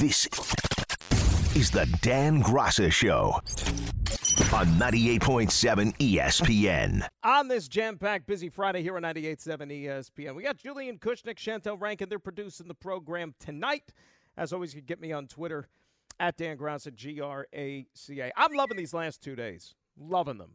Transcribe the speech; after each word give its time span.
This 0.00 0.26
is 1.54 1.70
the 1.70 1.88
Dan 2.02 2.42
Graca 2.42 2.90
Show 2.90 3.34
on 4.52 4.66
98.7 4.76 5.96
ESPN. 5.98 7.06
On 7.22 7.46
this 7.46 7.68
jam-packed, 7.68 8.26
busy 8.26 8.48
Friday 8.48 8.82
here 8.82 8.96
on 8.96 9.02
98.7 9.02 9.84
ESPN, 9.84 10.34
we 10.34 10.42
got 10.42 10.56
Julian 10.56 10.98
Kushnick, 10.98 11.36
Chantel 11.36 11.80
Rankin. 11.80 12.08
They're 12.08 12.18
producing 12.18 12.66
the 12.66 12.74
program 12.74 13.34
tonight. 13.38 13.92
As 14.36 14.52
always, 14.52 14.74
you 14.74 14.80
can 14.80 14.86
get 14.86 15.00
me 15.00 15.12
on 15.12 15.28
Twitter 15.28 15.68
at 16.18 16.36
Dan 16.36 16.58
Graca, 16.58 16.92
G-R-A-C-A. 16.92 18.32
I'm 18.36 18.52
loving 18.52 18.76
these 18.76 18.94
last 18.94 19.22
two 19.22 19.36
days. 19.36 19.76
Loving 19.96 20.38
them. 20.38 20.54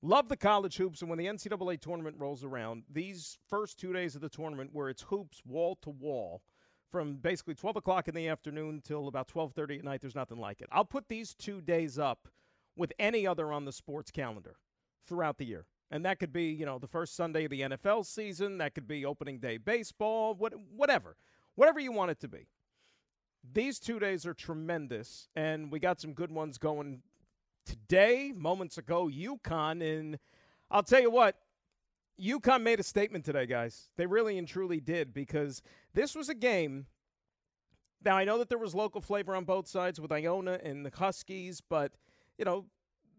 Love 0.00 0.28
the 0.28 0.36
college 0.36 0.76
hoops, 0.76 1.00
and 1.00 1.10
when 1.10 1.18
the 1.18 1.26
NCAA 1.26 1.80
tournament 1.80 2.16
rolls 2.20 2.44
around, 2.44 2.84
these 2.88 3.36
first 3.48 3.80
two 3.80 3.92
days 3.92 4.14
of 4.14 4.20
the 4.20 4.28
tournament 4.28 4.70
where 4.72 4.88
it's 4.88 5.02
hoops 5.02 5.42
wall 5.44 5.76
to 5.82 5.90
wall– 5.90 6.40
from 6.90 7.16
basically 7.16 7.54
12 7.54 7.76
o'clock 7.76 8.08
in 8.08 8.14
the 8.14 8.28
afternoon 8.28 8.82
till 8.84 9.08
about 9.08 9.28
12.30 9.28 9.78
at 9.78 9.84
night. 9.84 10.00
There's 10.00 10.14
nothing 10.14 10.38
like 10.38 10.60
it. 10.60 10.68
I'll 10.70 10.84
put 10.84 11.08
these 11.08 11.34
two 11.34 11.60
days 11.60 11.98
up 11.98 12.28
with 12.76 12.92
any 12.98 13.26
other 13.26 13.52
on 13.52 13.64
the 13.64 13.72
sports 13.72 14.10
calendar 14.10 14.56
throughout 15.06 15.38
the 15.38 15.44
year. 15.44 15.66
And 15.90 16.04
that 16.04 16.18
could 16.18 16.32
be, 16.32 16.44
you 16.44 16.66
know, 16.66 16.78
the 16.78 16.88
first 16.88 17.14
Sunday 17.14 17.44
of 17.44 17.50
the 17.50 17.60
NFL 17.60 18.06
season. 18.06 18.58
That 18.58 18.74
could 18.74 18.88
be 18.88 19.04
opening 19.04 19.38
day 19.38 19.58
baseball, 19.58 20.34
what, 20.34 20.54
whatever. 20.74 21.16
Whatever 21.54 21.78
you 21.78 21.92
want 21.92 22.10
it 22.10 22.20
to 22.20 22.28
be. 22.28 22.48
These 23.52 23.78
two 23.78 23.98
days 23.98 24.24
are 24.26 24.34
tremendous, 24.34 25.28
and 25.36 25.70
we 25.70 25.78
got 25.78 26.00
some 26.00 26.14
good 26.14 26.32
ones 26.32 26.56
going 26.56 27.02
today, 27.66 28.32
moments 28.34 28.78
ago, 28.78 29.08
UConn. 29.08 29.82
And 29.82 30.18
I'll 30.70 30.82
tell 30.82 31.00
you 31.00 31.10
what, 31.10 31.36
UConn 32.20 32.62
made 32.62 32.80
a 32.80 32.84
statement 32.84 33.24
today, 33.24 33.46
guys. 33.46 33.88
They 33.96 34.06
really 34.06 34.38
and 34.38 34.46
truly 34.46 34.80
did 34.80 35.12
because 35.12 35.62
this 35.94 36.14
was 36.14 36.28
a 36.28 36.34
game. 36.34 36.86
Now 38.04 38.16
I 38.16 38.24
know 38.24 38.38
that 38.38 38.48
there 38.48 38.58
was 38.58 38.74
local 38.74 39.00
flavor 39.00 39.34
on 39.34 39.44
both 39.44 39.66
sides 39.66 40.00
with 40.00 40.12
Iona 40.12 40.60
and 40.62 40.84
the 40.84 40.92
Huskies, 40.94 41.60
but 41.60 41.92
you 42.38 42.44
know 42.44 42.66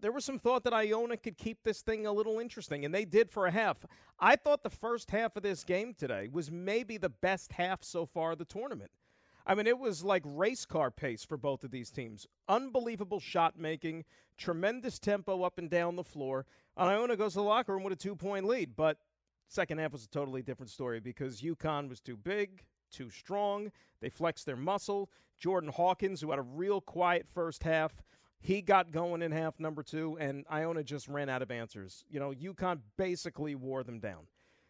there 0.02 0.12
was 0.12 0.24
some 0.24 0.40
thought 0.40 0.64
that 0.64 0.74
Iona 0.74 1.18
could 1.18 1.38
keep 1.38 1.64
this 1.64 1.82
thing 1.82 2.06
a 2.06 2.12
little 2.12 2.40
interesting, 2.40 2.86
and 2.86 2.94
they 2.94 3.06
did 3.06 3.32
for 3.32 3.48
a 3.48 3.52
half. 3.52 3.78
I 4.20 4.36
thought 4.36 4.64
the 4.64 4.70
first 4.70 5.12
half 5.12 5.36
of 5.36 5.44
this 5.44 5.64
game 5.64 5.94
today 5.94 6.30
was 6.32 6.52
maybe 6.52 6.98
the 6.98 7.10
best 7.10 7.54
half 7.54 7.84
so 7.84 8.06
far 8.06 8.34
of 8.34 8.38
the 8.38 8.46
tournament. 8.46 8.92
I 9.48 9.54
mean, 9.54 9.68
it 9.68 9.78
was 9.78 10.04
like 10.04 10.24
race 10.26 10.66
car 10.66 10.90
pace 10.90 11.24
for 11.24 11.38
both 11.38 11.64
of 11.64 11.72
these 11.72 11.92
teams. 11.92 12.26
Unbelievable 12.50 13.20
shot 13.20 13.60
making, 13.60 14.06
tremendous 14.38 14.98
tempo 14.98 15.44
up 15.44 15.60
and 15.60 15.70
down 15.70 15.96
the 15.96 16.04
floor. 16.04 16.46
And 16.76 16.90
Iona 16.90 17.16
goes 17.16 17.34
to 17.34 17.40
the 17.40 17.44
locker 17.44 17.74
room 17.74 17.84
with 17.84 17.94
a 17.94 17.98
two 17.98 18.16
point 18.16 18.46
lead. 18.46 18.76
But 18.76 18.98
second 19.48 19.78
half 19.78 19.92
was 19.92 20.06
a 20.06 20.10
totally 20.10 20.42
different 20.42 20.72
story 20.72 21.00
because 21.00 21.42
UConn 21.42 21.90
was 21.90 22.02
too 22.02 22.18
big, 22.18 22.64
too 22.92 23.10
strong. 23.10 23.72
They 24.02 24.10
flexed 24.10 24.46
their 24.46 24.58
muscle. 24.58 25.10
Jordan 25.38 25.70
Hawkins, 25.70 26.22
who 26.22 26.32
had 26.32 26.40
a 26.40 26.44
real 26.44 26.82
quiet 26.82 27.28
first 27.28 27.64
half, 27.64 27.94
he 28.40 28.62
got 28.62 28.92
going 28.92 29.22
in 29.22 29.32
half 29.32 29.60
number 29.60 29.84
two, 29.84 30.18
and 30.20 30.46
Iona 30.52 30.84
just 30.84 31.08
ran 31.08 31.30
out 31.30 31.42
of 31.42 31.52
answers. 31.52 32.06
You 32.10 32.20
know, 32.20 32.32
UConn 32.32 32.80
basically 32.98 33.56
wore 33.56 33.84
them 33.84 34.00
down. 34.00 34.28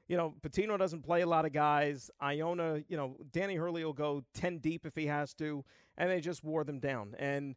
You 0.07 0.17
know, 0.17 0.35
Pitino 0.41 0.77
doesn't 0.77 1.01
play 1.01 1.21
a 1.21 1.27
lot 1.27 1.45
of 1.45 1.53
guys. 1.53 2.11
Iona, 2.21 2.83
you 2.87 2.95
know, 2.95 3.17
Danny 3.31 3.55
Hurley 3.55 3.83
will 3.83 3.93
go 3.93 4.23
10 4.35 4.59
deep 4.59 4.85
if 4.85 4.95
he 4.95 5.07
has 5.07 5.33
to, 5.35 5.63
and 5.97 6.09
they 6.09 6.21
just 6.21 6.43
wore 6.43 6.63
them 6.63 6.79
down. 6.79 7.15
And 7.17 7.55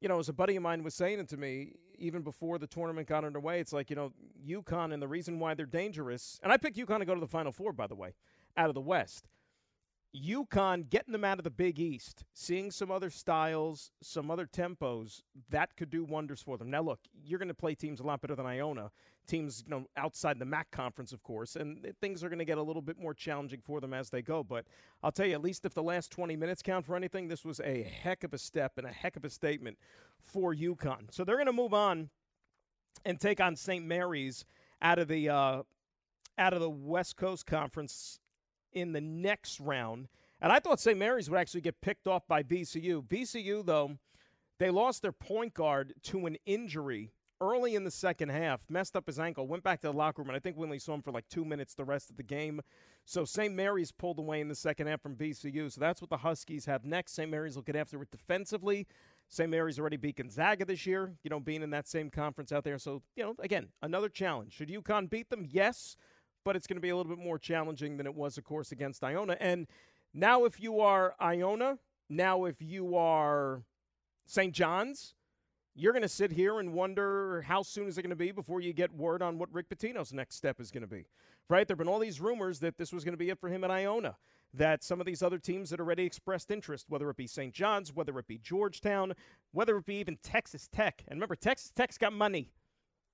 you 0.00 0.08
know, 0.08 0.18
as 0.18 0.28
a 0.28 0.32
buddy 0.34 0.56
of 0.56 0.62
mine 0.62 0.82
was 0.82 0.94
saying 0.94 1.18
it 1.18 1.28
to 1.30 1.38
me, 1.38 1.72
even 1.98 2.20
before 2.20 2.58
the 2.58 2.66
tournament 2.66 3.08
got 3.08 3.24
underway, 3.24 3.60
it's 3.60 3.72
like, 3.72 3.88
you 3.88 3.96
know, 3.96 4.12
UConn 4.46 4.92
and 4.92 5.00
the 5.00 5.08
reason 5.08 5.38
why 5.38 5.54
they're 5.54 5.64
dangerous, 5.64 6.38
and 6.42 6.52
I 6.52 6.58
picked 6.58 6.76
UConn 6.76 6.98
to 6.98 7.06
go 7.06 7.14
to 7.14 7.20
the 7.20 7.26
Final 7.26 7.52
Four, 7.52 7.72
by 7.72 7.86
the 7.86 7.94
way, 7.94 8.12
out 8.56 8.68
of 8.68 8.74
the 8.74 8.82
West. 8.82 9.28
UConn 10.14 10.88
getting 10.88 11.12
them 11.12 11.24
out 11.24 11.38
of 11.38 11.44
the 11.44 11.50
Big 11.50 11.80
East, 11.80 12.24
seeing 12.34 12.70
some 12.70 12.90
other 12.90 13.10
styles, 13.10 13.90
some 14.00 14.30
other 14.30 14.46
tempos, 14.46 15.22
that 15.50 15.76
could 15.76 15.90
do 15.90 16.04
wonders 16.04 16.40
for 16.40 16.56
them. 16.56 16.70
Now, 16.70 16.82
look, 16.82 17.00
you're 17.24 17.38
going 17.38 17.48
to 17.48 17.54
play 17.54 17.74
teams 17.74 17.98
a 17.98 18.04
lot 18.04 18.20
better 18.20 18.36
than 18.36 18.46
Iona, 18.46 18.92
teams 19.26 19.64
you 19.66 19.70
know 19.70 19.86
outside 19.96 20.38
the 20.38 20.44
MAAC 20.44 20.64
conference, 20.70 21.12
of 21.12 21.22
course, 21.24 21.56
and 21.56 21.92
things 22.00 22.22
are 22.22 22.28
going 22.28 22.38
to 22.38 22.44
get 22.44 22.58
a 22.58 22.62
little 22.62 22.82
bit 22.82 22.98
more 22.98 23.12
challenging 23.12 23.60
for 23.60 23.80
them 23.80 23.92
as 23.92 24.08
they 24.08 24.22
go. 24.22 24.44
But 24.44 24.66
I'll 25.02 25.10
tell 25.10 25.26
you, 25.26 25.34
at 25.34 25.42
least 25.42 25.64
if 25.64 25.74
the 25.74 25.82
last 25.82 26.12
20 26.12 26.36
minutes 26.36 26.62
count 26.62 26.86
for 26.86 26.94
anything, 26.94 27.26
this 27.26 27.44
was 27.44 27.60
a 27.60 27.82
heck 27.82 28.22
of 28.22 28.32
a 28.32 28.38
step 28.38 28.78
and 28.78 28.86
a 28.86 28.92
heck 28.92 29.16
of 29.16 29.24
a 29.24 29.30
statement 29.30 29.78
for 30.20 30.54
UConn. 30.54 31.12
So 31.12 31.24
they're 31.24 31.36
going 31.36 31.46
to 31.46 31.52
move 31.52 31.74
on 31.74 32.08
and 33.04 33.18
take 33.18 33.40
on 33.40 33.56
St. 33.56 33.84
Mary's 33.84 34.44
out 34.80 35.00
of 35.00 35.08
the 35.08 35.28
uh, 35.28 35.62
out 36.38 36.52
of 36.52 36.60
the 36.60 36.70
West 36.70 37.16
Coast 37.16 37.46
Conference 37.46 38.20
in 38.74 38.92
the 38.92 39.00
next 39.00 39.60
round. 39.60 40.08
And 40.40 40.52
I 40.52 40.58
thought 40.58 40.80
St. 40.80 40.98
Mary's 40.98 41.30
would 41.30 41.38
actually 41.38 41.62
get 41.62 41.80
picked 41.80 42.06
off 42.06 42.26
by 42.26 42.42
VCU. 42.42 43.06
VCU, 43.06 43.64
though, 43.64 43.98
they 44.58 44.70
lost 44.70 45.02
their 45.02 45.12
point 45.12 45.54
guard 45.54 45.94
to 46.04 46.26
an 46.26 46.36
injury 46.44 47.12
early 47.40 47.74
in 47.74 47.84
the 47.84 47.90
second 47.90 48.30
half, 48.30 48.60
messed 48.68 48.96
up 48.96 49.06
his 49.06 49.18
ankle, 49.18 49.46
went 49.46 49.62
back 49.62 49.80
to 49.80 49.88
the 49.88 49.92
locker 49.92 50.22
room, 50.22 50.28
and 50.28 50.36
I 50.36 50.40
think 50.40 50.56
we 50.56 50.64
only 50.64 50.78
saw 50.78 50.94
him 50.94 51.02
for 51.02 51.12
like 51.12 51.28
two 51.28 51.44
minutes 51.44 51.74
the 51.74 51.84
rest 51.84 52.10
of 52.10 52.16
the 52.16 52.22
game. 52.22 52.60
So 53.04 53.24
St. 53.24 53.54
Mary's 53.54 53.92
pulled 53.92 54.18
away 54.18 54.40
in 54.40 54.48
the 54.48 54.54
second 54.54 54.86
half 54.86 55.02
from 55.02 55.16
VCU. 55.16 55.70
So 55.70 55.80
that's 55.80 56.00
what 56.00 56.10
the 56.10 56.16
Huskies 56.16 56.64
have 56.66 56.84
next. 56.84 57.14
St. 57.14 57.30
Mary's 57.30 57.56
will 57.56 57.62
get 57.62 57.76
after 57.76 58.00
it 58.02 58.10
defensively. 58.10 58.86
St. 59.28 59.50
Mary's 59.50 59.78
already 59.78 59.96
beat 59.96 60.16
Gonzaga 60.16 60.64
this 60.64 60.86
year, 60.86 61.12
you 61.22 61.30
know, 61.30 61.40
being 61.40 61.62
in 61.62 61.70
that 61.70 61.88
same 61.88 62.08
conference 62.08 62.52
out 62.52 62.64
there. 62.64 62.78
So, 62.78 63.02
you 63.16 63.24
know, 63.24 63.34
again, 63.40 63.68
another 63.82 64.08
challenge. 64.08 64.52
Should 64.54 64.68
UConn 64.68 65.10
beat 65.10 65.28
them? 65.28 65.46
Yes 65.50 65.96
but 66.44 66.56
it's 66.56 66.66
going 66.66 66.76
to 66.76 66.82
be 66.82 66.90
a 66.90 66.96
little 66.96 67.14
bit 67.14 67.22
more 67.22 67.38
challenging 67.38 67.96
than 67.96 68.06
it 68.06 68.14
was, 68.14 68.38
of 68.38 68.44
course, 68.44 68.72
against 68.72 69.02
Iona. 69.02 69.36
And 69.40 69.66
now, 70.12 70.44
if 70.44 70.60
you 70.60 70.80
are 70.80 71.14
Iona, 71.20 71.78
now 72.08 72.44
if 72.44 72.62
you 72.62 72.96
are 72.96 73.62
St. 74.26 74.52
John's, 74.54 75.14
you're 75.74 75.92
going 75.92 76.02
to 76.02 76.08
sit 76.08 76.30
here 76.30 76.60
and 76.60 76.72
wonder 76.72 77.42
how 77.42 77.62
soon 77.62 77.88
is 77.88 77.98
it 77.98 78.02
going 78.02 78.10
to 78.10 78.16
be 78.16 78.30
before 78.30 78.60
you 78.60 78.72
get 78.72 78.94
word 78.94 79.22
on 79.22 79.38
what 79.38 79.52
Rick 79.52 79.68
Pitino's 79.68 80.12
next 80.12 80.36
step 80.36 80.60
is 80.60 80.70
going 80.70 80.82
to 80.82 80.86
be. 80.86 81.06
Right? 81.50 81.66
There 81.66 81.74
have 81.74 81.78
been 81.78 81.88
all 81.88 81.98
these 81.98 82.20
rumors 82.20 82.60
that 82.60 82.78
this 82.78 82.92
was 82.92 83.04
going 83.04 83.12
to 83.12 83.18
be 83.18 83.30
it 83.30 83.38
for 83.38 83.48
him 83.48 83.64
at 83.64 83.70
Iona, 83.70 84.16
that 84.54 84.84
some 84.84 85.00
of 85.00 85.06
these 85.06 85.22
other 85.22 85.38
teams 85.38 85.70
that 85.70 85.80
already 85.80 86.04
expressed 86.04 86.50
interest, 86.50 86.86
whether 86.88 87.10
it 87.10 87.16
be 87.16 87.26
St. 87.26 87.52
John's, 87.52 87.92
whether 87.92 88.16
it 88.18 88.26
be 88.26 88.38
Georgetown, 88.38 89.14
whether 89.52 89.76
it 89.76 89.84
be 89.84 89.96
even 89.96 90.16
Texas 90.22 90.68
Tech. 90.72 91.02
And 91.08 91.16
remember, 91.16 91.36
Texas 91.36 91.72
Tech's 91.74 91.98
got 91.98 92.12
money. 92.12 92.52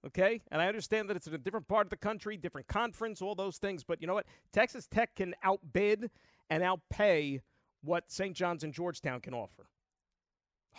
Okay? 0.06 0.40
And 0.50 0.62
I 0.62 0.66
understand 0.66 1.08
that 1.08 1.16
it's 1.16 1.26
in 1.26 1.34
a 1.34 1.38
different 1.38 1.68
part 1.68 1.86
of 1.86 1.90
the 1.90 1.96
country, 1.96 2.36
different 2.36 2.66
conference, 2.68 3.20
all 3.20 3.34
those 3.34 3.58
things. 3.58 3.84
But 3.84 4.00
you 4.00 4.06
know 4.06 4.14
what? 4.14 4.26
Texas 4.52 4.86
Tech 4.86 5.14
can 5.16 5.34
outbid 5.42 6.10
and 6.48 6.62
outpay 6.62 7.40
what 7.82 8.10
St. 8.10 8.34
John's 8.34 8.64
and 8.64 8.72
Georgetown 8.72 9.20
can 9.20 9.34
offer. 9.34 9.66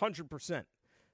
100%. 0.00 0.64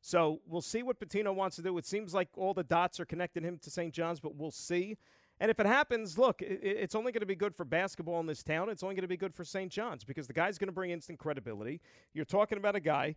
So 0.01 0.41
we'll 0.47 0.61
see 0.61 0.83
what 0.83 1.01
Pitino 1.01 1.35
wants 1.35 1.57
to 1.57 1.63
do. 1.63 1.77
It 1.77 1.87
seems 1.87 2.15
like 2.15 2.29
all 2.37 2.55
the 2.55 2.63
dots 2.63 3.01
are 3.01 3.05
connecting 3.05 3.43
him 3.43 3.59
to 3.63 3.71
St. 3.71 3.93
John's, 3.93 4.21
but 4.21 4.37
we'll 4.37 4.51
see. 4.51 4.97
And 5.41 5.51
if 5.51 5.61
it 5.61 5.67
happens, 5.67 6.19
look, 6.19 6.43
it's 6.43 6.95
only 6.95 7.13
going 7.13 7.21
to 7.21 7.27
be 7.27 7.37
good 7.37 7.55
for 7.55 7.65
basketball 7.65 8.19
in 8.21 8.27
this 8.27 8.43
town. 8.43 8.69
It's 8.69 8.83
only 8.83 8.95
going 8.95 9.03
to 9.03 9.09
be 9.09 9.17
good 9.17 9.35
for 9.35 9.45
St. 9.45 9.71
John's 9.71 10.05
because 10.05 10.27
the 10.27 10.33
guy's 10.33 10.59
going 10.59 10.69
to 10.69 10.73
bring 10.73 10.91
instant 10.91 11.19
credibility. 11.19 11.81
You're 12.13 12.25
talking 12.25 12.59
about 12.59 12.75
a 12.75 12.81
guy 12.81 13.15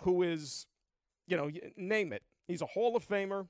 who 0.00 0.22
is, 0.22 0.66
you 1.26 1.36
know, 1.36 1.50
name 1.76 2.12
it. 2.12 2.22
He's 2.48 2.62
a 2.62 2.66
Hall 2.66 2.96
of 2.96 3.06
Famer. 3.06 3.48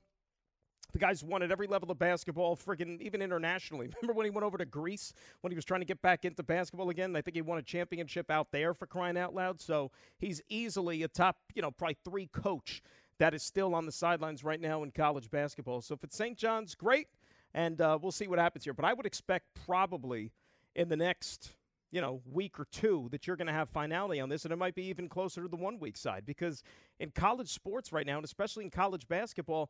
The 0.93 0.99
guy's 0.99 1.23
won 1.23 1.43
at 1.43 1.51
every 1.51 1.67
level 1.67 1.91
of 1.91 1.99
basketball, 1.99 2.55
friggin' 2.55 3.01
even 3.01 3.21
internationally. 3.21 3.89
Remember 4.01 4.13
when 4.13 4.25
he 4.25 4.29
went 4.29 4.45
over 4.45 4.57
to 4.57 4.65
Greece 4.65 5.13
when 5.41 5.51
he 5.51 5.55
was 5.55 5.65
trying 5.65 5.81
to 5.81 5.85
get 5.85 6.01
back 6.01 6.25
into 6.25 6.43
basketball 6.43 6.89
again? 6.89 7.15
I 7.15 7.21
think 7.21 7.35
he 7.35 7.41
won 7.41 7.57
a 7.57 7.63
championship 7.63 8.31
out 8.31 8.51
there 8.51 8.73
for 8.73 8.87
crying 8.87 9.17
out 9.17 9.35
loud. 9.35 9.59
So 9.59 9.91
he's 10.17 10.41
easily 10.49 11.03
a 11.03 11.07
top, 11.07 11.37
you 11.53 11.61
know, 11.61 11.71
probably 11.71 11.97
three 12.03 12.27
coach 12.27 12.81
that 13.19 13.33
is 13.33 13.43
still 13.43 13.75
on 13.75 13.85
the 13.85 13.91
sidelines 13.91 14.43
right 14.43 14.61
now 14.61 14.83
in 14.83 14.91
college 14.91 15.29
basketball. 15.29 15.81
So 15.81 15.95
if 15.95 16.03
it's 16.03 16.15
St. 16.15 16.37
John's, 16.37 16.75
great, 16.75 17.07
and 17.53 17.81
uh, 17.81 17.97
we'll 18.01 18.11
see 18.11 18.27
what 18.27 18.39
happens 18.39 18.63
here. 18.63 18.73
But 18.73 18.85
I 18.85 18.93
would 18.93 19.05
expect 19.05 19.45
probably 19.65 20.31
in 20.75 20.89
the 20.89 20.97
next 20.97 21.53
you 21.91 22.01
know 22.01 22.21
week 22.31 22.59
or 22.59 22.65
two 22.71 23.07
that 23.11 23.25
you're 23.25 23.35
going 23.35 23.47
to 23.47 23.53
have 23.53 23.69
finality 23.69 24.19
on 24.19 24.29
this 24.29 24.43
and 24.43 24.51
it 24.51 24.57
might 24.57 24.75
be 24.75 24.83
even 24.83 25.07
closer 25.07 25.41
to 25.41 25.47
the 25.47 25.55
one 25.55 25.79
week 25.79 25.95
side 25.95 26.23
because 26.25 26.61
in 26.99 27.09
college 27.11 27.49
sports 27.49 27.93
right 27.93 28.05
now 28.05 28.17
and 28.17 28.25
especially 28.25 28.65
in 28.65 28.69
college 28.69 29.07
basketball 29.07 29.69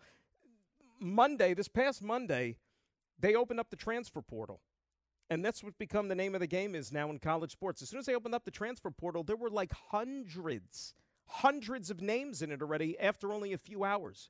Monday, 1.00 1.54
this 1.54 1.68
past 1.68 2.02
Monday, 2.02 2.58
they 3.20 3.36
opened 3.36 3.60
up 3.60 3.70
the 3.70 3.76
transfer 3.76 4.22
portal. 4.22 4.62
And 5.30 5.44
that's 5.44 5.64
what 5.64 5.78
become 5.78 6.08
the 6.08 6.16
name 6.16 6.36
of 6.36 6.42
the 6.42 6.48
game 6.48 6.74
is 6.74 6.92
now 6.92 7.10
in 7.10 7.20
college 7.20 7.52
sports. 7.52 7.82
As 7.82 7.90
soon 7.90 8.00
as 8.00 8.06
they 8.06 8.16
opened 8.16 8.36
up 8.36 8.46
the 8.46 8.52
transfer 8.52 8.92
portal, 8.92 9.24
there 9.24 9.36
were 9.36 9.50
like 9.50 9.72
hundreds, 9.74 10.94
hundreds 11.26 11.90
of 11.90 12.02
names 12.02 12.42
in 12.42 12.52
it 12.52 12.62
already 12.62 12.98
after 13.00 13.34
only 13.34 13.52
a 13.54 13.58
few 13.58 13.84
hours. 13.84 14.30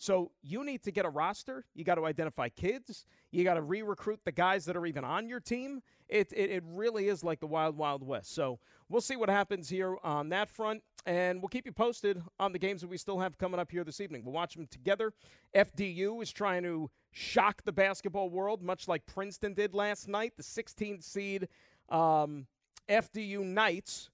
So 0.00 0.30
you 0.42 0.64
need 0.64 0.82
to 0.84 0.90
get 0.90 1.04
a 1.04 1.10
roster. 1.10 1.66
You 1.74 1.84
got 1.84 1.96
to 1.96 2.06
identify 2.06 2.48
kids. 2.48 3.04
You 3.32 3.44
got 3.44 3.54
to 3.54 3.62
re 3.62 3.82
recruit 3.82 4.20
the 4.24 4.32
guys 4.32 4.64
that 4.64 4.74
are 4.74 4.86
even 4.86 5.04
on 5.04 5.28
your 5.28 5.40
team. 5.40 5.82
It, 6.08 6.32
it, 6.32 6.50
it, 6.50 6.62
really 6.66 7.08
is 7.08 7.22
like 7.22 7.38
the 7.38 7.46
wild, 7.46 7.76
wild 7.76 8.02
west. 8.02 8.34
So 8.34 8.58
we'll 8.88 9.02
see 9.02 9.14
what 9.14 9.28
happens 9.28 9.68
here 9.68 9.98
on 10.02 10.30
that 10.30 10.48
front. 10.48 10.82
And 11.04 11.42
we'll 11.42 11.50
keep 11.50 11.66
you 11.66 11.72
posted 11.72 12.22
on 12.38 12.52
the 12.52 12.58
games 12.58 12.80
that 12.80 12.88
we 12.88 12.96
still 12.96 13.18
have 13.18 13.36
coming 13.36 13.60
up 13.60 13.70
here 13.70 13.84
this 13.84 14.00
evening. 14.00 14.24
We'll 14.24 14.32
watch 14.32 14.54
them 14.54 14.66
together. 14.70 15.12
FDU 15.54 16.22
is 16.22 16.32
trying 16.32 16.62
to 16.62 16.90
shock 17.12 17.62
the 17.64 17.72
basketball 17.72 18.30
world, 18.30 18.62
much 18.62 18.88
like 18.88 19.04
Princeton 19.04 19.52
did 19.52 19.74
last 19.74 20.08
night. 20.08 20.32
The 20.38 20.42
16th 20.42 21.04
seed 21.04 21.46
um, 21.90 22.46
FDU 22.88 23.44
Knights 23.44 24.08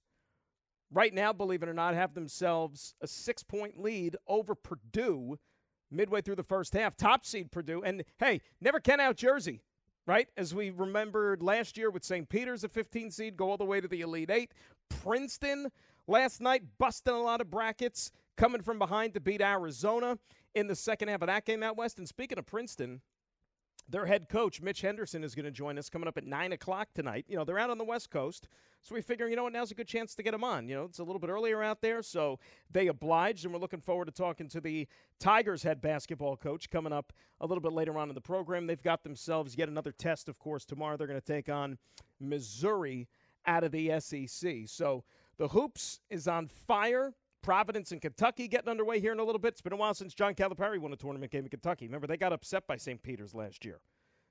right 0.91 1.13
now, 1.13 1.31
believe 1.31 1.63
it 1.63 1.69
or 1.69 1.73
not, 1.73 1.93
have 1.93 2.13
themselves 2.13 2.93
a 3.01 3.07
six 3.07 3.41
point 3.41 3.79
lead 3.79 4.17
over 4.27 4.53
Purdue 4.53 5.39
midway 5.91 6.21
through 6.21 6.35
the 6.35 6.43
first 6.43 6.73
half. 6.73 6.95
Top 6.95 7.25
seed 7.25 7.51
Purdue. 7.51 7.81
And 7.83 8.03
hey, 8.19 8.41
never 8.61 8.79
can 8.79 8.99
out 8.99 9.15
Jersey, 9.15 9.61
right? 10.05 10.27
As 10.37 10.53
we 10.53 10.69
remembered 10.69 11.41
last 11.41 11.77
year 11.77 11.89
with 11.89 12.03
St. 12.03 12.27
Peter's, 12.29 12.63
a 12.63 12.69
15 12.69 13.11
seed, 13.11 13.37
go 13.37 13.49
all 13.49 13.57
the 13.57 13.65
way 13.65 13.81
to 13.81 13.87
the 13.87 14.01
Elite 14.01 14.29
Eight. 14.29 14.51
Princeton 14.89 15.71
last 16.07 16.41
night 16.41 16.63
busting 16.77 17.13
a 17.13 17.21
lot 17.21 17.41
of 17.41 17.49
brackets, 17.49 18.11
coming 18.35 18.61
from 18.61 18.79
behind 18.79 19.13
to 19.13 19.19
beat 19.19 19.41
Arizona 19.41 20.17
in 20.55 20.67
the 20.67 20.75
second 20.75 21.09
half 21.09 21.21
of 21.21 21.27
that 21.27 21.45
game 21.45 21.63
out 21.63 21.77
west. 21.77 21.97
And 21.97 22.07
speaking 22.07 22.37
of 22.37 22.45
Princeton, 22.45 23.01
their 23.89 24.05
head 24.05 24.27
coach, 24.29 24.61
Mitch 24.61 24.81
Henderson, 24.81 25.23
is 25.23 25.33
going 25.33 25.45
to 25.45 25.51
join 25.51 25.77
us 25.77 25.89
coming 25.89 26.07
up 26.07 26.17
at 26.17 26.25
9 26.25 26.51
o'clock 26.51 26.89
tonight. 26.93 27.25
You 27.27 27.37
know, 27.37 27.43
they're 27.43 27.59
out 27.59 27.69
on 27.69 27.77
the 27.77 27.85
West 27.85 28.09
Coast. 28.09 28.47
So 28.81 28.95
we 28.95 29.01
figure, 29.01 29.27
you 29.27 29.35
know 29.35 29.43
what, 29.43 29.53
now's 29.53 29.71
a 29.71 29.75
good 29.75 29.87
chance 29.87 30.13
to 30.15 30.23
get 30.23 30.31
them 30.31 30.43
on. 30.43 30.67
You 30.67 30.75
know, 30.75 30.83
it's 30.83 30.99
a 30.99 31.03
little 31.03 31.19
bit 31.19 31.29
earlier 31.29 31.63
out 31.63 31.81
there, 31.81 32.01
so 32.01 32.39
they 32.71 32.87
obliged, 32.87 33.43
and 33.43 33.53
we're 33.53 33.59
looking 33.59 33.81
forward 33.81 34.05
to 34.05 34.11
talking 34.11 34.47
to 34.49 34.61
the 34.61 34.87
Tigers 35.19 35.63
head 35.63 35.81
basketball 35.81 36.37
coach 36.37 36.69
coming 36.69 36.93
up 36.93 37.11
a 37.41 37.45
little 37.45 37.61
bit 37.61 37.73
later 37.73 37.97
on 37.97 38.09
in 38.09 38.15
the 38.15 38.21
program. 38.21 38.67
They've 38.67 38.81
got 38.81 39.03
themselves 39.03 39.57
yet 39.57 39.67
another 39.67 39.91
test, 39.91 40.29
of 40.29 40.37
course, 40.37 40.63
tomorrow. 40.63 40.95
They're 40.95 41.07
going 41.07 41.19
to 41.19 41.25
take 41.25 41.49
on 41.49 41.77
Missouri 42.19 43.07
out 43.45 43.63
of 43.63 43.71
the 43.71 43.99
SEC. 43.99 44.67
So 44.67 45.03
the 45.37 45.49
Hoops 45.49 46.01
is 46.09 46.27
on 46.27 46.47
fire. 46.47 47.13
Providence 47.41 47.91
and 47.91 48.01
Kentucky 48.01 48.47
getting 48.47 48.69
underway 48.69 48.99
here 48.99 49.11
in 49.11 49.19
a 49.19 49.23
little 49.23 49.39
bit. 49.39 49.53
It's 49.53 49.61
been 49.61 49.73
a 49.73 49.77
while 49.77 49.93
since 49.93 50.13
John 50.13 50.35
Calipari 50.35 50.79
won 50.79 50.93
a 50.93 50.97
tournament 50.97 51.31
game 51.31 51.43
in 51.43 51.49
Kentucky. 51.49 51.85
Remember, 51.85 52.07
they 52.07 52.17
got 52.17 52.33
upset 52.33 52.67
by 52.67 52.77
St. 52.77 53.01
Peter's 53.01 53.33
last 53.33 53.63
year. 53.63 53.79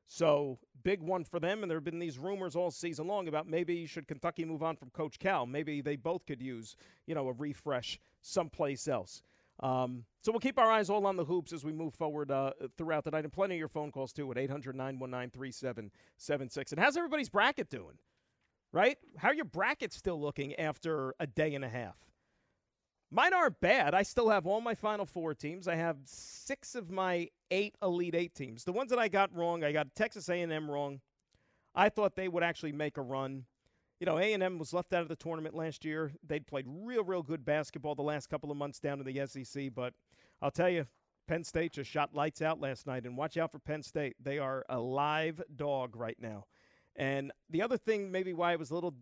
So, 0.08 0.58
big 0.85 1.03
one 1.03 1.25
for 1.25 1.41
them. 1.41 1.62
And 1.62 1.70
there 1.70 1.76
have 1.76 1.85
been 1.85 1.99
these 1.99 2.19
rumors 2.19 2.55
all 2.55 2.70
season 2.70 3.06
long 3.06 3.26
about 3.26 3.49
maybe 3.49 3.87
should 3.87 4.06
Kentucky 4.06 4.44
move 4.44 4.62
on 4.62 4.76
from 4.76 4.91
Coach 4.91 5.19
Cal. 5.19 5.47
Maybe 5.47 5.81
they 5.81 5.97
both 5.97 6.26
could 6.26 6.41
use, 6.41 6.76
you 7.06 7.14
know, 7.14 7.29
a 7.29 7.32
refresh 7.32 7.99
someplace 8.23 8.87
else. 8.87 9.23
Um, 9.61 10.05
so 10.20 10.31
we'll 10.31 10.41
keep 10.41 10.59
our 10.59 10.70
eyes 10.70 10.91
all 10.91 11.06
on 11.06 11.17
the 11.17 11.25
hoops 11.25 11.52
as 11.52 11.64
we 11.64 11.73
move 11.73 11.94
forward 11.94 12.31
uh, 12.31 12.52
throughout 12.76 13.05
the 13.05 13.11
night. 13.11 13.25
And 13.25 13.32
plenty 13.32 13.55
of 13.55 13.59
your 13.59 13.69
phone 13.69 13.91
calls, 13.91 14.12
too, 14.12 14.31
at 14.31 14.38
800 14.38 14.76
919 14.76 15.31
3776. 15.31 16.73
And 16.73 16.81
how's 16.81 16.97
everybody's 16.97 17.29
bracket 17.29 17.70
doing? 17.70 17.99
Right? 18.73 18.99
How 19.17 19.29
are 19.29 19.35
your 19.35 19.44
brackets 19.44 19.97
still 19.97 20.20
looking 20.20 20.55
after 20.56 21.14
a 21.19 21.26
day 21.26 21.55
and 21.55 21.64
a 21.64 21.69
half? 21.69 21.97
Mine 23.16 23.32
aren't 23.32 23.58
bad. 23.62 23.94
I 23.94 24.02
still 24.02 24.28
have 24.28 24.46
all 24.46 24.60
my 24.60 24.74
Final 24.74 25.06
Four 25.06 25.32
teams. 25.32 25.66
I 25.66 25.74
have 25.74 25.96
six 26.04 26.74
of 26.74 26.90
my 26.90 27.30
eight 27.50 27.74
Elite 27.82 28.14
Eight 28.14 28.34
teams. 28.34 28.62
The 28.62 28.74
ones 28.74 28.90
that 28.90 28.98
I 28.98 29.08
got 29.08 29.34
wrong, 29.34 29.64
I 29.64 29.72
got 29.72 29.94
Texas 29.94 30.28
A&M 30.28 30.70
wrong. 30.70 31.00
I 31.74 31.88
thought 31.88 32.14
they 32.14 32.28
would 32.28 32.42
actually 32.42 32.72
make 32.72 32.98
a 32.98 33.00
run. 33.00 33.46
You 34.00 34.04
know, 34.04 34.18
A&M 34.18 34.58
was 34.58 34.74
left 34.74 34.92
out 34.92 35.00
of 35.00 35.08
the 35.08 35.16
tournament 35.16 35.54
last 35.54 35.82
year. 35.82 36.12
They'd 36.28 36.46
played 36.46 36.66
real, 36.68 37.04
real 37.04 37.22
good 37.22 37.42
basketball 37.42 37.94
the 37.94 38.02
last 38.02 38.28
couple 38.28 38.50
of 38.50 38.58
months 38.58 38.80
down 38.80 39.00
in 39.00 39.06
the 39.06 39.26
SEC. 39.26 39.70
But 39.74 39.94
I'll 40.42 40.50
tell 40.50 40.68
you, 40.68 40.84
Penn 41.26 41.42
State 41.42 41.72
just 41.72 41.90
shot 41.90 42.14
lights 42.14 42.42
out 42.42 42.60
last 42.60 42.86
night. 42.86 43.06
And 43.06 43.16
watch 43.16 43.38
out 43.38 43.50
for 43.50 43.58
Penn 43.58 43.82
State. 43.82 44.16
They 44.22 44.38
are 44.38 44.66
a 44.68 44.78
live 44.78 45.40
dog 45.56 45.96
right 45.96 46.18
now. 46.20 46.44
And 46.96 47.32
the 47.48 47.62
other 47.62 47.78
thing, 47.78 48.12
maybe 48.12 48.34
why 48.34 48.52
I 48.52 48.56
was 48.56 48.70
a 48.72 48.74
little 48.74 48.94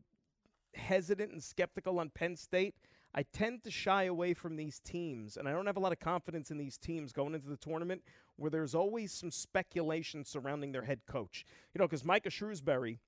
hesitant 0.74 1.32
and 1.32 1.42
skeptical 1.42 1.98
on 1.98 2.10
Penn 2.10 2.36
State– 2.36 2.76
I 3.14 3.22
tend 3.32 3.62
to 3.62 3.70
shy 3.70 4.04
away 4.04 4.34
from 4.34 4.56
these 4.56 4.80
teams, 4.80 5.36
and 5.36 5.48
I 5.48 5.52
don't 5.52 5.66
have 5.66 5.76
a 5.76 5.80
lot 5.80 5.92
of 5.92 6.00
confidence 6.00 6.50
in 6.50 6.58
these 6.58 6.76
teams 6.76 7.12
going 7.12 7.34
into 7.34 7.48
the 7.48 7.56
tournament 7.56 8.02
where 8.36 8.50
there's 8.50 8.74
always 8.74 9.12
some 9.12 9.30
speculation 9.30 10.24
surrounding 10.24 10.72
their 10.72 10.82
head 10.82 11.00
coach. 11.06 11.46
You 11.72 11.78
know, 11.78 11.86
because 11.86 12.04
Micah 12.04 12.30
Shrewsberry, 12.30 12.98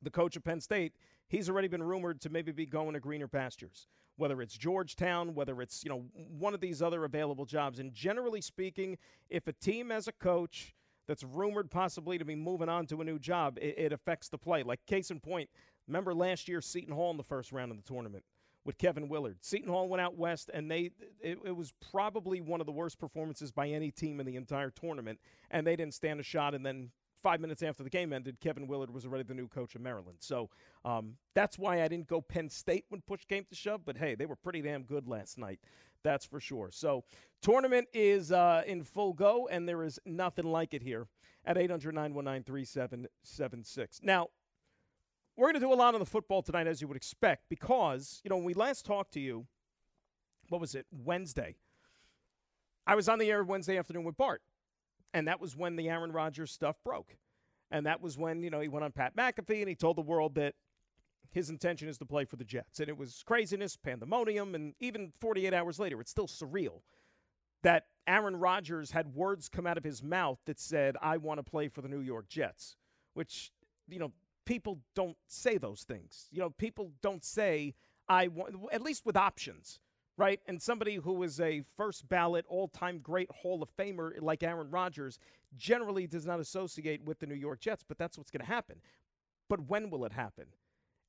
the 0.00 0.10
coach 0.10 0.34
of 0.36 0.44
Penn 0.44 0.62
State, 0.62 0.94
he's 1.28 1.50
already 1.50 1.68
been 1.68 1.82
rumored 1.82 2.22
to 2.22 2.30
maybe 2.30 2.52
be 2.52 2.64
going 2.64 2.94
to 2.94 3.00
greener 3.00 3.28
pastures, 3.28 3.86
whether 4.16 4.40
it's 4.40 4.56
Georgetown, 4.56 5.34
whether 5.34 5.60
it's, 5.60 5.84
you 5.84 5.90
know, 5.90 6.06
one 6.14 6.54
of 6.54 6.60
these 6.60 6.80
other 6.80 7.04
available 7.04 7.44
jobs. 7.44 7.80
And 7.80 7.92
generally 7.92 8.40
speaking, 8.40 8.96
if 9.28 9.46
a 9.46 9.52
team 9.52 9.90
has 9.90 10.08
a 10.08 10.12
coach 10.12 10.74
that's 11.06 11.22
rumored 11.22 11.70
possibly 11.70 12.16
to 12.16 12.24
be 12.24 12.34
moving 12.34 12.70
on 12.70 12.86
to 12.86 13.02
a 13.02 13.04
new 13.04 13.18
job, 13.18 13.58
it, 13.60 13.74
it 13.76 13.92
affects 13.92 14.30
the 14.30 14.38
play. 14.38 14.62
Like, 14.62 14.80
case 14.86 15.10
in 15.10 15.20
point, 15.20 15.50
remember 15.86 16.14
last 16.14 16.48
year, 16.48 16.62
Seton 16.62 16.94
Hall 16.94 17.10
in 17.10 17.18
the 17.18 17.22
first 17.22 17.52
round 17.52 17.70
of 17.70 17.76
the 17.76 17.82
tournament 17.82 18.24
with 18.68 18.76
Kevin 18.76 19.08
Willard. 19.08 19.38
Seton 19.40 19.70
Hall 19.70 19.88
went 19.88 20.02
out 20.02 20.18
west, 20.18 20.50
and 20.52 20.70
they 20.70 20.90
it, 21.22 21.38
it, 21.42 21.56
was 21.56 21.72
probably 21.90 22.42
one 22.42 22.60
of 22.60 22.66
the 22.66 22.72
worst 22.72 22.98
performances 22.98 23.50
by 23.50 23.66
any 23.66 23.90
team 23.90 24.20
in 24.20 24.26
the 24.26 24.36
entire 24.36 24.68
tournament, 24.68 25.18
and 25.50 25.66
they 25.66 25.74
didn't 25.74 25.94
stand 25.94 26.20
a 26.20 26.22
shot. 26.22 26.54
And 26.54 26.66
then 26.66 26.90
five 27.22 27.40
minutes 27.40 27.62
after 27.62 27.82
the 27.82 27.88
game 27.88 28.12
ended, 28.12 28.40
Kevin 28.40 28.66
Willard 28.66 28.92
was 28.92 29.06
already 29.06 29.24
the 29.24 29.32
new 29.32 29.48
coach 29.48 29.74
of 29.74 29.80
Maryland. 29.80 30.18
So 30.20 30.50
um, 30.84 31.14
that's 31.34 31.58
why 31.58 31.82
I 31.82 31.88
didn't 31.88 32.08
go 32.08 32.20
Penn 32.20 32.50
State 32.50 32.84
when 32.90 33.00
push 33.00 33.24
came 33.24 33.46
to 33.46 33.54
shove. 33.54 33.86
But 33.86 33.96
hey, 33.96 34.14
they 34.14 34.26
were 34.26 34.36
pretty 34.36 34.60
damn 34.60 34.82
good 34.82 35.08
last 35.08 35.38
night. 35.38 35.60
That's 36.02 36.26
for 36.26 36.38
sure. 36.38 36.68
So 36.70 37.04
tournament 37.40 37.88
is 37.94 38.32
uh, 38.32 38.64
in 38.66 38.84
full 38.84 39.14
go, 39.14 39.48
and 39.50 39.66
there 39.66 39.82
is 39.82 39.98
nothing 40.04 40.44
like 40.44 40.74
it 40.74 40.82
here 40.82 41.06
at 41.46 41.56
800 41.56 41.94
919 41.94 42.44
3776. 42.44 44.00
Now, 44.02 44.28
we're 45.38 45.46
going 45.46 45.54
to 45.54 45.60
do 45.60 45.72
a 45.72 45.74
lot 45.74 45.94
on 45.94 46.00
the 46.00 46.06
football 46.06 46.42
tonight, 46.42 46.66
as 46.66 46.80
you 46.80 46.88
would 46.88 46.96
expect, 46.96 47.44
because, 47.48 48.20
you 48.24 48.28
know, 48.28 48.36
when 48.36 48.44
we 48.44 48.54
last 48.54 48.84
talked 48.84 49.12
to 49.12 49.20
you, 49.20 49.46
what 50.48 50.60
was 50.60 50.74
it, 50.74 50.84
Wednesday? 50.90 51.54
I 52.86 52.96
was 52.96 53.08
on 53.08 53.20
the 53.20 53.30
air 53.30 53.44
Wednesday 53.44 53.78
afternoon 53.78 54.02
with 54.02 54.16
Bart, 54.16 54.42
and 55.14 55.28
that 55.28 55.40
was 55.40 55.56
when 55.56 55.76
the 55.76 55.88
Aaron 55.88 56.10
Rodgers 56.10 56.50
stuff 56.50 56.76
broke. 56.84 57.16
And 57.70 57.86
that 57.86 58.00
was 58.00 58.18
when, 58.18 58.42
you 58.42 58.50
know, 58.50 58.60
he 58.60 58.68
went 58.68 58.84
on 58.84 58.92
Pat 58.92 59.14
McAfee 59.14 59.60
and 59.60 59.68
he 59.68 59.74
told 59.74 59.96
the 59.96 60.02
world 60.02 60.34
that 60.34 60.54
his 61.30 61.50
intention 61.50 61.88
is 61.88 61.98
to 61.98 62.06
play 62.06 62.24
for 62.24 62.36
the 62.36 62.44
Jets. 62.44 62.80
And 62.80 62.88
it 62.88 62.96
was 62.96 63.22
craziness, 63.24 63.76
pandemonium, 63.76 64.54
and 64.54 64.74
even 64.80 65.12
48 65.20 65.54
hours 65.54 65.78
later, 65.78 66.00
it's 66.00 66.10
still 66.10 66.26
surreal 66.26 66.80
that 67.62 67.84
Aaron 68.06 68.36
Rodgers 68.36 68.90
had 68.90 69.14
words 69.14 69.48
come 69.48 69.66
out 69.66 69.76
of 69.76 69.84
his 69.84 70.02
mouth 70.02 70.38
that 70.46 70.58
said, 70.58 70.96
I 71.02 71.18
want 71.18 71.38
to 71.38 71.48
play 71.48 71.68
for 71.68 71.82
the 71.82 71.88
New 71.88 72.00
York 72.00 72.28
Jets, 72.28 72.76
which, 73.12 73.52
you 73.88 73.98
know, 73.98 74.12
people 74.48 74.78
don't 74.94 75.18
say 75.26 75.58
those 75.58 75.82
things. 75.82 76.26
You 76.32 76.40
know, 76.40 76.48
people 76.48 76.90
don't 77.02 77.22
say 77.22 77.74
I 78.08 78.28
want 78.28 78.54
at 78.72 78.80
least 78.80 79.04
with 79.04 79.14
options, 79.14 79.78
right? 80.16 80.40
And 80.46 80.60
somebody 80.62 80.94
who 80.94 81.22
is 81.22 81.38
a 81.38 81.62
first 81.76 82.08
ballot 82.08 82.46
all-time 82.48 83.00
great 83.00 83.30
Hall 83.30 83.62
of 83.62 83.68
Famer 83.76 84.12
like 84.22 84.42
Aaron 84.42 84.70
Rodgers 84.70 85.18
generally 85.54 86.06
does 86.06 86.24
not 86.24 86.40
associate 86.40 87.04
with 87.04 87.18
the 87.18 87.26
New 87.26 87.34
York 87.34 87.60
Jets, 87.60 87.84
but 87.86 87.98
that's 87.98 88.16
what's 88.16 88.30
going 88.30 88.40
to 88.40 88.50
happen. 88.50 88.80
But 89.50 89.68
when 89.68 89.90
will 89.90 90.06
it 90.06 90.12
happen? 90.12 90.46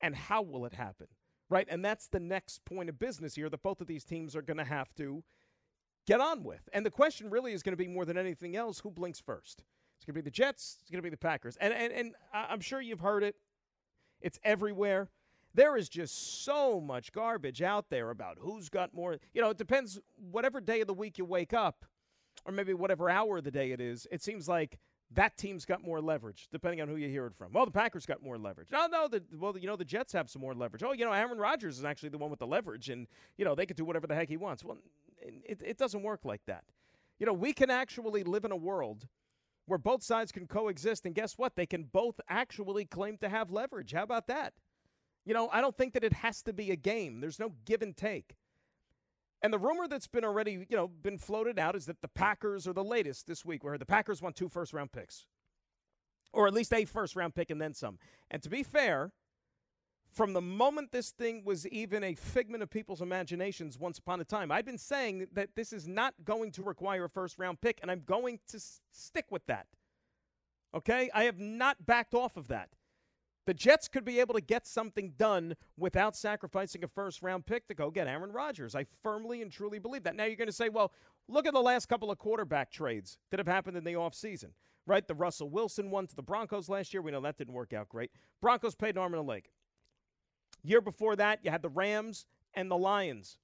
And 0.01 0.17
how 0.17 0.41
will 0.41 0.65
it 0.65 0.73
happen? 0.73 1.07
Right? 1.49 1.67
And 1.69 1.83
that's 1.83 2.07
the 2.07 2.19
next 2.19 2.65
point 2.65 2.89
of 2.89 2.99
business 2.99 3.35
here 3.35 3.49
that 3.49 3.63
both 3.63 3.79
of 3.79 3.87
these 3.87 4.03
teams 4.03 4.35
are 4.35 4.41
going 4.41 4.57
to 4.57 4.65
have 4.65 4.93
to 4.95 5.23
get 6.05 6.19
on 6.19 6.43
with. 6.43 6.67
And 6.73 6.85
the 6.85 6.91
question 6.91 7.29
really 7.29 7.53
is 7.53 7.63
going 7.63 7.73
to 7.73 7.83
be 7.83 7.87
more 7.87 8.03
than 8.03 8.17
anything 8.17 8.57
else, 8.57 8.79
who 8.79 8.91
blinks 8.91 9.21
first? 9.21 9.63
It's 9.99 10.05
going 10.05 10.13
to 10.13 10.21
be 10.21 10.21
the 10.21 10.31
Jets. 10.31 10.77
It's 10.79 10.89
going 10.89 10.99
to 10.99 11.03
be 11.03 11.09
the 11.09 11.17
Packers. 11.17 11.57
And, 11.59 11.73
and, 11.73 11.91
and 11.91 12.15
I'm 12.33 12.61
sure 12.61 12.79
you've 12.79 13.01
heard 13.01 13.21
it. 13.21 13.35
It's 14.21 14.39
everywhere. 14.45 15.09
There 15.53 15.75
is 15.75 15.89
just 15.89 16.45
so 16.45 16.79
much 16.79 17.11
garbage 17.11 17.61
out 17.61 17.89
there 17.89 18.09
about 18.09 18.37
who's 18.39 18.69
got 18.69 18.93
more. 18.93 19.17
You 19.33 19.41
know, 19.41 19.49
it 19.49 19.57
depends 19.57 19.99
whatever 20.31 20.61
day 20.61 20.79
of 20.79 20.87
the 20.87 20.93
week 20.93 21.17
you 21.17 21.25
wake 21.25 21.51
up, 21.51 21.83
or 22.45 22.53
maybe 22.53 22.73
whatever 22.73 23.09
hour 23.09 23.39
of 23.39 23.43
the 23.43 23.51
day 23.51 23.71
it 23.71 23.81
is. 23.81 24.07
It 24.09 24.23
seems 24.23 24.47
like 24.47 24.79
that 25.11 25.35
team's 25.35 25.65
got 25.65 25.83
more 25.83 25.99
leverage, 25.99 26.47
depending 26.49 26.79
on 26.79 26.87
who 26.87 26.95
you 26.95 27.09
hear 27.09 27.25
it 27.25 27.35
from. 27.35 27.51
Well, 27.51 27.65
the 27.65 27.71
Packers 27.71 28.05
got 28.05 28.23
more 28.23 28.37
leverage. 28.37 28.69
No, 28.71 28.87
no, 28.87 29.09
the, 29.09 29.21
well, 29.37 29.57
you 29.57 29.67
know, 29.67 29.75
the 29.75 29.83
Jets 29.83 30.13
have 30.13 30.29
some 30.29 30.41
more 30.41 30.53
leverage. 30.53 30.81
Oh, 30.81 30.93
you 30.93 31.03
know, 31.03 31.11
Aaron 31.11 31.39
Rodgers 31.39 31.77
is 31.77 31.83
actually 31.83 32.09
the 32.09 32.19
one 32.19 32.29
with 32.29 32.39
the 32.39 32.47
leverage, 32.47 32.89
and, 32.89 33.05
you 33.35 33.43
know, 33.43 33.53
they 33.53 33.65
could 33.65 33.75
do 33.75 33.83
whatever 33.83 34.07
the 34.07 34.15
heck 34.15 34.29
he 34.29 34.37
wants. 34.37 34.63
Well, 34.63 34.77
it, 35.21 35.61
it 35.61 35.77
doesn't 35.77 36.03
work 36.03 36.23
like 36.23 36.45
that. 36.45 36.63
You 37.17 37.25
know, 37.25 37.33
we 37.33 37.51
can 37.51 37.69
actually 37.69 38.23
live 38.23 38.45
in 38.45 38.53
a 38.53 38.57
world– 38.57 39.07
where 39.69 39.77
both 39.77 40.01
sides 40.01 40.31
can 40.31 40.47
coexist. 40.47 41.05
And 41.05 41.13
guess 41.13 41.37
what? 41.37 41.55
They 41.55 41.65
can 41.65 41.83
both 41.83 42.19
actually 42.27 42.85
claim 42.85 43.17
to 43.17 43.29
have 43.29 43.51
leverage. 43.51 43.93
How 43.93 44.03
about 44.03 44.27
that? 44.27 44.53
You 45.25 45.33
know, 45.33 45.49
I 45.53 45.61
don't 45.61 45.77
think 45.77 45.93
that 45.93 46.03
it 46.03 46.13
has 46.13 46.41
to 46.43 46.53
be 46.53 46.71
a 46.71 46.75
game. 46.75 47.21
There's 47.21 47.39
no 47.39 47.53
give 47.65 47.81
and 47.81 47.95
take. 47.95 48.35
And 49.41 49.53
the 49.53 49.59
rumor 49.59 49.87
that's 49.87 50.07
been 50.07 50.25
already, 50.25 50.65
you 50.69 50.75
know, 50.75 50.87
been 50.87 51.17
floated 51.17 51.59
out 51.59 51.75
is 51.75 51.85
that 51.85 52.01
the 52.01 52.07
Packers 52.07 52.67
are 52.67 52.73
the 52.73 52.83
latest 52.83 53.27
this 53.27 53.45
week, 53.45 53.63
where 53.63 53.77
the 53.77 53.85
Packers 53.85 54.21
want 54.21 54.35
two 54.35 54.49
first 54.49 54.73
round 54.73 54.91
picks. 54.91 55.25
Or 56.33 56.47
at 56.47 56.53
least 56.53 56.73
a 56.73 56.85
first 56.85 57.15
round 57.15 57.35
pick 57.35 57.49
and 57.49 57.61
then 57.61 57.73
some. 57.73 57.99
And 58.31 58.41
to 58.41 58.49
be 58.49 58.63
fair, 58.63 59.11
from 60.19 60.33
the 60.33 60.41
moment 60.41 60.91
this 60.91 61.11
thing 61.11 61.41
was 61.45 61.65
even 61.67 62.03
a 62.03 62.13
figment 62.13 62.61
of 62.61 62.69
people's 62.69 63.01
imaginations 63.01 63.79
once 63.79 63.99
upon 63.99 64.19
a 64.19 64.25
time. 64.25 64.51
I've 64.51 64.65
been 64.65 64.77
saying 64.77 65.27
that 65.31 65.55
this 65.55 65.71
is 65.71 65.87
not 65.87 66.13
going 66.25 66.51
to 66.51 66.61
require 66.61 67.05
a 67.05 67.09
first 67.09 67.39
round 67.39 67.61
pick, 67.61 67.79
and 67.81 67.89
I'm 67.89 68.01
going 68.05 68.41
to 68.49 68.57
s- 68.57 68.81
stick 68.91 69.27
with 69.29 69.45
that. 69.45 69.67
Okay? 70.75 71.09
I 71.13 71.23
have 71.23 71.39
not 71.39 71.85
backed 71.85 72.13
off 72.13 72.35
of 72.35 72.49
that. 72.49 72.71
The 73.47 73.53
Jets 73.53 73.87
could 73.87 74.03
be 74.03 74.19
able 74.19 74.33
to 74.33 74.41
get 74.41 74.67
something 74.67 75.13
done 75.17 75.55
without 75.77 76.17
sacrificing 76.17 76.83
a 76.83 76.89
first 76.89 77.21
round 77.21 77.45
pick 77.45 77.69
to 77.69 77.73
go 77.73 77.89
get 77.89 78.05
Aaron 78.07 78.33
Rodgers. 78.33 78.75
I 78.75 78.87
firmly 79.01 79.41
and 79.41 79.49
truly 79.49 79.79
believe 79.79 80.03
that. 80.03 80.17
Now 80.17 80.25
you're 80.25 80.35
going 80.35 80.47
to 80.47 80.51
say, 80.51 80.67
well, 80.67 80.91
look 81.29 81.47
at 81.47 81.53
the 81.53 81.61
last 81.61 81.87
couple 81.87 82.11
of 82.11 82.17
quarterback 82.17 82.73
trades 82.73 83.17
that 83.31 83.39
have 83.39 83.47
happened 83.47 83.77
in 83.77 83.85
the 83.85 83.93
offseason, 83.93 84.49
right? 84.85 85.07
The 85.07 85.15
Russell 85.15 85.49
Wilson 85.49 85.89
one 85.91 86.07
to 86.07 86.15
the 86.17 86.21
Broncos 86.21 86.67
last 86.67 86.93
year. 86.93 87.01
We 87.01 87.11
know 87.11 87.21
that 87.21 87.37
didn't 87.37 87.53
work 87.53 87.71
out 87.71 87.87
great. 87.87 88.11
Broncos 88.41 88.75
paid 88.75 88.95
an 88.95 88.97
arm 88.97 89.13
and 89.13 89.21
a 89.21 89.23
leg. 89.23 89.47
Year 90.63 90.81
before 90.81 91.15
that, 91.15 91.39
you 91.43 91.51
had 91.51 91.61
the 91.61 91.69
Rams 91.69 92.25
and 92.53 92.69
the 92.69 92.77
Lions 92.77 93.37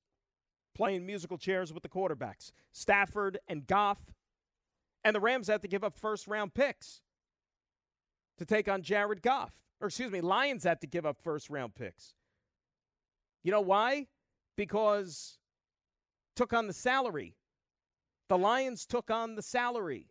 playing 0.75 1.05
musical 1.05 1.37
chairs 1.37 1.73
with 1.73 1.83
the 1.83 1.89
quarterbacks, 1.89 2.51
Stafford 2.73 3.39
and 3.47 3.65
Goff. 3.65 3.99
And 5.03 5.15
the 5.15 5.19
Rams 5.19 5.47
had 5.47 5.61
to 5.61 5.67
give 5.67 5.83
up 5.83 5.97
first 5.97 6.27
round 6.27 6.53
picks 6.53 7.01
to 8.37 8.45
take 8.45 8.67
on 8.67 8.81
Jared 8.81 9.21
Goff. 9.21 9.53
Or, 9.79 9.87
excuse 9.87 10.11
me, 10.11 10.21
Lions 10.21 10.63
had 10.63 10.81
to 10.81 10.87
give 10.87 11.05
up 11.05 11.17
first 11.21 11.49
round 11.49 11.75
picks. 11.75 12.15
You 13.43 13.51
know 13.51 13.61
why? 13.61 14.07
Because 14.57 15.37
took 16.35 16.53
on 16.53 16.67
the 16.67 16.73
salary. 16.73 17.35
The 18.27 18.37
Lions 18.37 18.85
took 18.85 19.11
on 19.11 19.35
the 19.35 19.41
salary. 19.41 20.07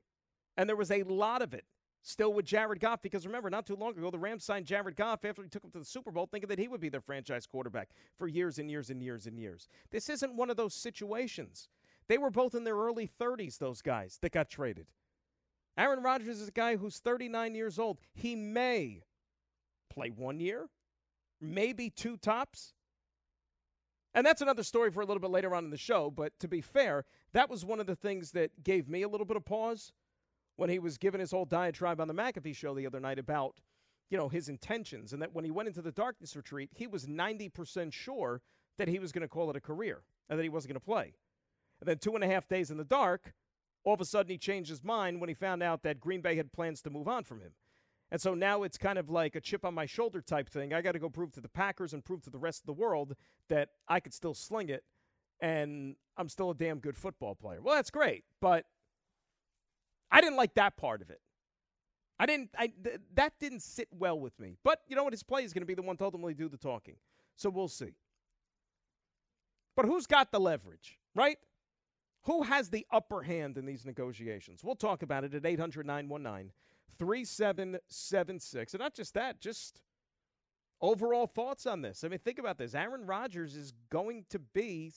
And 0.56 0.68
there 0.68 0.76
was 0.76 0.90
a 0.90 1.02
lot 1.02 1.42
of 1.42 1.52
it 1.52 1.64
still 2.04 2.34
with 2.34 2.44
Jared 2.44 2.80
Goff 2.80 3.02
because 3.02 3.26
remember, 3.26 3.50
not 3.50 3.66
too 3.66 3.74
long 3.74 3.96
ago, 3.96 4.10
the 4.10 4.18
Rams 4.18 4.44
signed 4.44 4.66
Jared 4.66 4.94
Goff 4.94 5.24
after 5.24 5.42
he 5.42 5.48
took 5.48 5.64
him 5.64 5.70
to 5.72 5.78
the 5.78 5.84
Super 5.84 6.12
Bowl, 6.12 6.28
thinking 6.30 6.48
that 6.48 6.58
he 6.58 6.68
would 6.68 6.80
be 6.80 6.90
their 6.90 7.00
franchise 7.00 7.46
quarterback 7.46 7.88
for 8.16 8.28
years 8.28 8.58
and 8.58 8.70
years 8.70 8.90
and 8.90 9.02
years 9.02 9.26
and 9.26 9.38
years. 9.38 9.68
This 9.90 10.08
isn't 10.10 10.36
one 10.36 10.50
of 10.50 10.56
those 10.56 10.74
situations. 10.74 11.68
They 12.06 12.18
were 12.18 12.30
both 12.30 12.54
in 12.54 12.64
their 12.64 12.76
early 12.76 13.10
30s, 13.20 13.58
those 13.58 13.80
guys 13.80 14.18
that 14.20 14.32
got 14.32 14.50
traded. 14.50 14.86
Aaron 15.76 16.02
Rodgers 16.02 16.40
is 16.40 16.48
a 16.48 16.52
guy 16.52 16.76
who's 16.76 16.98
39 16.98 17.54
years 17.54 17.78
old. 17.78 17.98
He 18.12 18.36
may 18.36 19.02
play 19.88 20.10
one 20.10 20.38
year, 20.38 20.68
maybe 21.40 21.88
two 21.88 22.18
tops. 22.18 22.74
And 24.12 24.24
that's 24.24 24.42
another 24.42 24.62
story 24.62 24.92
for 24.92 25.00
a 25.00 25.06
little 25.06 25.20
bit 25.20 25.30
later 25.30 25.54
on 25.54 25.64
in 25.64 25.70
the 25.70 25.76
show. 25.76 26.10
But 26.10 26.38
to 26.38 26.46
be 26.46 26.60
fair, 26.60 27.04
that 27.32 27.50
was 27.50 27.64
one 27.64 27.80
of 27.80 27.86
the 27.86 27.96
things 27.96 28.30
that 28.32 28.62
gave 28.62 28.88
me 28.88 29.02
a 29.02 29.08
little 29.08 29.26
bit 29.26 29.36
of 29.36 29.44
pause 29.44 29.92
when 30.56 30.70
he 30.70 30.78
was 30.78 30.98
given 30.98 31.20
his 31.20 31.30
whole 31.30 31.44
diatribe 31.44 32.00
on 32.00 32.08
the 32.08 32.14
McAfee 32.14 32.54
show 32.54 32.74
the 32.74 32.86
other 32.86 33.00
night 33.00 33.18
about, 33.18 33.60
you 34.10 34.18
know, 34.18 34.28
his 34.28 34.48
intentions 34.48 35.12
and 35.12 35.20
that 35.22 35.34
when 35.34 35.44
he 35.44 35.50
went 35.50 35.68
into 35.68 35.82
the 35.82 35.92
darkness 35.92 36.36
retreat, 36.36 36.70
he 36.74 36.86
was 36.86 37.06
90% 37.06 37.92
sure 37.92 38.40
that 38.78 38.88
he 38.88 38.98
was 38.98 39.12
going 39.12 39.22
to 39.22 39.28
call 39.28 39.50
it 39.50 39.56
a 39.56 39.60
career 39.60 40.02
and 40.28 40.38
that 40.38 40.42
he 40.42 40.48
wasn't 40.48 40.72
going 40.72 40.80
to 40.80 40.84
play. 40.84 41.14
And 41.80 41.88
then 41.88 41.98
two 41.98 42.14
and 42.14 42.24
a 42.24 42.28
half 42.28 42.48
days 42.48 42.70
in 42.70 42.76
the 42.76 42.84
dark, 42.84 43.34
all 43.84 43.94
of 43.94 44.00
a 44.00 44.04
sudden 44.04 44.30
he 44.30 44.38
changed 44.38 44.70
his 44.70 44.82
mind 44.82 45.20
when 45.20 45.28
he 45.28 45.34
found 45.34 45.62
out 45.62 45.82
that 45.82 46.00
Green 46.00 46.20
Bay 46.20 46.36
had 46.36 46.52
plans 46.52 46.80
to 46.82 46.90
move 46.90 47.08
on 47.08 47.24
from 47.24 47.40
him. 47.40 47.52
And 48.10 48.20
so 48.20 48.34
now 48.34 48.62
it's 48.62 48.78
kind 48.78 48.98
of 48.98 49.10
like 49.10 49.34
a 49.34 49.40
chip 49.40 49.64
on 49.64 49.74
my 49.74 49.86
shoulder 49.86 50.20
type 50.20 50.48
thing. 50.48 50.72
I 50.72 50.82
got 50.82 50.92
to 50.92 50.98
go 50.98 51.08
prove 51.08 51.32
to 51.32 51.40
the 51.40 51.48
Packers 51.48 51.92
and 51.92 52.04
prove 52.04 52.22
to 52.22 52.30
the 52.30 52.38
rest 52.38 52.62
of 52.62 52.66
the 52.66 52.72
world 52.72 53.16
that 53.48 53.70
I 53.88 53.98
could 53.98 54.14
still 54.14 54.34
sling 54.34 54.68
it 54.68 54.84
and 55.40 55.96
I'm 56.16 56.28
still 56.28 56.50
a 56.50 56.54
damn 56.54 56.78
good 56.78 56.96
football 56.96 57.34
player. 57.34 57.60
Well, 57.60 57.74
that's 57.74 57.90
great, 57.90 58.24
but 58.40 58.66
I 60.14 60.20
didn't 60.20 60.36
like 60.36 60.54
that 60.54 60.76
part 60.76 61.02
of 61.02 61.10
it. 61.10 61.20
I 62.20 62.26
didn't. 62.26 62.50
I 62.56 62.68
th- 62.68 63.00
that 63.14 63.32
didn't 63.40 63.60
sit 63.60 63.88
well 63.90 64.18
with 64.18 64.38
me. 64.38 64.56
But 64.62 64.80
you 64.86 64.94
know 64.94 65.02
what? 65.02 65.12
His 65.12 65.24
play 65.24 65.42
is 65.42 65.52
going 65.52 65.62
to 65.62 65.66
be 65.66 65.74
the 65.74 65.82
one 65.82 65.96
to 65.96 66.04
ultimately 66.04 66.34
do 66.34 66.48
the 66.48 66.56
talking. 66.56 66.94
So 67.34 67.50
we'll 67.50 67.66
see. 67.66 67.96
But 69.76 69.86
who's 69.86 70.06
got 70.06 70.30
the 70.30 70.38
leverage, 70.38 71.00
right? 71.16 71.38
Who 72.26 72.44
has 72.44 72.70
the 72.70 72.86
upper 72.92 73.22
hand 73.22 73.58
in 73.58 73.66
these 73.66 73.84
negotiations? 73.84 74.62
We'll 74.62 74.76
talk 74.76 75.02
about 75.02 75.24
it 75.24 75.34
at 75.34 75.44
800 75.44 75.84
919 75.84 76.52
3776. 76.96 78.74
And 78.74 78.80
not 78.80 78.94
just 78.94 79.14
that, 79.14 79.40
just 79.40 79.82
overall 80.80 81.26
thoughts 81.26 81.66
on 81.66 81.82
this. 81.82 82.04
I 82.04 82.08
mean, 82.08 82.20
think 82.20 82.38
about 82.38 82.56
this. 82.56 82.72
Aaron 82.76 83.04
Rodgers 83.04 83.56
is 83.56 83.72
going 83.90 84.26
to 84.30 84.38
be 84.38 84.92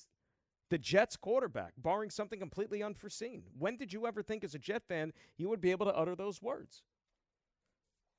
the 0.70 0.78
Jets 0.78 1.16
quarterback, 1.16 1.74
barring 1.78 2.10
something 2.10 2.40
completely 2.40 2.84
unforeseen. 2.84 3.44
When 3.58 3.78
did 3.78 3.94
you 3.94 4.08
ever 4.08 4.22
think, 4.22 4.44
as 4.44 4.56
a 4.56 4.60
Jet 4.60 4.84
fan, 4.88 5.14
you 5.38 5.50
would 5.50 5.62
be 5.62 5.72
able 5.72 5.86
to 5.86 5.96
utter 5.96 6.16
those 6.16 6.42
words? 6.42 6.84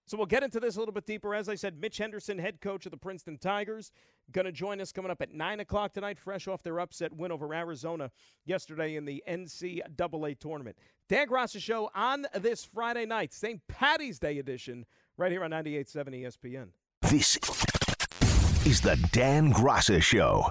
So 0.07 0.17
we'll 0.17 0.27
get 0.27 0.43
into 0.43 0.59
this 0.59 0.77
a 0.77 0.79
little 0.79 0.95
bit 0.95 1.05
deeper. 1.05 1.35
As 1.35 1.51
I 1.51 1.55
said, 1.55 1.79
Mitch 1.79 1.99
Henderson, 1.99 2.39
head 2.39 2.63
coach 2.63 2.87
of 2.87 2.93
the 2.93 2.97
Princeton 2.97 3.37
Tigers, 3.37 3.93
going 4.33 4.47
to 4.47 4.53
join 4.53 4.81
us 4.81 4.91
coming 4.91 5.11
up 5.11 5.21
at 5.21 5.35
9 5.35 5.61
o'clock 5.61 5.93
tonight, 5.93 6.19
fresh 6.19 6.49
off 6.49 6.63
their 6.63 6.81
upset 6.81 7.13
win 7.13 7.31
over 7.31 7.53
Arizona 7.53 8.11
yesterday 8.47 8.97
in 8.97 9.05
the 9.05 9.23
NCAA 9.29 10.39
tournament. 10.39 10.79
Dan 11.11 11.29
Graca 11.29 11.61
Show 11.61 11.91
on 11.95 12.27
this 12.35 12.65
Friday 12.65 13.05
night, 13.05 13.35
St. 13.35 13.61
Patty's 13.69 14.19
Day 14.19 14.39
edition, 14.39 14.87
right 15.19 15.31
here 15.31 15.45
on 15.45 15.51
98.7 15.51 16.23
ESPN. 16.23 16.69
This 17.03 17.37
is 18.67 18.81
the 18.81 18.97
Dan 19.13 19.53
Graca 19.53 20.03
Show 20.03 20.51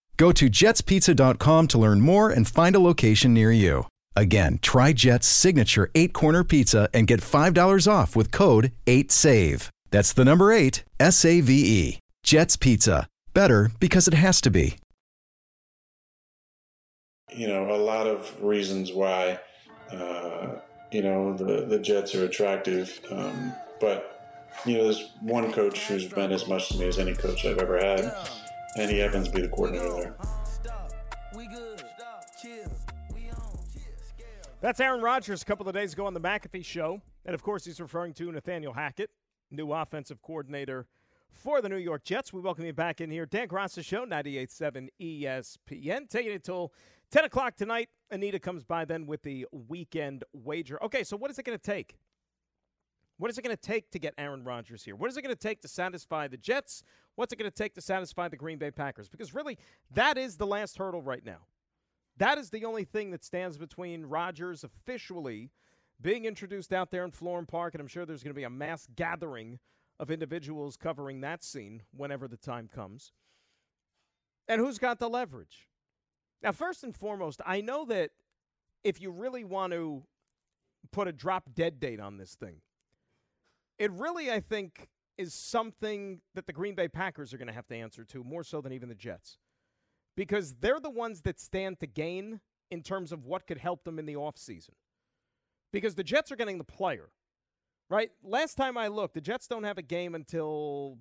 Go 0.21 0.31
to 0.33 0.51
jetspizza.com 0.51 1.67
to 1.69 1.79
learn 1.79 1.99
more 1.99 2.29
and 2.29 2.47
find 2.47 2.75
a 2.75 2.79
location 2.79 3.33
near 3.33 3.51
you. 3.51 3.87
Again, 4.15 4.59
try 4.61 4.93
Jet's 4.93 5.25
signature 5.25 5.89
eight 5.95 6.13
corner 6.13 6.43
pizza 6.43 6.87
and 6.93 7.07
get 7.07 7.21
$5 7.21 7.91
off 7.91 8.15
with 8.15 8.31
code 8.31 8.71
8SAVE. 8.85 9.67
That's 9.89 10.13
the 10.13 10.23
number 10.23 10.51
eight, 10.51 10.83
S 10.99 11.25
A 11.25 11.41
V 11.41 11.53
E. 11.53 11.99
Jet's 12.21 12.55
Pizza. 12.55 13.07
Better 13.33 13.71
because 13.79 14.07
it 14.07 14.13
has 14.13 14.41
to 14.41 14.51
be. 14.51 14.75
You 17.35 17.47
know, 17.47 17.71
a 17.71 17.81
lot 17.81 18.05
of 18.05 18.31
reasons 18.43 18.93
why, 18.93 19.39
uh, 19.91 20.49
you 20.91 21.01
know, 21.01 21.33
the, 21.35 21.65
the 21.65 21.79
Jets 21.79 22.13
are 22.13 22.25
attractive. 22.25 22.99
Um, 23.09 23.53
but, 23.79 24.45
you 24.67 24.77
know, 24.77 24.83
there's 24.83 25.13
one 25.19 25.51
coach 25.51 25.87
who's 25.87 26.05
been 26.05 26.31
as 26.31 26.47
much 26.47 26.69
to 26.69 26.77
me 26.77 26.87
as 26.87 26.99
any 26.99 27.15
coach 27.15 27.43
I've 27.43 27.57
ever 27.57 27.79
had. 27.79 28.13
Andy 28.77 29.01
Evans 29.01 29.27
be 29.27 29.41
the 29.41 29.49
coordinator 29.49 29.93
there. 29.93 30.15
That's 34.61 34.79
Aaron 34.79 35.01
Rodgers 35.01 35.41
a 35.41 35.45
couple 35.45 35.67
of 35.67 35.73
days 35.73 35.93
ago 35.93 36.05
on 36.05 36.13
the 36.13 36.21
McAfee 36.21 36.63
show. 36.63 37.01
And 37.25 37.33
of 37.33 37.43
course, 37.43 37.65
he's 37.65 37.81
referring 37.81 38.13
to 38.13 38.31
Nathaniel 38.31 38.73
Hackett, 38.73 39.09
new 39.49 39.73
offensive 39.73 40.21
coordinator 40.21 40.87
for 41.31 41.61
the 41.61 41.69
New 41.69 41.77
York 41.77 42.03
Jets. 42.03 42.31
We 42.31 42.41
welcome 42.41 42.65
you 42.65 42.73
back 42.73 43.01
in 43.01 43.09
here. 43.09 43.25
Dan 43.25 43.47
Graca 43.47 43.83
Show, 43.83 44.05
98.7 44.05 44.87
ESPN. 45.01 46.09
Taking 46.09 46.31
it 46.31 46.43
till 46.43 46.71
10 47.11 47.25
o'clock 47.25 47.55
tonight. 47.55 47.89
Anita 48.11 48.39
comes 48.39 48.63
by 48.63 48.85
then 48.85 49.05
with 49.05 49.23
the 49.23 49.47
weekend 49.51 50.23
wager. 50.33 50.81
Okay, 50.83 51.03
so 51.03 51.17
what 51.17 51.29
is 51.31 51.39
it 51.39 51.43
going 51.43 51.57
to 51.57 51.63
take? 51.63 51.97
What 53.21 53.29
is 53.29 53.37
it 53.37 53.43
going 53.43 53.55
to 53.55 53.61
take 53.61 53.91
to 53.91 53.99
get 53.99 54.15
Aaron 54.17 54.43
Rodgers 54.43 54.83
here? 54.83 54.95
What 54.95 55.07
is 55.07 55.15
it 55.15 55.21
going 55.21 55.35
to 55.35 55.39
take 55.39 55.61
to 55.61 55.67
satisfy 55.67 56.27
the 56.27 56.37
Jets? 56.37 56.81
What's 57.13 57.31
it 57.31 57.35
going 57.35 57.51
to 57.51 57.55
take 57.55 57.75
to 57.75 57.81
satisfy 57.81 58.27
the 58.27 58.35
Green 58.35 58.57
Bay 58.57 58.71
Packers? 58.71 59.09
Because 59.09 59.35
really, 59.35 59.59
that 59.93 60.17
is 60.17 60.37
the 60.37 60.47
last 60.47 60.79
hurdle 60.79 61.03
right 61.03 61.23
now. 61.23 61.37
That 62.17 62.39
is 62.39 62.49
the 62.49 62.65
only 62.65 62.83
thing 62.83 63.11
that 63.11 63.23
stands 63.23 63.59
between 63.59 64.07
Rodgers 64.07 64.63
officially 64.63 65.51
being 66.01 66.25
introduced 66.25 66.73
out 66.73 66.89
there 66.89 67.05
in 67.05 67.11
Florham 67.11 67.47
Park, 67.47 67.75
and 67.75 67.81
I'm 67.81 67.87
sure 67.87 68.07
there's 68.07 68.23
going 68.23 68.33
to 68.33 68.39
be 68.39 68.43
a 68.43 68.49
mass 68.49 68.87
gathering 68.95 69.59
of 69.99 70.09
individuals 70.09 70.75
covering 70.75 71.21
that 71.21 71.43
scene 71.43 71.83
whenever 71.95 72.27
the 72.27 72.37
time 72.37 72.67
comes. 72.73 73.11
And 74.47 74.59
who's 74.59 74.79
got 74.79 74.97
the 74.97 75.07
leverage? 75.07 75.67
Now, 76.41 76.53
first 76.53 76.83
and 76.83 76.95
foremost, 76.95 77.39
I 77.45 77.61
know 77.61 77.85
that 77.85 78.09
if 78.83 78.99
you 78.99 79.11
really 79.11 79.43
want 79.43 79.73
to 79.73 80.01
put 80.91 81.07
a 81.07 81.11
drop 81.11 81.53
dead 81.53 81.79
date 81.79 81.99
on 81.99 82.17
this 82.17 82.33
thing, 82.33 82.61
it 83.81 83.91
really, 83.93 84.29
I 84.29 84.39
think, 84.39 84.89
is 85.17 85.33
something 85.33 86.21
that 86.35 86.45
the 86.45 86.53
Green 86.53 86.75
Bay 86.75 86.87
Packers 86.87 87.33
are 87.33 87.39
going 87.39 87.47
to 87.47 87.53
have 87.53 87.65
to 87.69 87.75
answer 87.75 88.03
to 88.05 88.23
more 88.23 88.43
so 88.43 88.61
than 88.61 88.73
even 88.73 88.89
the 88.89 88.95
Jets. 88.95 89.39
Because 90.15 90.53
they're 90.59 90.79
the 90.79 90.91
ones 90.91 91.21
that 91.21 91.39
stand 91.39 91.79
to 91.79 91.87
gain 91.87 92.41
in 92.69 92.83
terms 92.83 93.11
of 93.11 93.25
what 93.25 93.47
could 93.47 93.57
help 93.57 93.83
them 93.83 93.97
in 93.97 94.05
the 94.05 94.13
offseason. 94.13 94.75
Because 95.73 95.95
the 95.95 96.03
Jets 96.03 96.31
are 96.31 96.35
getting 96.35 96.59
the 96.59 96.63
player, 96.63 97.09
right? 97.89 98.11
Last 98.23 98.53
time 98.53 98.77
I 98.77 98.87
looked, 98.87 99.15
the 99.15 99.21
Jets 99.21 99.47
don't 99.47 99.63
have 99.63 99.79
a 99.79 99.81
game 99.81 100.13
until, 100.13 100.99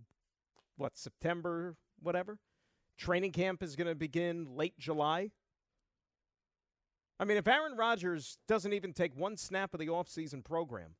what, 0.78 0.96
September, 0.96 1.76
whatever? 2.00 2.38
Training 2.96 3.32
camp 3.32 3.62
is 3.62 3.76
going 3.76 3.88
to 3.88 3.94
begin 3.94 4.56
late 4.56 4.78
July. 4.78 5.32
I 7.18 7.26
mean, 7.26 7.36
if 7.36 7.46
Aaron 7.46 7.76
Rodgers 7.76 8.38
doesn't 8.48 8.72
even 8.72 8.94
take 8.94 9.14
one 9.14 9.36
snap 9.36 9.74
of 9.74 9.80
the 9.80 9.88
offseason 9.88 10.42
program 10.42 10.94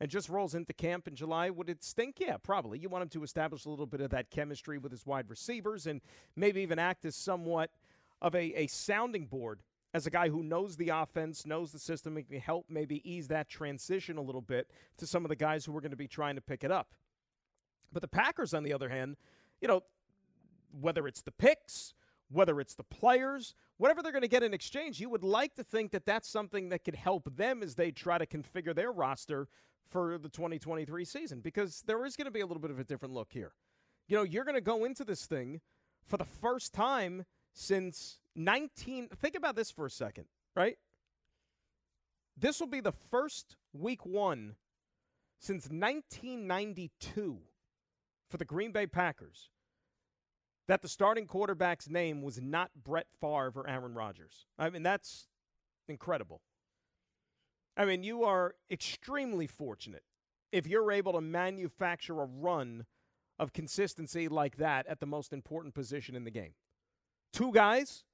and 0.00 0.10
just 0.10 0.28
rolls 0.28 0.54
into 0.54 0.72
camp 0.72 1.06
in 1.06 1.14
July, 1.14 1.50
would 1.50 1.68
it 1.68 1.84
stink? 1.84 2.16
Yeah, 2.18 2.38
probably. 2.38 2.78
You 2.78 2.88
want 2.88 3.02
him 3.02 3.08
to 3.10 3.22
establish 3.22 3.66
a 3.66 3.68
little 3.68 3.86
bit 3.86 4.00
of 4.00 4.10
that 4.10 4.30
chemistry 4.30 4.78
with 4.78 4.92
his 4.92 5.04
wide 5.04 5.28
receivers 5.28 5.86
and 5.86 6.00
maybe 6.36 6.62
even 6.62 6.78
act 6.78 7.04
as 7.04 7.14
somewhat 7.14 7.70
of 8.22 8.34
a, 8.34 8.62
a 8.62 8.66
sounding 8.66 9.26
board 9.26 9.60
as 9.92 10.06
a 10.06 10.10
guy 10.10 10.28
who 10.28 10.42
knows 10.42 10.76
the 10.76 10.88
offense, 10.88 11.44
knows 11.44 11.72
the 11.72 11.78
system, 11.78 12.16
and 12.16 12.28
can 12.28 12.40
help 12.40 12.66
maybe 12.68 13.02
ease 13.10 13.28
that 13.28 13.48
transition 13.48 14.16
a 14.16 14.22
little 14.22 14.40
bit 14.40 14.70
to 14.96 15.06
some 15.06 15.24
of 15.24 15.28
the 15.28 15.36
guys 15.36 15.64
who 15.64 15.76
are 15.76 15.80
going 15.80 15.90
to 15.90 15.96
be 15.96 16.08
trying 16.08 16.36
to 16.36 16.40
pick 16.40 16.64
it 16.64 16.70
up. 16.70 16.88
But 17.92 18.02
the 18.02 18.08
Packers, 18.08 18.54
on 18.54 18.62
the 18.62 18.72
other 18.72 18.88
hand, 18.88 19.16
you 19.60 19.68
know, 19.68 19.82
whether 20.80 21.06
it's 21.08 21.22
the 21.22 21.32
picks, 21.32 21.92
whether 22.30 22.60
it's 22.60 22.74
the 22.74 22.84
players, 22.84 23.54
whatever 23.76 24.02
they're 24.02 24.12
going 24.12 24.22
to 24.22 24.28
get 24.28 24.44
in 24.44 24.54
exchange, 24.54 25.00
you 25.00 25.10
would 25.10 25.24
like 25.24 25.54
to 25.56 25.64
think 25.64 25.90
that 25.90 26.06
that's 26.06 26.28
something 26.28 26.68
that 26.68 26.84
could 26.84 26.94
help 26.94 27.36
them 27.36 27.62
as 27.62 27.74
they 27.74 27.90
try 27.90 28.16
to 28.16 28.26
configure 28.26 28.74
their 28.74 28.92
roster 28.92 29.48
for 29.90 30.18
the 30.18 30.28
2023 30.28 31.04
season 31.04 31.40
because 31.40 31.82
there 31.86 32.04
is 32.04 32.16
going 32.16 32.26
to 32.26 32.30
be 32.30 32.40
a 32.40 32.46
little 32.46 32.60
bit 32.60 32.70
of 32.70 32.78
a 32.78 32.84
different 32.84 33.14
look 33.14 33.28
here. 33.32 33.52
You 34.08 34.16
know, 34.16 34.22
you're 34.22 34.44
going 34.44 34.54
to 34.54 34.60
go 34.60 34.84
into 34.84 35.04
this 35.04 35.26
thing 35.26 35.60
for 36.06 36.16
the 36.16 36.24
first 36.24 36.72
time 36.72 37.24
since 37.52 38.18
19 38.36 39.08
Think 39.08 39.34
about 39.34 39.56
this 39.56 39.70
for 39.70 39.86
a 39.86 39.90
second, 39.90 40.26
right? 40.54 40.76
This 42.36 42.60
will 42.60 42.68
be 42.68 42.80
the 42.80 42.92
first 42.92 43.56
week 43.72 44.06
1 44.06 44.54
since 45.38 45.64
1992 45.64 47.38
for 48.28 48.36
the 48.36 48.44
Green 48.44 48.72
Bay 48.72 48.86
Packers 48.86 49.50
that 50.68 50.82
the 50.82 50.88
starting 50.88 51.26
quarterback's 51.26 51.88
name 51.88 52.22
was 52.22 52.40
not 52.40 52.70
Brett 52.80 53.08
Favre 53.20 53.52
or 53.56 53.68
Aaron 53.68 53.94
Rodgers. 53.94 54.46
I 54.58 54.70
mean, 54.70 54.84
that's 54.84 55.26
incredible. 55.88 56.42
I 57.80 57.86
mean, 57.86 58.02
you 58.02 58.24
are 58.24 58.56
extremely 58.70 59.46
fortunate 59.46 60.02
if 60.52 60.66
you're 60.66 60.92
able 60.92 61.14
to 61.14 61.22
manufacture 61.22 62.20
a 62.20 62.26
run 62.26 62.84
of 63.38 63.54
consistency 63.54 64.28
like 64.28 64.58
that 64.58 64.86
at 64.86 65.00
the 65.00 65.06
most 65.06 65.32
important 65.32 65.72
position 65.72 66.14
in 66.14 66.24
the 66.24 66.30
game. 66.30 66.52
Two 67.32 67.50
guys, 67.54 68.04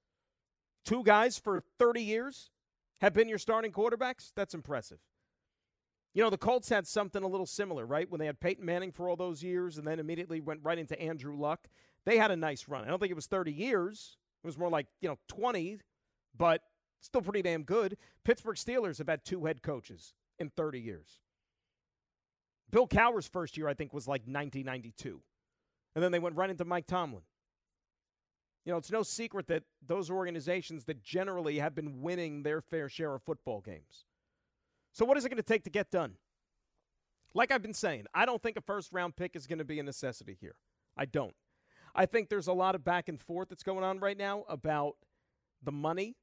two 0.85 1.03
guys 1.03 1.37
for 1.37 1.65
30 1.81 2.01
years 2.01 2.53
have 3.01 3.13
been 3.13 3.29
your 3.29 3.39
starting 3.39 3.73
quarterbacks. 3.73 4.31
That's 4.37 4.55
impressive. 4.55 4.99
You 6.15 6.23
know, 6.23 6.31
the 6.31 6.39
Colts 6.39 6.69
had 6.69 6.87
something 6.87 7.25
a 7.25 7.29
little 7.29 7.45
similar, 7.45 7.85
right? 7.85 8.09
When 8.09 8.21
they 8.21 8.27
had 8.27 8.39
Peyton 8.39 8.65
Manning 8.65 8.93
for 8.93 9.09
all 9.09 9.17
those 9.17 9.43
years 9.43 9.79
and 9.79 9.87
then 9.87 9.99
immediately 9.99 10.41
went 10.41 10.61
right 10.63 10.79
into 10.79 10.97
Andrew 11.03 11.37
Luck. 11.37 11.67
They 12.05 12.19
had 12.19 12.31
a 12.31 12.37
nice 12.37 12.69
run. 12.69 12.85
I 12.85 12.87
don't 12.87 13.01
think 13.01 13.11
it 13.11 13.17
was 13.17 13.27
30 13.27 13.53
years. 13.53 14.17
It 14.45 14.47
was 14.47 14.57
more 14.57 14.71
like, 14.71 14.87
you 15.01 15.09
know, 15.09 15.19
20, 15.27 15.81
but 16.39 16.61
still 17.07 17.23
pretty 17.23 17.43
damn 17.43 17.63
good. 17.63 17.97
Pittsburgh 18.25 18.57
Steelers 18.57 18.99
have 18.99 19.09
had 19.09 19.25
two 19.25 19.45
head 19.45 19.63
coaches 19.63 20.15
in 20.39 20.51
30 20.51 20.81
years. 20.81 21.21
Bill 22.71 22.87
Cowher's 22.87 23.29
first 23.29 23.57
year, 23.57 23.69
I 23.69 23.75
think, 23.75 23.95
was 23.95 24.09
like 24.09 24.23
1992. 24.23 25.21
And 25.95 26.05
then 26.05 26.13
they 26.13 26.19
went 26.19 26.37
right 26.37 26.51
into 26.51 26.65
Mike 26.65 26.87
Tomlin. 26.87 27.23
You 28.65 28.73
know, 28.73 28.79
it's 28.79 28.91
no 28.91 29.05
secret 29.05 29.47
that 29.47 29.63
those 29.87 30.11
organizations 30.11 30.85
that 30.85 31.03
generally 31.03 31.61
have 31.61 31.75
been 31.75 32.03
winning 32.03 32.43
their 32.43 32.61
fair 32.61 32.89
share 32.89 33.15
of 33.15 33.23
football 33.23 33.61
games. 33.61 34.05
So, 34.93 35.05
what 35.05 35.17
is 35.17 35.25
it 35.25 35.29
going 35.29 35.37
to 35.37 35.43
take 35.43 35.63
to 35.65 35.71
get 35.71 35.91
done? 35.91 36.17
Like 37.33 37.53
I've 37.53 37.63
been 37.63 37.75
saying, 37.75 38.07
I 38.13 38.27
don't 38.27 38.43
think 38.43 38.57
a 38.57 38.61
first 38.61 38.93
round 38.93 39.15
pick 39.15 39.37
is 39.37 39.47
going 39.47 39.59
to 39.59 39.65
be 39.65 39.79
a 39.79 39.83
necessity 39.85 40.37
here. 40.41 40.57
I 40.97 41.05
don't. 41.05 41.35
I 41.95 42.07
think 42.07 42.29
there's 42.29 42.49
a 42.49 42.53
lot 42.53 42.75
of 42.75 42.83
back 42.83 43.09
and 43.09 43.21
forth 43.21 43.51
that's 43.51 43.63
going 43.63 43.85
on 43.85 44.01
right 44.01 44.17
now 44.19 44.45
about 44.49 44.97
the 45.63 45.73
money 45.73 46.17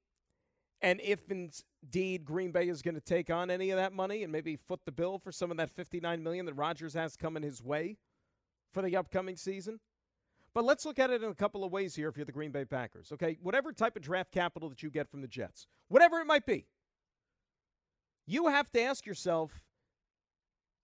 and 0.84 1.00
if 1.02 1.32
indeed 1.32 2.26
Green 2.26 2.52
Bay 2.52 2.68
is 2.68 2.82
going 2.82 2.96
to 2.96 3.02
take 3.02 3.30
on 3.30 3.50
any 3.50 3.72
of 3.72 3.78
that 3.78 3.94
money 3.94 4.22
and 4.24 4.32
maybe 4.32 4.58
foot 4.58 4.82
the 4.86 4.92
bill 4.92 5.18
for 5.18 5.32
some 5.32 5.50
of 5.50 5.58
that 5.58 5.72
59 5.72 6.22
million 6.22 6.46
that 6.46 6.54
Rodgers 6.54 6.94
has 6.94 7.16
coming 7.16 7.42
his 7.42 7.64
way 7.64 7.98
for 8.74 8.82
the 8.82 8.98
upcoming 8.98 9.38
season. 9.38 9.80
But 10.54 10.66
let's 10.66 10.86
look 10.86 11.00
at 11.00 11.10
it 11.10 11.24
in 11.24 11.32
a 11.32 11.36
couple 11.36 11.64
of 11.64 11.72
ways 11.72 11.96
here 11.96 12.10
if 12.10 12.18
you're 12.18 12.26
the 12.26 12.34
Green 12.34 12.52
Bay 12.52 12.66
Packers. 12.66 13.12
Okay, 13.14 13.38
whatever 13.42 13.72
type 13.72 13.96
of 13.96 14.04
draft 14.04 14.32
capital 14.32 14.70
that 14.70 14.84
you 14.84 14.92
get 14.92 15.10
from 15.10 15.22
the 15.22 15.28
Jets, 15.28 15.68
whatever 15.88 16.20
it 16.20 16.28
might 16.28 16.46
be, 16.46 16.66
you 18.28 18.48
have 18.48 18.70
to 18.72 18.82
ask 18.82 19.06
yourself, 19.06 19.64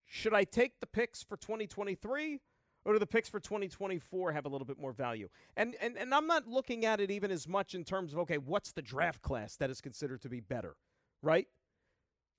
should 0.06 0.34
I 0.34 0.46
take 0.46 0.80
the 0.80 0.88
picks 0.88 1.22
for 1.22 1.38
2023 1.38 2.40
or 2.86 2.94
do 2.94 3.00
the 3.00 3.06
picks 3.06 3.30
for 3.30 3.40
2024 3.40 4.32
have 4.32 4.46
a 4.46 4.50
little 4.50 4.66
bit 4.66 4.80
more 4.80 4.94
value? 4.94 5.30
And, 5.58 5.76
and, 5.82 5.98
and 5.98 6.14
I'm 6.14 6.28
not 6.28 6.48
looking 6.48 6.86
at 6.86 7.00
it 7.00 7.12
even 7.12 7.32
as 7.32 7.48
much 7.48 7.76
in 7.76 7.84
terms 7.84 8.14
of, 8.14 8.20
okay, 8.20 8.38
what's 8.38 8.72
the 8.72 8.82
draft 8.82 9.22
class 9.22 9.56
that 9.58 9.70
is 9.70 9.82
considered 9.82 10.22
to 10.22 10.30
be 10.30 10.40
better, 10.40 10.76
right? 11.22 11.48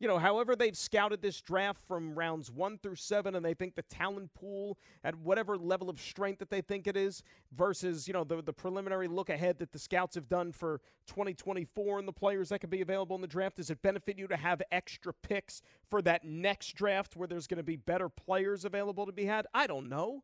You 0.00 0.09
know, 0.09 0.18
however 0.18 0.57
they've 0.57 0.76
scouted 0.76 1.20
this 1.20 1.42
draft 1.42 1.83
from 1.87 2.14
rounds 2.14 2.50
one 2.50 2.79
through 2.79 2.94
seven, 2.94 3.35
and 3.35 3.44
they 3.44 3.53
think 3.53 3.74
the 3.74 3.83
talent 3.83 4.33
pool 4.33 4.79
at 5.05 5.14
whatever 5.14 5.59
level 5.59 5.90
of 5.90 6.00
strength 6.00 6.38
that 6.38 6.48
they 6.48 6.62
think 6.62 6.87
it 6.87 6.96
is, 6.96 7.22
versus, 7.53 8.09
you 8.09 8.14
know, 8.14 8.24
the, 8.24 8.40
the 8.40 8.53
preliminary 8.53 9.09
look 9.09 9.29
ahead 9.29 9.59
that 9.59 9.72
the 9.72 9.79
scouts 9.79 10.14
have 10.14 10.26
done 10.26 10.53
for 10.53 10.81
2024 11.07 11.98
and 11.98 12.09
the 12.09 12.12
players 12.12 12.48
that 12.48 12.61
could 12.61 12.70
be 12.70 12.81
available 12.81 13.14
in 13.14 13.20
the 13.20 13.29
draft. 13.29 13.57
Does 13.57 13.68
it 13.68 13.83
benefit 13.83 14.18
you 14.18 14.26
to 14.29 14.38
have 14.38 14.62
extra 14.72 15.12
picks 15.12 15.61
for 15.90 16.00
that 16.00 16.24
next 16.24 16.72
draft 16.72 17.14
where 17.14 17.29
there's 17.29 17.46
going 17.46 17.59
to 17.59 17.62
be 17.62 17.76
better 17.76 18.09
players 18.09 18.64
available 18.64 19.05
to 19.05 19.12
be 19.12 19.26
had? 19.26 19.46
I 19.53 19.66
don't 19.66 19.90
know 19.90 20.22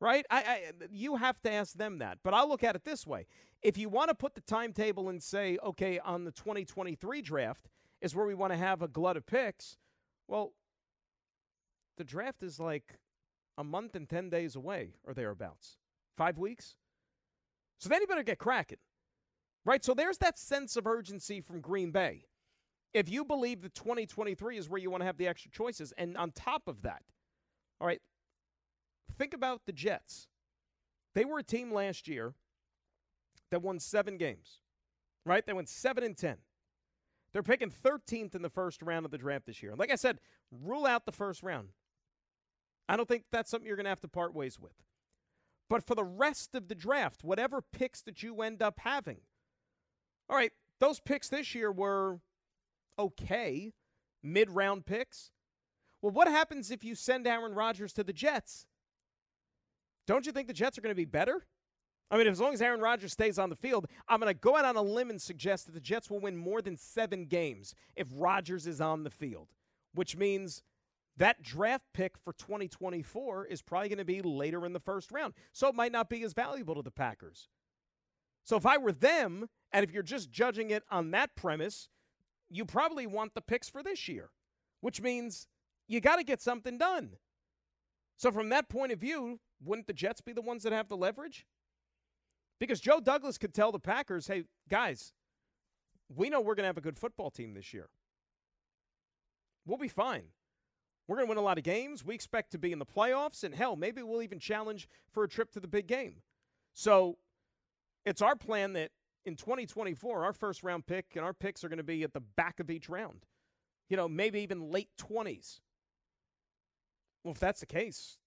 right? 0.00 0.24
I, 0.30 0.38
I, 0.38 0.72
you 0.90 1.16
have 1.16 1.40
to 1.42 1.52
ask 1.52 1.74
them 1.74 1.98
that. 1.98 2.18
But 2.22 2.34
I'll 2.34 2.48
look 2.48 2.64
at 2.64 2.76
it 2.76 2.84
this 2.84 3.06
way: 3.06 3.26
if 3.62 3.76
you 3.76 3.88
want 3.88 4.08
to 4.08 4.14
put 4.14 4.34
the 4.34 4.40
timetable 4.40 5.08
and 5.08 5.22
say, 5.22 5.58
okay, 5.64 5.98
on 5.98 6.24
the 6.24 6.32
2023 6.32 7.22
draft 7.22 7.68
is 8.00 8.14
where 8.14 8.26
we 8.26 8.34
want 8.34 8.52
to 8.52 8.58
have 8.58 8.82
a 8.82 8.88
glut 8.88 9.16
of 9.16 9.26
picks, 9.26 9.76
well, 10.26 10.52
the 11.96 12.04
draft 12.04 12.42
is 12.42 12.60
like 12.60 12.98
a 13.56 13.64
month 13.64 13.94
and 13.96 14.08
ten 14.08 14.30
days 14.30 14.54
away 14.54 14.94
or 15.04 15.14
thereabouts, 15.14 15.76
five 16.16 16.38
weeks. 16.38 16.76
So 17.78 17.88
then 17.88 18.00
you 18.00 18.06
better 18.06 18.22
get 18.22 18.38
cracking, 18.38 18.78
right? 19.64 19.84
So 19.84 19.94
there's 19.94 20.18
that 20.18 20.38
sense 20.38 20.76
of 20.76 20.86
urgency 20.86 21.40
from 21.40 21.60
Green 21.60 21.90
Bay. 21.90 22.24
If 22.94 23.08
you 23.08 23.24
believe 23.24 23.62
that 23.62 23.74
2023 23.74 24.58
is 24.58 24.68
where 24.68 24.80
you 24.80 24.90
want 24.90 25.02
to 25.02 25.06
have 25.06 25.18
the 25.18 25.28
extra 25.28 25.50
choices, 25.50 25.92
and 25.98 26.16
on 26.16 26.32
top 26.32 26.62
of 26.66 26.82
that, 26.82 27.02
all 27.80 27.86
right, 27.86 28.00
think 29.18 29.34
about 29.34 29.66
the 29.66 29.72
Jets. 29.72 30.28
They 31.14 31.24
were 31.24 31.38
a 31.38 31.42
team 31.44 31.72
last 31.72 32.08
year 32.08 32.34
that 33.50 33.62
won 33.62 33.80
seven 33.80 34.16
games, 34.16 34.60
right? 35.26 35.44
They 35.44 35.52
went 35.52 35.68
seven 35.68 36.04
and 36.04 36.16
10. 36.16 36.36
They're 37.32 37.42
picking 37.42 37.70
13th 37.70 38.34
in 38.34 38.42
the 38.42 38.48
first 38.50 38.82
round 38.82 39.04
of 39.04 39.10
the 39.10 39.18
draft 39.18 39.46
this 39.46 39.62
year. 39.62 39.72
And 39.72 39.78
Like 39.78 39.92
I 39.92 39.96
said, 39.96 40.18
rule 40.50 40.86
out 40.86 41.04
the 41.04 41.12
first 41.12 41.42
round. 41.42 41.68
I 42.88 42.96
don't 42.96 43.08
think 43.08 43.24
that's 43.30 43.50
something 43.50 43.66
you're 43.66 43.76
going 43.76 43.84
to 43.84 43.90
have 43.90 44.00
to 44.00 44.08
part 44.08 44.34
ways 44.34 44.58
with. 44.58 44.72
But 45.68 45.86
for 45.86 45.94
the 45.94 46.04
rest 46.04 46.54
of 46.54 46.68
the 46.68 46.74
draft, 46.74 47.22
whatever 47.22 47.60
picks 47.60 48.00
that 48.02 48.22
you 48.22 48.40
end 48.40 48.62
up 48.62 48.80
having, 48.80 49.18
all 50.30 50.36
right, 50.36 50.52
those 50.80 51.00
picks 51.00 51.28
this 51.28 51.54
year 51.54 51.70
were 51.70 52.20
okay, 52.98 53.74
mid 54.22 54.50
round 54.50 54.86
picks. 54.86 55.30
Well, 56.00 56.12
what 56.12 56.28
happens 56.28 56.70
if 56.70 56.84
you 56.84 56.94
send 56.94 57.26
Aaron 57.26 57.54
Rodgers 57.54 57.92
to 57.94 58.04
the 58.04 58.12
Jets? 58.12 58.66
Don't 60.08 60.24
you 60.24 60.32
think 60.32 60.48
the 60.48 60.54
Jets 60.54 60.78
are 60.78 60.80
going 60.80 60.90
to 60.90 60.96
be 60.96 61.04
better? 61.04 61.44
I 62.10 62.16
mean, 62.16 62.26
as 62.26 62.40
long 62.40 62.54
as 62.54 62.62
Aaron 62.62 62.80
Rodgers 62.80 63.12
stays 63.12 63.38
on 63.38 63.50
the 63.50 63.56
field, 63.56 63.86
I'm 64.08 64.20
going 64.20 64.32
to 64.32 64.40
go 64.40 64.56
out 64.56 64.64
on 64.64 64.76
a 64.76 64.82
limb 64.82 65.10
and 65.10 65.20
suggest 65.20 65.66
that 65.66 65.72
the 65.72 65.80
Jets 65.80 66.08
will 66.08 66.18
win 66.18 66.34
more 66.34 66.62
than 66.62 66.78
seven 66.78 67.26
games 67.26 67.74
if 67.94 68.08
Rodgers 68.14 68.66
is 68.66 68.80
on 68.80 69.04
the 69.04 69.10
field, 69.10 69.48
which 69.94 70.16
means 70.16 70.62
that 71.18 71.42
draft 71.42 71.84
pick 71.92 72.16
for 72.16 72.32
2024 72.32 73.44
is 73.46 73.60
probably 73.60 73.90
going 73.90 73.98
to 73.98 74.04
be 74.06 74.22
later 74.22 74.64
in 74.64 74.72
the 74.72 74.80
first 74.80 75.12
round. 75.12 75.34
So 75.52 75.68
it 75.68 75.74
might 75.74 75.92
not 75.92 76.08
be 76.08 76.22
as 76.22 76.32
valuable 76.32 76.76
to 76.76 76.82
the 76.82 76.90
Packers. 76.90 77.48
So 78.44 78.56
if 78.56 78.64
I 78.64 78.78
were 78.78 78.92
them, 78.92 79.50
and 79.72 79.84
if 79.84 79.92
you're 79.92 80.02
just 80.02 80.30
judging 80.30 80.70
it 80.70 80.84
on 80.90 81.10
that 81.10 81.36
premise, 81.36 81.90
you 82.48 82.64
probably 82.64 83.06
want 83.06 83.34
the 83.34 83.42
picks 83.42 83.68
for 83.68 83.82
this 83.82 84.08
year, 84.08 84.30
which 84.80 85.02
means 85.02 85.48
you 85.86 86.00
got 86.00 86.16
to 86.16 86.24
get 86.24 86.40
something 86.40 86.78
done. 86.78 87.10
So 88.16 88.32
from 88.32 88.48
that 88.48 88.70
point 88.70 88.92
of 88.92 88.98
view, 88.98 89.40
wouldn't 89.64 89.86
the 89.86 89.92
Jets 89.92 90.20
be 90.20 90.32
the 90.32 90.42
ones 90.42 90.62
that 90.62 90.72
have 90.72 90.88
the 90.88 90.96
leverage? 90.96 91.46
Because 92.60 92.80
Joe 92.80 93.00
Douglas 93.00 93.38
could 93.38 93.54
tell 93.54 93.72
the 93.72 93.78
Packers, 93.78 94.26
hey, 94.26 94.44
guys, 94.68 95.12
we 96.14 96.28
know 96.30 96.40
we're 96.40 96.54
going 96.54 96.64
to 96.64 96.68
have 96.68 96.78
a 96.78 96.82
good 96.82 96.98
football 96.98 97.30
team 97.30 97.54
this 97.54 97.72
year. 97.72 97.88
We'll 99.66 99.78
be 99.78 99.88
fine. 99.88 100.24
We're 101.06 101.16
going 101.16 101.26
to 101.26 101.30
win 101.30 101.38
a 101.38 101.42
lot 101.42 101.58
of 101.58 101.64
games. 101.64 102.04
We 102.04 102.14
expect 102.14 102.52
to 102.52 102.58
be 102.58 102.72
in 102.72 102.78
the 102.78 102.86
playoffs, 102.86 103.44
and 103.44 103.54
hell, 103.54 103.76
maybe 103.76 104.02
we'll 104.02 104.22
even 104.22 104.38
challenge 104.38 104.88
for 105.10 105.24
a 105.24 105.28
trip 105.28 105.50
to 105.52 105.60
the 105.60 105.68
big 105.68 105.86
game. 105.86 106.16
So 106.74 107.18
it's 108.04 108.22
our 108.22 108.36
plan 108.36 108.74
that 108.74 108.90
in 109.24 109.36
2024, 109.36 110.24
our 110.24 110.32
first 110.32 110.62
round 110.62 110.86
pick 110.86 111.06
and 111.14 111.24
our 111.24 111.32
picks 111.32 111.64
are 111.64 111.68
going 111.68 111.78
to 111.78 111.84
be 111.84 112.02
at 112.02 112.12
the 112.12 112.20
back 112.20 112.60
of 112.60 112.70
each 112.70 112.88
round. 112.88 113.26
You 113.88 113.96
know, 113.96 114.08
maybe 114.08 114.40
even 114.40 114.70
late 114.70 114.90
20s. 114.98 115.60
Well, 117.24 117.32
if 117.32 117.40
that's 117.40 117.60
the 117.60 117.66
case, 117.66 118.18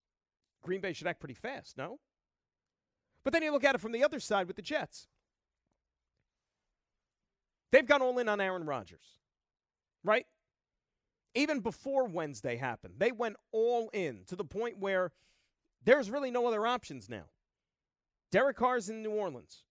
Green 0.62 0.82
Bay 0.82 0.94
should 0.94 1.08
act 1.08 1.20
pretty 1.20 1.34
fast, 1.34 1.78
no? 1.78 2.00
But 3.24 3.34
then 3.34 3.44
you 3.44 3.52
look 3.52 3.64
at 3.64 3.76
it 3.76 3.82
from 3.82 3.92
the 3.92 4.04
other 4.04 4.20
side 4.20 4.48
with 4.48 4.56
the 4.56 4.62
Jets. 4.62 5.08
They've 7.72 7.86
gone 7.88 8.02
all 8.02 8.18
in 8.20 8.28
on 8.28 8.42
Aaron 8.42 8.66
Rodgers, 8.66 9.20
right? 10.04 10.26
Even 11.34 11.62
before 11.62 12.06
Wednesday 12.06 12.58
happened, 12.58 12.96
they 12.98 13.12
went 13.12 13.38
all 13.52 13.90
in 13.94 14.24
to 14.28 14.36
the 14.36 14.44
point 14.44 14.80
where 14.80 15.12
there's 15.84 16.10
really 16.10 16.32
no 16.32 16.46
other 16.48 16.68
options 16.68 17.10
now. 17.10 17.26
Derek 18.32 18.58
Carr's 18.58 18.90
in 18.90 19.02
New 19.02 19.12
Orleans. 19.12 19.64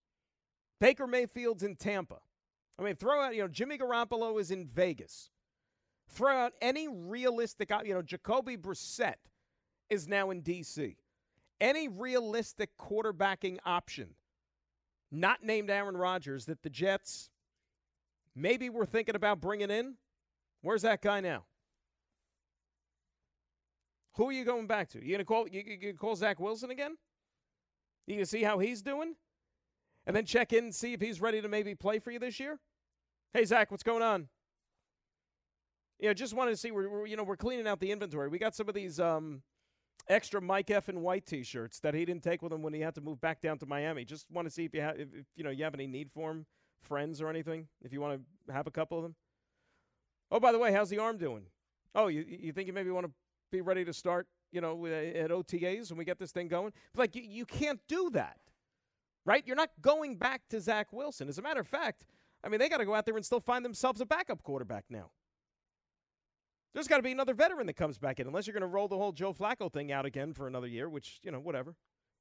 Baker 0.79 1.05
Mayfield's 1.05 1.63
in 1.63 1.75
Tampa. 1.75 2.19
I 2.79 2.83
mean, 2.83 2.95
throw 2.95 3.21
out, 3.21 3.35
you 3.35 3.41
know, 3.41 3.47
Jimmy 3.47 3.77
Garoppolo 3.77 4.39
is 4.39 4.49
in 4.49 4.65
Vegas. 4.65 5.29
Throw 6.09 6.35
out 6.35 6.53
any 6.61 6.87
realistic, 6.87 7.71
you 7.85 7.93
know, 7.93 8.01
Jacoby 8.01 8.57
Brissett 8.57 9.15
is 9.91 10.07
now 10.07 10.31
in 10.31 10.41
D.C. 10.41 10.97
Any 11.59 11.87
realistic 11.87 12.71
quarterbacking 12.79 13.59
option, 13.63 14.15
not 15.11 15.43
named 15.43 15.69
Aaron 15.69 15.95
Rodgers, 15.95 16.45
that 16.45 16.63
the 16.63 16.69
Jets 16.71 17.29
maybe 18.35 18.69
were 18.69 18.87
thinking 18.87 19.15
about 19.15 19.39
bringing 19.39 19.69
in, 19.69 19.97
where's 20.63 20.81
that 20.81 21.03
guy 21.03 21.19
now? 21.19 21.43
Who 24.15 24.29
are 24.29 24.31
you 24.31 24.43
going 24.43 24.65
back 24.65 24.89
to? 24.89 25.05
You 25.05 25.11
gonna 25.11 25.25
call 25.25 25.47
you, 25.47 25.63
you 25.79 25.93
call 25.93 26.15
Zach 26.15 26.39
Wilson 26.39 26.71
again? 26.71 26.97
You 28.07 28.15
gonna 28.15 28.25
see 28.25 28.41
how 28.41 28.57
he's 28.57 28.81
doing? 28.81 29.13
and 30.05 30.15
then 30.15 30.25
check 30.25 30.53
in 30.53 30.65
and 30.65 30.75
see 30.75 30.93
if 30.93 31.01
he's 31.01 31.21
ready 31.21 31.41
to 31.41 31.47
maybe 31.47 31.75
play 31.75 31.99
for 31.99 32.11
you 32.11 32.19
this 32.19 32.39
year? 32.39 32.59
Hey, 33.33 33.45
Zach, 33.45 33.71
what's 33.71 33.83
going 33.83 34.01
on? 34.01 34.27
Yeah, 35.99 36.13
just 36.13 36.33
wanted 36.33 36.51
to 36.51 36.57
see. 36.57 36.71
We're, 36.71 36.89
we're, 36.89 37.05
you 37.05 37.15
know 37.15 37.23
we're 37.23 37.37
cleaning 37.37 37.67
out 37.67 37.79
the 37.79 37.91
inventory. 37.91 38.27
We 38.27 38.39
got 38.39 38.55
some 38.55 38.67
of 38.67 38.73
these 38.73 38.99
um, 38.99 39.43
extra 40.07 40.41
Mike 40.41 40.69
F 40.69 40.89
and 40.89 41.01
White 41.01 41.25
T-shirts 41.25 41.79
that 41.79 41.93
he 41.93 42.05
didn't 42.05 42.23
take 42.23 42.41
with 42.41 42.51
him 42.51 42.61
when 42.61 42.73
he 42.73 42.81
had 42.81 42.95
to 42.95 43.01
move 43.01 43.19
back 43.21 43.41
down 43.41 43.57
to 43.59 43.65
Miami. 43.65 44.05
Just 44.05 44.25
want 44.31 44.47
to 44.47 44.51
see 44.53 44.65
if 44.65 44.73
you 44.73 44.81
have 44.81 44.99
if, 44.99 45.07
if 45.13 45.25
you 45.35 45.43
know 45.43 45.49
you 45.49 45.63
have 45.63 45.73
any 45.73 45.87
need 45.87 46.11
for 46.11 46.31
him, 46.31 46.45
friends 46.81 47.21
or 47.21 47.29
anything. 47.29 47.67
If 47.81 47.93
you 47.93 48.01
want 48.01 48.21
to 48.47 48.53
have 48.53 48.67
a 48.67 48.71
couple 48.71 48.97
of 48.97 49.03
them. 49.03 49.15
Oh, 50.31 50.39
by 50.39 50.51
the 50.51 50.59
way, 50.59 50.71
how's 50.71 50.89
the 50.89 50.99
arm 50.99 51.17
doing? 51.17 51.43
Oh, 51.95 52.07
you 52.07 52.25
you 52.27 52.51
think 52.51 52.67
you 52.67 52.73
maybe 52.73 52.91
want 52.91 53.05
to 53.05 53.11
be 53.51 53.61
ready 53.61 53.85
to 53.85 53.93
start? 53.93 54.27
You 54.51 54.59
know, 54.59 54.85
at 54.85 55.31
OTAs 55.31 55.89
when 55.89 55.97
we 55.97 56.03
get 56.05 56.19
this 56.19 56.31
thing 56.31 56.49
going. 56.49 56.73
Like 56.95 57.15
you, 57.15 57.23
you 57.23 57.45
can't 57.45 57.79
do 57.87 58.09
that 58.11 58.37
right? 59.25 59.43
You're 59.45 59.55
not 59.55 59.69
going 59.81 60.15
back 60.15 60.41
to 60.49 60.59
Zach 60.59 60.91
Wilson. 60.91 61.29
As 61.29 61.37
a 61.37 61.41
matter 61.41 61.59
of 61.59 61.67
fact, 61.67 62.03
I 62.43 62.49
mean, 62.49 62.59
they 62.59 62.69
got 62.69 62.77
to 62.77 62.85
go 62.85 62.95
out 62.95 63.05
there 63.05 63.15
and 63.15 63.25
still 63.25 63.39
find 63.39 63.63
themselves 63.63 64.01
a 64.01 64.05
backup 64.05 64.43
quarterback 64.43 64.85
now. 64.89 65.11
There's 66.73 66.87
got 66.87 66.97
to 66.97 67.03
be 67.03 67.11
another 67.11 67.33
veteran 67.33 67.67
that 67.67 67.73
comes 67.73 67.97
back 67.97 68.19
in, 68.19 68.27
unless 68.27 68.47
you're 68.47 68.53
going 68.53 68.61
to 68.61 68.67
roll 68.67 68.87
the 68.87 68.97
whole 68.97 69.11
Joe 69.11 69.33
Flacco 69.33 69.71
thing 69.71 69.91
out 69.91 70.05
again 70.05 70.33
for 70.33 70.47
another 70.47 70.67
year, 70.67 70.87
which, 70.87 71.19
you 71.23 71.31
know, 71.31 71.39
whatever, 71.39 71.75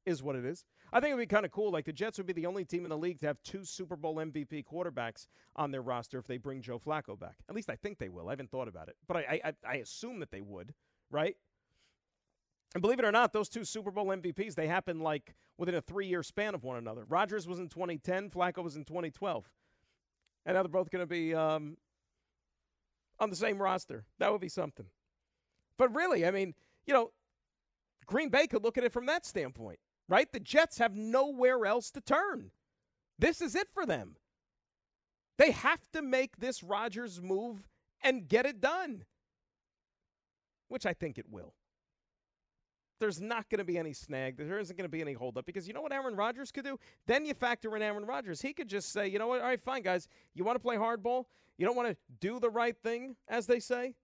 is 0.06 0.22
what 0.22 0.34
it 0.34 0.44
is. 0.44 0.64
I 0.92 1.00
think 1.00 1.12
it 1.12 1.14
would 1.14 1.22
be 1.22 1.26
kind 1.26 1.44
of 1.44 1.52
cool. 1.52 1.70
Like, 1.70 1.84
the 1.84 1.92
Jets 1.92 2.18
would 2.18 2.26
be 2.26 2.32
the 2.32 2.46
only 2.46 2.64
team 2.64 2.84
in 2.84 2.90
the 2.90 2.98
league 2.98 3.20
to 3.20 3.26
have 3.26 3.40
two 3.42 3.64
Super 3.64 3.96
Bowl 3.96 4.16
MVP 4.16 4.64
quarterbacks 4.64 5.28
on 5.54 5.70
their 5.70 5.82
roster 5.82 6.18
if 6.18 6.26
they 6.26 6.36
bring 6.36 6.62
Joe 6.62 6.78
Flacco 6.78 7.18
back. 7.18 7.36
At 7.48 7.54
least 7.54 7.70
I 7.70 7.76
think 7.76 7.98
they 7.98 8.08
will. 8.08 8.28
I 8.28 8.32
haven't 8.32 8.50
thought 8.50 8.68
about 8.68 8.88
it, 8.88 8.96
but 9.06 9.18
I, 9.18 9.40
I, 9.44 9.52
I 9.68 9.74
assume 9.76 10.18
that 10.20 10.30
they 10.30 10.40
would, 10.40 10.74
right? 11.10 11.36
And 12.74 12.82
believe 12.82 12.98
it 12.98 13.04
or 13.04 13.12
not, 13.12 13.32
those 13.32 13.48
two 13.48 13.64
Super 13.64 13.90
Bowl 13.90 14.06
MVPs, 14.06 14.54
they 14.54 14.66
happened 14.68 15.02
like 15.02 15.34
within 15.58 15.74
a 15.74 15.80
three 15.80 16.06
year 16.06 16.22
span 16.22 16.54
of 16.54 16.64
one 16.64 16.76
another. 16.76 17.04
Rodgers 17.08 17.48
was 17.48 17.58
in 17.58 17.68
2010, 17.68 18.30
Flacco 18.30 18.62
was 18.62 18.76
in 18.76 18.84
2012. 18.84 19.48
And 20.46 20.54
now 20.54 20.62
they're 20.62 20.70
both 20.70 20.90
going 20.90 21.02
to 21.02 21.06
be 21.06 21.34
um, 21.34 21.76
on 23.20 23.30
the 23.30 23.36
same 23.36 23.60
roster. 23.60 24.04
That 24.18 24.32
would 24.32 24.40
be 24.40 24.48
something. 24.48 24.86
But 25.76 25.94
really, 25.94 26.26
I 26.26 26.30
mean, 26.30 26.54
you 26.86 26.94
know, 26.94 27.12
Green 28.06 28.28
Bay 28.28 28.46
could 28.46 28.64
look 28.64 28.78
at 28.78 28.84
it 28.84 28.92
from 28.92 29.06
that 29.06 29.24
standpoint, 29.24 29.78
right? 30.08 30.30
The 30.32 30.40
Jets 30.40 30.78
have 30.78 30.96
nowhere 30.96 31.64
else 31.66 31.90
to 31.92 32.00
turn. 32.00 32.50
This 33.18 33.40
is 33.40 33.54
it 33.54 33.68
for 33.72 33.86
them. 33.86 34.16
They 35.38 35.52
have 35.52 35.90
to 35.92 36.02
make 36.02 36.38
this 36.38 36.62
Rodgers 36.62 37.20
move 37.20 37.68
and 38.02 38.28
get 38.28 38.46
it 38.46 38.60
done, 38.60 39.04
which 40.68 40.86
I 40.86 40.92
think 40.92 41.18
it 41.18 41.26
will 41.30 41.54
there's 43.00 43.20
not 43.20 43.48
going 43.48 43.58
to 43.58 43.64
be 43.64 43.78
any 43.78 43.92
snag. 43.92 44.36
There 44.36 44.58
isn't 44.58 44.76
going 44.76 44.84
to 44.84 44.90
be 44.90 45.00
any 45.00 45.14
holdup 45.14 45.46
because 45.46 45.66
you 45.66 45.72
know 45.72 45.80
what 45.80 45.92
Aaron 45.92 46.14
Rodgers 46.14 46.52
could 46.52 46.64
do? 46.64 46.78
Then 47.06 47.24
you 47.24 47.34
factor 47.34 47.74
in 47.74 47.82
Aaron 47.82 48.04
Rodgers. 48.04 48.40
He 48.40 48.52
could 48.52 48.68
just 48.68 48.92
say, 48.92 49.08
you 49.08 49.18
know 49.18 49.26
what? 49.26 49.40
All 49.40 49.46
right, 49.46 49.60
fine, 49.60 49.82
guys. 49.82 50.06
You 50.34 50.44
want 50.44 50.56
to 50.56 50.60
play 50.60 50.76
hardball? 50.76 51.24
You 51.60 51.66
don't 51.66 51.76
want 51.76 51.90
to 51.90 51.96
do 52.20 52.40
the 52.40 52.48
right 52.48 52.74
thing, 52.82 53.16
as 53.28 53.46
they 53.46 53.60
say? 53.60 53.94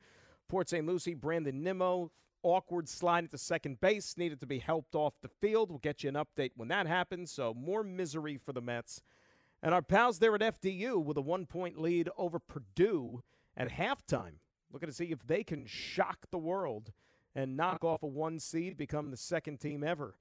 Port 0.48 0.68
St. 0.68 0.86
Lucie, 0.86 1.14
Brandon 1.14 1.60
Nimmo, 1.60 2.12
awkward 2.42 2.88
slide 2.88 3.24
at 3.24 3.30
the 3.30 3.38
second 3.38 3.80
base, 3.80 4.16
needed 4.16 4.40
to 4.40 4.46
be 4.46 4.58
helped 4.58 4.94
off 4.94 5.14
the 5.22 5.28
field. 5.28 5.70
We'll 5.70 5.78
get 5.78 6.02
you 6.02 6.08
an 6.08 6.16
update 6.16 6.52
when 6.56 6.68
that 6.68 6.86
happens. 6.86 7.30
So 7.30 7.54
more 7.54 7.82
misery 7.82 8.36
for 8.36 8.52
the 8.52 8.60
Mets. 8.60 9.02
And 9.62 9.74
our 9.74 9.82
pals 9.82 10.18
there 10.18 10.34
at 10.34 10.40
FDU 10.40 11.02
with 11.02 11.16
a 11.16 11.22
one 11.22 11.46
point 11.46 11.78
lead 11.78 12.08
over 12.16 12.38
Purdue 12.38 13.22
at 13.56 13.70
halftime. 13.70 14.38
Looking 14.72 14.88
to 14.88 14.94
see 14.94 15.06
if 15.06 15.26
they 15.26 15.42
can 15.42 15.66
shock 15.66 16.26
the 16.30 16.38
world 16.38 16.92
and 17.34 17.56
knock 17.56 17.84
off 17.84 18.02
a 18.02 18.06
one 18.06 18.38
seed, 18.38 18.76
become 18.76 19.10
the 19.10 19.16
second 19.16 19.60
team 19.60 19.84
ever 19.84 20.16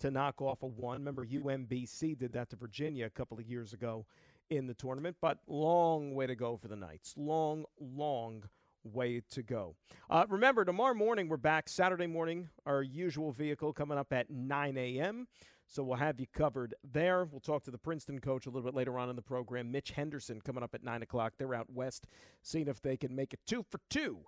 to 0.00 0.10
knock 0.10 0.42
off 0.42 0.62
a 0.62 0.66
one. 0.66 0.98
Remember, 0.98 1.24
UMBC 1.24 2.18
did 2.18 2.32
that 2.32 2.50
to 2.50 2.56
Virginia 2.56 3.06
a 3.06 3.10
couple 3.10 3.38
of 3.38 3.46
years 3.46 3.72
ago 3.72 4.04
in 4.50 4.66
the 4.66 4.74
tournament, 4.74 5.16
but 5.20 5.38
long 5.46 6.14
way 6.14 6.26
to 6.26 6.34
go 6.34 6.56
for 6.56 6.68
the 6.68 6.76
Knights. 6.76 7.14
Long, 7.16 7.64
long 7.80 8.44
way 8.84 9.22
to 9.30 9.42
go. 9.42 9.74
Uh, 10.10 10.24
remember, 10.28 10.64
tomorrow 10.64 10.94
morning 10.94 11.28
we're 11.28 11.36
back. 11.36 11.68
Saturday 11.68 12.06
morning, 12.06 12.48
our 12.66 12.82
usual 12.82 13.32
vehicle 13.32 13.72
coming 13.72 13.98
up 13.98 14.12
at 14.12 14.30
9 14.30 14.76
a.m. 14.76 15.26
So 15.66 15.82
we'll 15.82 15.96
have 15.96 16.20
you 16.20 16.26
covered 16.32 16.74
there. 16.84 17.24
We'll 17.24 17.40
talk 17.40 17.64
to 17.64 17.70
the 17.70 17.78
Princeton 17.78 18.20
coach 18.20 18.46
a 18.46 18.50
little 18.50 18.70
bit 18.70 18.76
later 18.76 18.98
on 18.98 19.08
in 19.08 19.16
the 19.16 19.22
program. 19.22 19.72
Mitch 19.72 19.92
Henderson 19.92 20.40
coming 20.40 20.62
up 20.62 20.74
at 20.74 20.84
9 20.84 21.02
o'clock. 21.02 21.34
They're 21.38 21.54
out 21.54 21.70
west, 21.70 22.06
seeing 22.42 22.68
if 22.68 22.82
they 22.82 22.96
can 22.96 23.14
make 23.14 23.32
it 23.32 23.40
two 23.46 23.64
for 23.70 23.80
two 23.88 24.18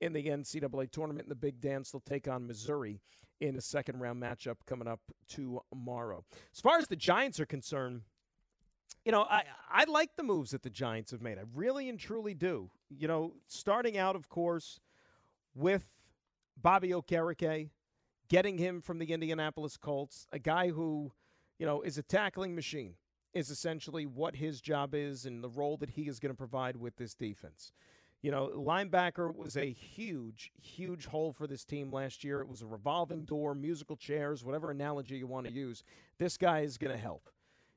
in 0.00 0.12
the 0.12 0.24
NCAA 0.24 0.90
tournament 0.90 1.26
in 1.26 1.28
the 1.28 1.34
Big 1.34 1.60
Dance. 1.60 1.90
They'll 1.90 2.00
take 2.00 2.28
on 2.28 2.46
Missouri 2.46 3.00
in 3.40 3.56
a 3.56 3.60
second 3.60 4.00
round 4.00 4.20
matchup 4.20 4.56
coming 4.66 4.88
up 4.88 5.00
tomorrow. 5.28 6.24
As 6.52 6.60
far 6.60 6.78
as 6.78 6.88
the 6.88 6.96
Giants 6.96 7.38
are 7.38 7.46
concerned, 7.46 8.02
you 9.04 9.12
know, 9.12 9.22
I, 9.22 9.44
I 9.70 9.84
like 9.84 10.16
the 10.16 10.22
moves 10.22 10.50
that 10.50 10.62
the 10.62 10.70
Giants 10.70 11.10
have 11.12 11.22
made. 11.22 11.38
I 11.38 11.42
really 11.54 11.88
and 11.88 11.98
truly 11.98 12.34
do. 12.34 12.70
You 12.90 13.08
know, 13.08 13.32
starting 13.46 13.96
out, 13.96 14.16
of 14.16 14.28
course, 14.28 14.80
with 15.54 15.86
Bobby 16.60 16.90
Okereke, 16.90 17.70
getting 18.28 18.58
him 18.58 18.80
from 18.80 18.98
the 18.98 19.06
Indianapolis 19.06 19.76
Colts, 19.76 20.26
a 20.32 20.38
guy 20.38 20.68
who, 20.68 21.12
you 21.58 21.66
know, 21.66 21.82
is 21.82 21.98
a 21.98 22.02
tackling 22.02 22.54
machine, 22.54 22.94
is 23.32 23.50
essentially 23.50 24.06
what 24.06 24.36
his 24.36 24.60
job 24.60 24.94
is 24.94 25.24
and 25.24 25.42
the 25.42 25.48
role 25.48 25.76
that 25.78 25.90
he 25.90 26.02
is 26.02 26.18
going 26.18 26.32
to 26.32 26.36
provide 26.36 26.76
with 26.76 26.96
this 26.96 27.14
defense. 27.14 27.72
You 28.20 28.32
know, 28.32 28.48
linebacker 28.48 29.34
was 29.34 29.56
a 29.56 29.70
huge, 29.70 30.50
huge 30.60 31.06
hole 31.06 31.32
for 31.32 31.46
this 31.46 31.64
team 31.64 31.92
last 31.92 32.24
year. 32.24 32.40
It 32.40 32.48
was 32.48 32.62
a 32.62 32.66
revolving 32.66 33.24
door, 33.24 33.54
musical 33.54 33.96
chairs, 33.96 34.44
whatever 34.44 34.72
analogy 34.72 35.16
you 35.16 35.28
want 35.28 35.46
to 35.46 35.52
use. 35.52 35.84
This 36.18 36.36
guy 36.36 36.60
is 36.60 36.78
going 36.78 36.92
to 36.92 36.98
help. 36.98 37.30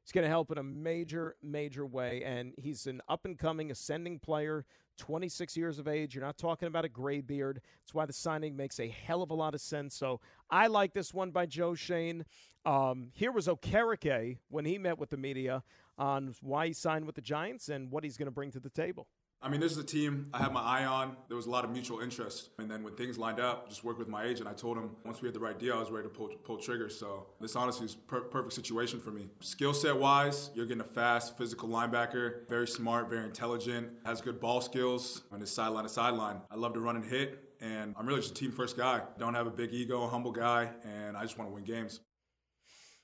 He's 0.03 0.11
going 0.11 0.23
to 0.23 0.29
help 0.29 0.51
in 0.51 0.57
a 0.57 0.63
major, 0.63 1.35
major 1.43 1.85
way. 1.85 2.23
And 2.25 2.53
he's 2.57 2.87
an 2.87 3.01
up 3.07 3.25
and 3.25 3.37
coming, 3.37 3.71
ascending 3.71 4.19
player, 4.19 4.65
26 4.97 5.55
years 5.55 5.79
of 5.79 5.87
age. 5.87 6.15
You're 6.15 6.23
not 6.23 6.37
talking 6.37 6.67
about 6.67 6.85
a 6.85 6.89
gray 6.89 7.21
beard. 7.21 7.61
That's 7.81 7.93
why 7.93 8.05
the 8.05 8.13
signing 8.13 8.55
makes 8.55 8.79
a 8.79 8.87
hell 8.87 9.21
of 9.21 9.29
a 9.29 9.35
lot 9.35 9.53
of 9.53 9.61
sense. 9.61 9.95
So 9.95 10.19
I 10.49 10.67
like 10.67 10.93
this 10.93 11.13
one 11.13 11.31
by 11.31 11.45
Joe 11.45 11.75
Schoen. 11.75 12.25
Um, 12.65 13.09
here 13.13 13.31
was 13.31 13.47
Okereke 13.47 14.37
when 14.49 14.65
he 14.65 14.77
met 14.77 14.99
with 14.99 15.09
the 15.09 15.17
media 15.17 15.63
on 15.97 16.33
why 16.41 16.67
he 16.67 16.73
signed 16.73 17.05
with 17.05 17.15
the 17.15 17.21
Giants 17.21 17.69
and 17.69 17.91
what 17.91 18.03
he's 18.03 18.17
going 18.17 18.27
to 18.27 18.31
bring 18.31 18.51
to 18.51 18.59
the 18.59 18.69
table. 18.69 19.07
I 19.43 19.49
mean, 19.49 19.59
this 19.59 19.71
is 19.71 19.79
a 19.79 19.83
team 19.83 20.27
I 20.35 20.37
have 20.37 20.51
my 20.51 20.61
eye 20.61 20.85
on. 20.85 21.17
There 21.27 21.35
was 21.35 21.47
a 21.47 21.49
lot 21.49 21.65
of 21.65 21.71
mutual 21.71 21.99
interest. 21.99 22.51
And 22.59 22.69
then 22.69 22.83
when 22.83 22.93
things 22.93 23.17
lined 23.17 23.39
up, 23.39 23.69
just 23.69 23.83
worked 23.83 23.97
with 23.97 24.07
my 24.07 24.23
agent. 24.23 24.47
I 24.47 24.53
told 24.53 24.77
him 24.77 24.91
once 25.03 25.19
we 25.19 25.27
had 25.27 25.33
the 25.33 25.39
right 25.39 25.57
deal, 25.57 25.75
I 25.75 25.79
was 25.79 25.89
ready 25.89 26.07
to 26.07 26.13
pull, 26.13 26.29
pull 26.43 26.57
triggers. 26.57 26.97
So 26.97 27.25
this 27.39 27.55
honestly 27.55 27.87
is 27.87 27.95
per- 27.95 28.21
perfect 28.21 28.53
situation 28.53 28.99
for 28.99 29.09
me. 29.09 29.29
Skill 29.39 29.73
set 29.73 29.97
wise, 29.97 30.51
you're 30.53 30.67
getting 30.67 30.81
a 30.81 30.83
fast, 30.83 31.39
physical 31.39 31.67
linebacker, 31.69 32.47
very 32.49 32.67
smart, 32.67 33.09
very 33.09 33.25
intelligent, 33.25 33.89
has 34.05 34.21
good 34.21 34.39
ball 34.39 34.61
skills 34.61 35.23
on 35.31 35.39
his 35.39 35.49
sideline 35.49 35.83
to 35.83 35.89
sideline. 35.89 36.41
I 36.51 36.55
love 36.55 36.75
to 36.75 36.79
run 36.79 36.95
and 36.95 37.03
hit, 37.03 37.55
and 37.59 37.95
I'm 37.97 38.05
really 38.05 38.21
just 38.21 38.31
a 38.31 38.35
team 38.35 38.51
first 38.51 38.77
guy. 38.77 39.01
Don't 39.17 39.33
have 39.33 39.47
a 39.47 39.51
big 39.51 39.73
ego, 39.73 40.07
humble 40.07 40.31
guy, 40.31 40.69
and 40.83 41.17
I 41.17 41.23
just 41.23 41.39
want 41.39 41.49
to 41.49 41.53
win 41.53 41.63
games. 41.63 41.99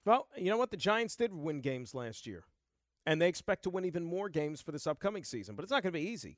Well, 0.05 0.27
you 0.37 0.51
know 0.51 0.57
what? 0.57 0.69
The 0.69 0.77
Giants 0.77 1.15
did 1.15 1.33
win 1.33 1.61
games 1.61 1.95
last 1.95 2.27
year 2.27 2.43
and 3.07 3.21
they 3.21 3.29
expect 3.29 3.63
to 3.63 3.69
win 3.69 3.85
even 3.85 4.03
more 4.03 4.27
games 4.27 4.61
for 4.61 4.73
this 4.73 4.85
upcoming 4.85 5.23
season. 5.23 5.55
But 5.55 5.63
it's 5.63 5.71
not 5.71 5.81
going 5.81 5.93
to 5.93 5.99
be 5.99 6.05
easy, 6.05 6.37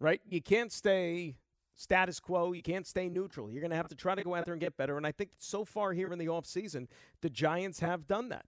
right? 0.00 0.22
You 0.26 0.40
can't 0.40 0.72
stay 0.72 1.36
status 1.76 2.18
quo. 2.18 2.52
You 2.52 2.62
can't 2.62 2.86
stay 2.86 3.10
neutral. 3.10 3.50
You're 3.50 3.60
going 3.60 3.70
to 3.70 3.76
have 3.76 3.88
to 3.88 3.94
try 3.94 4.14
to 4.14 4.24
go 4.24 4.34
out 4.34 4.46
there 4.46 4.54
and 4.54 4.60
get 4.60 4.78
better. 4.78 4.96
And 4.96 5.06
I 5.06 5.12
think 5.12 5.32
so 5.38 5.66
far 5.66 5.92
here 5.92 6.10
in 6.10 6.18
the 6.18 6.26
offseason, 6.26 6.88
the 7.20 7.28
Giants 7.28 7.80
have 7.80 8.06
done 8.06 8.30
that. 8.30 8.46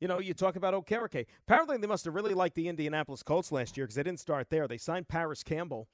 You 0.00 0.06
know, 0.06 0.20
you 0.20 0.34
talk 0.34 0.54
about 0.54 0.72
Okereke. 0.72 1.26
Apparently, 1.48 1.76
they 1.78 1.88
must 1.88 2.04
have 2.04 2.14
really 2.14 2.32
liked 2.32 2.54
the 2.54 2.68
Indianapolis 2.68 3.24
Colts 3.24 3.50
last 3.50 3.76
year 3.76 3.86
because 3.86 3.96
they 3.96 4.02
didn't 4.04 4.20
start 4.20 4.48
there. 4.48 4.68
They 4.68 4.78
signed 4.78 5.08
Parris 5.08 5.42
Campbell, 5.42 5.88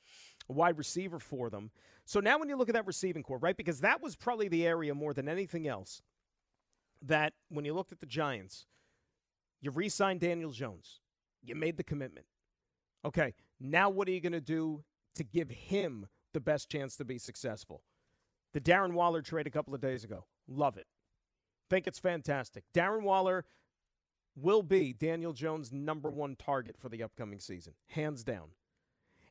a 0.50 0.52
wide 0.52 0.76
receiver 0.76 1.18
for 1.18 1.48
them. 1.48 1.70
So 2.04 2.20
now 2.20 2.38
when 2.38 2.50
you 2.50 2.56
look 2.56 2.68
at 2.68 2.74
that 2.74 2.86
receiving 2.86 3.22
corps, 3.22 3.38
right, 3.38 3.56
because 3.56 3.80
that 3.80 4.02
was 4.02 4.16
probably 4.16 4.48
the 4.48 4.66
area 4.66 4.94
more 4.94 5.14
than 5.14 5.28
anything 5.28 5.66
else 5.66 6.02
that 7.00 7.32
when 7.48 7.64
you 7.64 7.72
looked 7.72 7.92
at 7.92 8.00
the 8.00 8.06
Giants– 8.06 8.66
you 9.60 9.70
re 9.70 9.88
signed 9.88 10.20
Daniel 10.20 10.50
Jones. 10.50 11.00
You 11.42 11.54
made 11.54 11.76
the 11.76 11.84
commitment. 11.84 12.26
Okay, 13.04 13.34
now 13.58 13.88
what 13.88 14.08
are 14.08 14.12
you 14.12 14.20
going 14.20 14.32
to 14.32 14.40
do 14.40 14.84
to 15.14 15.24
give 15.24 15.50
him 15.50 16.06
the 16.32 16.40
best 16.40 16.70
chance 16.70 16.96
to 16.96 17.04
be 17.04 17.18
successful? 17.18 17.82
The 18.52 18.60
Darren 18.60 18.92
Waller 18.92 19.22
trade 19.22 19.46
a 19.46 19.50
couple 19.50 19.74
of 19.74 19.80
days 19.80 20.04
ago. 20.04 20.26
Love 20.48 20.76
it. 20.76 20.86
Think 21.68 21.86
it's 21.86 21.98
fantastic. 21.98 22.64
Darren 22.74 23.02
Waller 23.02 23.44
will 24.36 24.62
be 24.62 24.92
Daniel 24.92 25.32
Jones' 25.32 25.72
number 25.72 26.10
one 26.10 26.36
target 26.36 26.76
for 26.78 26.88
the 26.88 27.02
upcoming 27.02 27.38
season, 27.40 27.74
hands 27.88 28.24
down. 28.24 28.48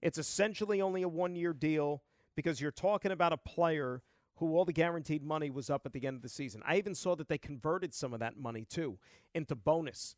It's 0.01 0.17
essentially 0.17 0.81
only 0.81 1.01
a 1.01 1.09
one 1.09 1.35
year 1.35 1.53
deal 1.53 2.03
because 2.35 2.61
you're 2.61 2.71
talking 2.71 3.11
about 3.11 3.33
a 3.33 3.37
player 3.37 4.01
who 4.37 4.55
all 4.55 4.63
the 4.63 4.73
guaranteed 4.73 5.21
money 5.21 5.49
was 5.49 5.69
up 5.69 5.85
at 5.85 5.91
the 5.91 6.07
end 6.07 6.15
of 6.15 6.21
the 6.21 6.29
season. 6.29 6.61
I 6.65 6.77
even 6.77 6.95
saw 6.95 7.15
that 7.17 7.27
they 7.27 7.37
converted 7.37 7.93
some 7.93 8.13
of 8.13 8.21
that 8.21 8.37
money 8.37 8.65
too 8.65 8.97
into 9.35 9.55
bonus. 9.55 10.15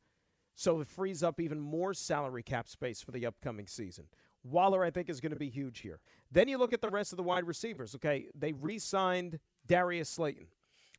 So 0.55 0.79
it 0.81 0.87
frees 0.87 1.23
up 1.23 1.39
even 1.39 1.59
more 1.59 1.93
salary 1.93 2.43
cap 2.43 2.67
space 2.67 3.01
for 3.01 3.11
the 3.11 3.25
upcoming 3.25 3.67
season. 3.67 4.05
Waller, 4.43 4.83
I 4.83 4.89
think, 4.89 5.09
is 5.09 5.21
going 5.21 5.33
to 5.33 5.39
be 5.39 5.49
huge 5.49 5.79
here. 5.79 5.99
Then 6.31 6.47
you 6.47 6.57
look 6.57 6.73
at 6.73 6.81
the 6.81 6.89
rest 6.89 7.13
of 7.13 7.17
the 7.17 7.23
wide 7.23 7.45
receivers. 7.45 7.95
Okay, 7.95 8.27
they 8.35 8.53
re 8.53 8.79
signed 8.79 9.39
Darius 9.67 10.09
Slayton. 10.09 10.47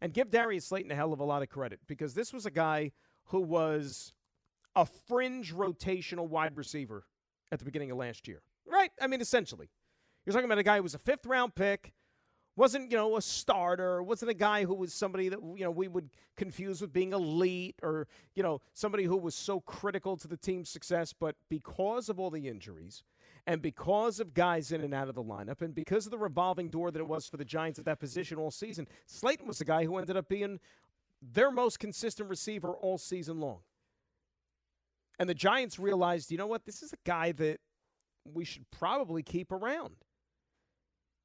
And 0.00 0.12
give 0.12 0.30
Darius 0.30 0.66
Slayton 0.66 0.90
a 0.90 0.96
hell 0.96 1.12
of 1.12 1.20
a 1.20 1.24
lot 1.24 1.42
of 1.42 1.48
credit 1.48 1.80
because 1.86 2.14
this 2.14 2.32
was 2.32 2.44
a 2.44 2.50
guy 2.50 2.90
who 3.26 3.40
was 3.40 4.12
a 4.74 4.84
fringe 4.84 5.54
rotational 5.54 6.28
wide 6.28 6.56
receiver 6.56 7.04
at 7.52 7.58
the 7.58 7.64
beginning 7.64 7.90
of 7.90 7.98
last 7.98 8.26
year. 8.26 8.42
Right? 8.66 8.90
I 9.00 9.06
mean, 9.06 9.20
essentially. 9.20 9.70
You're 10.24 10.32
talking 10.32 10.46
about 10.46 10.58
a 10.58 10.64
guy 10.64 10.76
who 10.76 10.82
was 10.82 10.94
a 10.94 10.98
fifth 10.98 11.26
round 11.26 11.54
pick 11.54 11.92
wasn't 12.56 12.90
you 12.90 12.96
know 12.96 13.16
a 13.16 13.22
starter 13.22 14.02
wasn't 14.02 14.30
a 14.30 14.34
guy 14.34 14.64
who 14.64 14.74
was 14.74 14.92
somebody 14.92 15.28
that 15.28 15.40
you 15.56 15.64
know 15.64 15.70
we 15.70 15.88
would 15.88 16.10
confuse 16.36 16.80
with 16.80 16.92
being 16.92 17.12
elite 17.12 17.76
or 17.82 18.06
you 18.34 18.42
know 18.42 18.60
somebody 18.74 19.04
who 19.04 19.16
was 19.16 19.34
so 19.34 19.60
critical 19.60 20.16
to 20.16 20.28
the 20.28 20.36
team's 20.36 20.68
success. 20.68 21.12
But 21.12 21.36
because 21.48 22.08
of 22.08 22.20
all 22.20 22.30
the 22.30 22.48
injuries 22.48 23.02
and 23.46 23.62
because 23.62 24.20
of 24.20 24.34
guys 24.34 24.70
in 24.70 24.82
and 24.82 24.94
out 24.94 25.08
of 25.08 25.14
the 25.14 25.22
lineup 25.22 25.62
and 25.62 25.74
because 25.74 26.06
of 26.06 26.10
the 26.10 26.18
revolving 26.18 26.68
door 26.68 26.90
that 26.90 26.98
it 26.98 27.08
was 27.08 27.26
for 27.26 27.36
the 27.36 27.44
Giants 27.44 27.78
at 27.78 27.84
that 27.86 27.98
position 27.98 28.38
all 28.38 28.50
season 28.50 28.86
Slayton 29.06 29.46
was 29.46 29.58
the 29.58 29.64
guy 29.64 29.84
who 29.84 29.96
ended 29.96 30.16
up 30.16 30.28
being 30.28 30.60
their 31.20 31.50
most 31.50 31.78
consistent 31.78 32.28
receiver 32.28 32.72
all 32.72 32.98
season 32.98 33.40
long. 33.40 33.60
And 35.18 35.28
the 35.28 35.34
Giants 35.34 35.78
realized 35.78 36.30
you 36.30 36.36
know 36.36 36.46
what 36.46 36.66
this 36.66 36.82
is 36.82 36.92
a 36.92 36.98
guy 37.04 37.32
that 37.32 37.60
we 38.24 38.44
should 38.44 38.70
probably 38.70 39.22
keep 39.22 39.50
around 39.50 39.96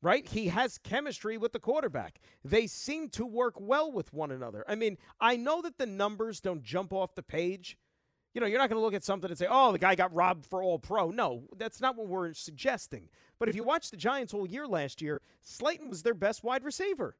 right? 0.01 0.27
He 0.27 0.47
has 0.47 0.77
chemistry 0.77 1.37
with 1.37 1.53
the 1.53 1.59
quarterback. 1.59 2.19
They 2.43 2.67
seem 2.67 3.09
to 3.09 3.25
work 3.25 3.55
well 3.59 3.91
with 3.91 4.13
one 4.13 4.31
another. 4.31 4.63
I 4.67 4.75
mean, 4.75 4.97
I 5.19 5.35
know 5.35 5.61
that 5.61 5.77
the 5.77 5.85
numbers 5.85 6.39
don't 6.39 6.63
jump 6.63 6.93
off 6.93 7.15
the 7.15 7.23
page. 7.23 7.77
You 8.33 8.41
know, 8.41 8.47
you're 8.47 8.59
not 8.59 8.69
going 8.69 8.79
to 8.79 8.85
look 8.85 8.93
at 8.93 9.03
something 9.03 9.29
and 9.29 9.37
say, 9.37 9.47
oh, 9.49 9.71
the 9.71 9.79
guy 9.79 9.95
got 9.95 10.13
robbed 10.13 10.45
for 10.45 10.61
all 10.61 10.77
pro. 10.77 11.09
No, 11.09 11.45
that's 11.57 11.81
not 11.81 11.95
what 11.95 12.07
we're 12.07 12.33
suggesting. 12.33 13.09
But 13.39 13.49
if 13.49 13.55
you 13.55 13.63
watch 13.63 13.89
the 13.89 13.97
Giants 13.97 14.33
all 14.33 14.47
year 14.47 14.67
last 14.67 15.01
year, 15.01 15.21
Slayton 15.41 15.89
was 15.89 16.03
their 16.03 16.13
best 16.13 16.43
wide 16.43 16.63
receiver. 16.63 17.15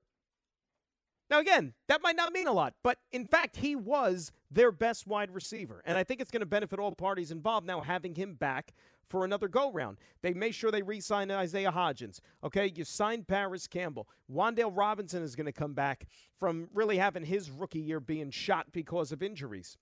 Now, 1.30 1.40
again, 1.40 1.74
that 1.88 2.02
might 2.02 2.16
not 2.16 2.32
mean 2.32 2.48
a 2.48 2.54
lot, 2.54 2.76
but 2.84 3.00
in 3.12 3.26
fact, 3.26 3.58
he 3.58 3.76
was 3.76 4.32
their 4.50 4.72
best 4.72 5.08
wide 5.08 5.34
receiver. 5.34 5.82
And 5.86 5.98
I 5.98 6.04
think 6.04 6.22
it's 6.22 6.32
going 6.32 6.42
to 6.42 6.46
benefit 6.46 6.80
all 6.80 6.94
parties 6.94 7.32
involved 7.32 7.68
now 7.68 7.82
having 7.82 8.16
him 8.16 8.36
back 8.36 8.74
for 9.10 9.26
another 9.26 9.48
go 9.48 9.72
round. 9.72 9.98
They 10.22 10.34
made 10.34 10.56
sure 10.56 10.72
they 10.72 10.82
re 10.82 11.00
signed 11.00 11.32
Isaiah 11.32 11.72
Hodgins. 11.72 12.20
Okay, 12.44 12.72
you 12.76 12.84
signed 12.84 13.28
Parris 13.28 13.68
Campbell. 13.68 14.08
Wan'Dale 14.32 14.76
Robinson 14.76 15.24
is 15.24 15.36
going 15.36 15.46
to 15.46 15.52
come 15.52 15.74
back 15.74 16.08
from 16.40 16.70
really 16.74 16.98
having 16.98 17.24
his 17.24 17.50
rookie 17.50 17.80
year 17.80 18.00
being 18.00 18.32
shot 18.32 18.68
because 18.72 19.12
of 19.12 19.24
injuries. 19.24 19.78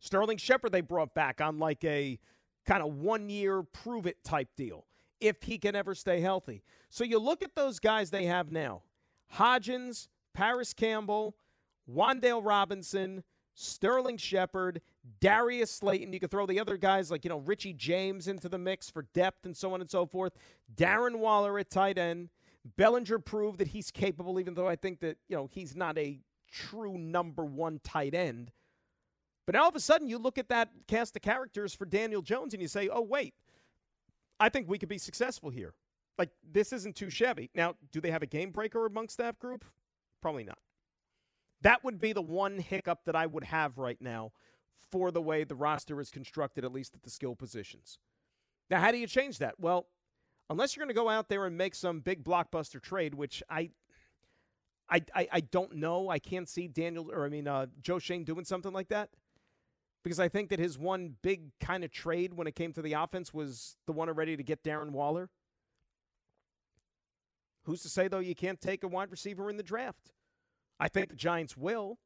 Sterling 0.00 0.36
Shepard, 0.36 0.72
they 0.72 0.82
brought 0.82 1.14
back 1.14 1.40
on 1.40 1.58
like 1.58 1.82
a 1.84 2.18
kind 2.66 2.82
of 2.82 2.94
one 2.94 3.28
year 3.28 3.62
prove 3.62 4.06
it 4.06 4.22
type 4.24 4.48
deal 4.56 4.86
if 5.20 5.42
he 5.42 5.58
can 5.58 5.74
ever 5.74 5.94
stay 5.94 6.20
healthy. 6.20 6.62
So 6.90 7.04
you 7.04 7.18
look 7.18 7.42
at 7.42 7.54
those 7.54 7.78
guys 7.78 8.10
they 8.10 8.26
have 8.26 8.52
now 8.52 8.82
Hodgins, 9.34 10.08
Parris 10.34 10.72
Campbell, 10.72 11.34
Wan'Dale 11.90 12.44
Robinson, 12.44 13.24
Sterling 13.54 14.18
Shepard, 14.18 14.82
Darius 15.20 15.70
Slayton. 15.70 16.12
You 16.12 16.20
could 16.20 16.30
throw 16.30 16.46
the 16.46 16.60
other 16.60 16.76
guys 16.76 17.10
like, 17.10 17.24
you 17.24 17.28
know, 17.28 17.38
Richie 17.38 17.72
James 17.72 18.28
into 18.28 18.48
the 18.48 18.58
mix 18.58 18.90
for 18.90 19.02
depth 19.14 19.46
and 19.46 19.56
so 19.56 19.72
on 19.74 19.80
and 19.80 19.90
so 19.90 20.06
forth. 20.06 20.32
Darren 20.74 21.16
Waller 21.16 21.58
at 21.58 21.70
tight 21.70 21.98
end. 21.98 22.30
Bellinger 22.76 23.20
proved 23.20 23.58
that 23.58 23.68
he's 23.68 23.90
capable, 23.90 24.40
even 24.40 24.54
though 24.54 24.66
I 24.66 24.76
think 24.76 25.00
that, 25.00 25.18
you 25.28 25.36
know, 25.36 25.48
he's 25.52 25.76
not 25.76 25.96
a 25.98 26.18
true 26.50 26.98
number 26.98 27.44
one 27.44 27.80
tight 27.84 28.14
end. 28.14 28.50
But 29.46 29.54
now 29.54 29.62
all 29.62 29.68
of 29.68 29.76
a 29.76 29.80
sudden, 29.80 30.08
you 30.08 30.18
look 30.18 30.38
at 30.38 30.48
that 30.48 30.70
cast 30.88 31.14
of 31.14 31.22
characters 31.22 31.74
for 31.74 31.84
Daniel 31.84 32.22
Jones 32.22 32.52
and 32.52 32.60
you 32.60 32.66
say, 32.66 32.88
oh, 32.88 33.02
wait, 33.02 33.34
I 34.40 34.48
think 34.48 34.68
we 34.68 34.78
could 34.78 34.88
be 34.88 34.98
successful 34.98 35.50
here. 35.50 35.74
Like, 36.18 36.30
this 36.50 36.72
isn't 36.72 36.96
too 36.96 37.10
shabby. 37.10 37.50
Now, 37.54 37.74
do 37.92 38.00
they 38.00 38.10
have 38.10 38.22
a 38.22 38.26
game 38.26 38.50
breaker 38.50 38.86
amongst 38.86 39.18
that 39.18 39.38
group? 39.38 39.64
Probably 40.20 40.44
not. 40.44 40.58
That 41.62 41.84
would 41.84 42.00
be 42.00 42.12
the 42.12 42.22
one 42.22 42.58
hiccup 42.58 43.04
that 43.04 43.14
I 43.14 43.26
would 43.26 43.44
have 43.44 43.78
right 43.78 44.00
now 44.00 44.32
for 44.90 45.10
the 45.10 45.22
way 45.22 45.44
the 45.44 45.54
roster 45.54 46.00
is 46.00 46.10
constructed, 46.10 46.64
at 46.64 46.72
least 46.72 46.94
at 46.94 47.02
the 47.02 47.10
skill 47.10 47.34
positions. 47.34 47.98
Now, 48.70 48.80
how 48.80 48.90
do 48.90 48.98
you 48.98 49.06
change 49.06 49.38
that? 49.38 49.54
Well, 49.58 49.86
unless 50.50 50.76
you're 50.76 50.84
going 50.84 50.94
to 50.94 51.00
go 51.00 51.08
out 51.08 51.28
there 51.28 51.46
and 51.46 51.56
make 51.56 51.74
some 51.74 52.00
big 52.00 52.24
blockbuster 52.24 52.80
trade, 52.80 53.14
which 53.14 53.42
I, 53.48 53.70
I, 54.88 55.02
I, 55.14 55.28
I 55.32 55.40
don't 55.40 55.76
know. 55.76 56.08
I 56.08 56.18
can't 56.18 56.48
see 56.48 56.68
Daniel 56.68 57.10
or 57.12 57.24
I 57.24 57.28
mean 57.28 57.48
uh, 57.48 57.66
Joe 57.80 57.98
Schoen 57.98 58.24
doing 58.24 58.44
something 58.44 58.72
like 58.72 58.88
that 58.88 59.10
because 60.04 60.20
I 60.20 60.28
think 60.28 60.50
that 60.50 60.60
his 60.60 60.78
one 60.78 61.16
big 61.22 61.50
kind 61.60 61.82
of 61.82 61.90
trade 61.90 62.34
when 62.34 62.46
it 62.46 62.54
came 62.54 62.72
to 62.74 62.82
the 62.82 62.92
offense 62.92 63.34
was 63.34 63.76
the 63.86 63.92
one 63.92 64.08
already 64.08 64.36
to 64.36 64.42
get 64.42 64.62
Darren 64.62 64.90
Waller. 64.90 65.30
Who's 67.64 67.82
to 67.82 67.88
say 67.88 68.06
though 68.06 68.20
you 68.20 68.36
can't 68.36 68.60
take 68.60 68.84
a 68.84 68.88
wide 68.88 69.10
receiver 69.10 69.50
in 69.50 69.56
the 69.56 69.64
draft? 69.64 70.12
I 70.78 70.88
think 70.88 71.08
the 71.08 71.16
Giants 71.16 71.56
will. 71.56 71.98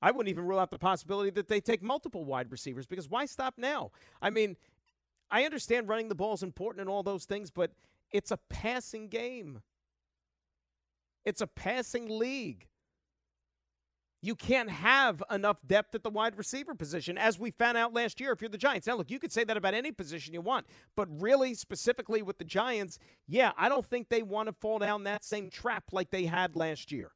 I 0.00 0.10
wouldn't 0.10 0.28
even 0.28 0.44
rule 0.44 0.58
out 0.58 0.70
the 0.70 0.78
possibility 0.78 1.30
that 1.30 1.48
they 1.48 1.60
take 1.60 1.82
multiple 1.82 2.24
wide 2.24 2.50
receivers 2.52 2.86
because 2.86 3.08
why 3.08 3.26
stop 3.26 3.54
now? 3.56 3.90
I 4.22 4.30
mean, 4.30 4.56
I 5.30 5.44
understand 5.44 5.88
running 5.88 6.08
the 6.08 6.14
ball 6.14 6.34
is 6.34 6.42
important 6.42 6.80
and 6.80 6.90
all 6.90 7.02
those 7.02 7.24
things, 7.24 7.50
but 7.50 7.72
it's 8.12 8.30
a 8.30 8.38
passing 8.48 9.08
game. 9.08 9.60
It's 11.24 11.40
a 11.40 11.46
passing 11.46 12.08
league. 12.08 12.68
You 14.20 14.34
can't 14.34 14.70
have 14.70 15.22
enough 15.30 15.58
depth 15.66 15.94
at 15.94 16.02
the 16.02 16.10
wide 16.10 16.36
receiver 16.36 16.74
position, 16.74 17.16
as 17.16 17.38
we 17.38 17.52
found 17.52 17.76
out 17.76 17.94
last 17.94 18.20
year 18.20 18.32
if 18.32 18.40
you're 18.40 18.48
the 18.48 18.58
Giants. 18.58 18.86
Now, 18.86 18.96
look, 18.96 19.10
you 19.10 19.20
could 19.20 19.30
say 19.30 19.44
that 19.44 19.56
about 19.56 19.74
any 19.74 19.92
position 19.92 20.34
you 20.34 20.40
want, 20.40 20.66
but 20.96 21.06
really, 21.20 21.54
specifically 21.54 22.22
with 22.22 22.38
the 22.38 22.44
Giants, 22.44 22.98
yeah, 23.28 23.52
I 23.56 23.68
don't 23.68 23.86
think 23.86 24.08
they 24.08 24.22
want 24.22 24.48
to 24.48 24.52
fall 24.54 24.80
down 24.80 25.04
that 25.04 25.24
same 25.24 25.50
trap 25.50 25.84
like 25.92 26.10
they 26.10 26.24
had 26.24 26.56
last 26.56 26.90
year, 26.90 27.12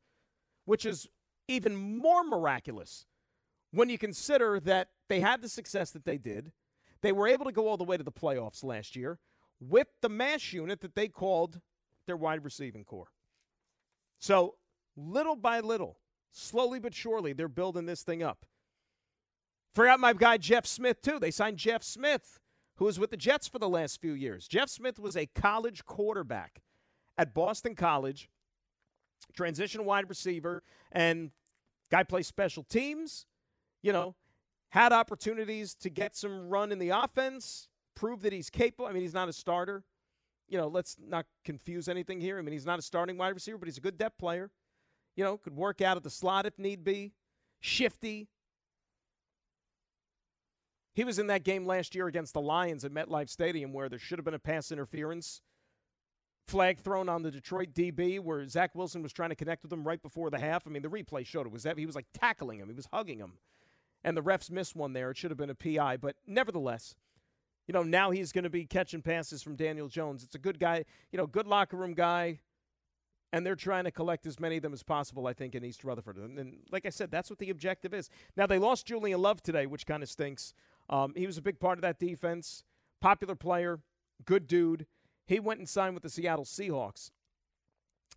which 0.64 0.86
is 0.86 1.08
even 1.52 1.76
more 1.76 2.24
miraculous 2.24 3.06
when 3.70 3.88
you 3.88 3.98
consider 3.98 4.60
that 4.60 4.88
they 5.08 5.20
had 5.20 5.42
the 5.42 5.48
success 5.48 5.90
that 5.90 6.04
they 6.04 6.18
did. 6.18 6.52
They 7.02 7.12
were 7.12 7.26
able 7.26 7.44
to 7.46 7.52
go 7.52 7.68
all 7.68 7.76
the 7.76 7.84
way 7.84 7.96
to 7.96 8.04
the 8.04 8.12
playoffs 8.12 8.62
last 8.62 8.94
year 8.96 9.18
with 9.60 9.88
the 10.00 10.08
mash 10.08 10.52
unit 10.52 10.80
that 10.80 10.94
they 10.94 11.08
called 11.08 11.60
their 12.06 12.16
wide 12.16 12.44
receiving 12.44 12.84
corps. 12.84 13.12
So, 14.18 14.54
little 14.96 15.36
by 15.36 15.60
little, 15.60 15.98
slowly 16.30 16.78
but 16.78 16.94
surely, 16.94 17.32
they're 17.32 17.48
building 17.48 17.86
this 17.86 18.02
thing 18.02 18.22
up. 18.22 18.46
Forgot 19.74 20.00
my 20.00 20.12
guy 20.12 20.36
Jeff 20.36 20.66
Smith, 20.66 21.00
too. 21.02 21.18
They 21.18 21.30
signed 21.30 21.56
Jeff 21.56 21.82
Smith, 21.82 22.40
who 22.76 22.84
was 22.84 22.98
with 22.98 23.10
the 23.10 23.16
Jets 23.16 23.48
for 23.48 23.58
the 23.58 23.68
last 23.68 24.00
few 24.00 24.12
years. 24.12 24.46
Jeff 24.46 24.68
Smith 24.68 24.98
was 24.98 25.16
a 25.16 25.26
college 25.26 25.84
quarterback 25.84 26.62
at 27.16 27.34
Boston 27.34 27.74
College, 27.74 28.28
transition 29.34 29.84
wide 29.84 30.08
receiver, 30.08 30.62
and 30.90 31.30
guy 31.92 32.02
plays 32.02 32.26
special 32.26 32.64
teams, 32.64 33.26
you 33.82 33.92
know, 33.92 34.16
had 34.70 34.92
opportunities 34.92 35.74
to 35.76 35.90
get 35.90 36.16
some 36.16 36.48
run 36.48 36.72
in 36.72 36.80
the 36.80 36.88
offense, 36.88 37.68
prove 37.94 38.22
that 38.22 38.32
he's 38.32 38.50
capable. 38.50 38.86
I 38.86 38.92
mean, 38.92 39.02
he's 39.02 39.14
not 39.14 39.28
a 39.28 39.32
starter 39.32 39.84
you 40.52 40.58
know, 40.58 40.68
let's 40.68 40.98
not 41.00 41.24
confuse 41.46 41.88
anything 41.88 42.20
here. 42.20 42.38
I 42.38 42.42
mean, 42.42 42.52
he's 42.52 42.66
not 42.66 42.78
a 42.78 42.82
starting 42.82 43.16
wide 43.16 43.30
receiver, 43.30 43.56
but 43.56 43.68
he's 43.68 43.78
a 43.78 43.80
good 43.80 43.96
depth 43.96 44.18
player. 44.18 44.50
You 45.16 45.24
know, 45.24 45.38
could 45.38 45.56
work 45.56 45.80
out 45.80 45.96
at 45.96 46.02
the 46.02 46.10
slot 46.10 46.44
if 46.44 46.58
need 46.58 46.84
be. 46.84 47.14
Shifty. 47.60 48.28
He 50.94 51.04
was 51.04 51.18
in 51.18 51.28
that 51.28 51.42
game 51.42 51.64
last 51.64 51.94
year 51.94 52.06
against 52.06 52.34
the 52.34 52.42
Lions 52.42 52.84
at 52.84 52.92
MetLife 52.92 53.30
Stadium 53.30 53.72
where 53.72 53.88
there 53.88 53.98
should 53.98 54.18
have 54.18 54.26
been 54.26 54.34
a 54.34 54.38
pass 54.38 54.70
interference 54.70 55.40
flag 56.46 56.78
thrown 56.78 57.08
on 57.08 57.22
the 57.22 57.30
Detroit 57.30 57.72
DB 57.72 58.20
where 58.20 58.46
Zach 58.48 58.74
Wilson 58.74 59.02
was 59.02 59.12
trying 59.12 59.30
to 59.30 59.36
connect 59.36 59.62
with 59.62 59.72
him 59.72 59.84
right 59.84 60.02
before 60.02 60.30
the 60.30 60.38
half. 60.38 60.66
I 60.66 60.70
mean, 60.70 60.82
the 60.82 60.88
replay 60.88 61.24
showed 61.24 61.46
it 61.46 61.52
was 61.52 61.62
that 61.62 61.78
he 61.78 61.86
was 61.86 61.94
like 61.94 62.06
tackling 62.12 62.58
him, 62.58 62.68
he 62.68 62.74
was 62.74 62.88
hugging 62.92 63.18
him, 63.18 63.34
and 64.04 64.16
the 64.16 64.22
refs 64.22 64.50
missed 64.50 64.76
one 64.76 64.92
there. 64.92 65.10
It 65.10 65.16
should 65.16 65.30
have 65.30 65.38
been 65.38 65.50
a 65.50 65.54
PI, 65.54 65.98
but 65.98 66.16
nevertheless, 66.26 66.94
you 67.66 67.72
know, 67.72 67.82
now 67.82 68.10
he's 68.10 68.32
going 68.32 68.44
to 68.44 68.50
be 68.50 68.64
catching 68.64 69.02
passes 69.02 69.42
from 69.42 69.56
Daniel 69.56 69.88
Jones. 69.88 70.24
It's 70.24 70.34
a 70.34 70.38
good 70.38 70.58
guy, 70.58 70.84
you 71.12 71.16
know, 71.16 71.26
good 71.26 71.46
locker 71.46 71.76
room 71.76 71.94
guy. 71.94 72.40
And 73.34 73.46
they're 73.46 73.56
trying 73.56 73.84
to 73.84 73.90
collect 73.90 74.26
as 74.26 74.38
many 74.38 74.58
of 74.58 74.62
them 74.62 74.74
as 74.74 74.82
possible, 74.82 75.26
I 75.26 75.32
think, 75.32 75.54
in 75.54 75.64
East 75.64 75.84
Rutherford. 75.84 76.18
And, 76.18 76.38
and 76.38 76.56
like 76.70 76.84
I 76.84 76.90
said, 76.90 77.10
that's 77.10 77.30
what 77.30 77.38
the 77.38 77.48
objective 77.48 77.94
is. 77.94 78.10
Now, 78.36 78.46
they 78.46 78.58
lost 78.58 78.84
Julian 78.84 79.22
Love 79.22 79.42
today, 79.42 79.64
which 79.64 79.86
kind 79.86 80.02
of 80.02 80.10
stinks. 80.10 80.52
Um, 80.90 81.14
he 81.16 81.26
was 81.26 81.38
a 81.38 81.42
big 81.42 81.58
part 81.58 81.78
of 81.78 81.82
that 81.82 81.98
defense, 81.98 82.62
popular 83.00 83.34
player, 83.34 83.80
good 84.26 84.46
dude. 84.46 84.86
He 85.26 85.40
went 85.40 85.60
and 85.60 85.68
signed 85.68 85.94
with 85.94 86.02
the 86.02 86.10
Seattle 86.10 86.44
Seahawks 86.44 87.10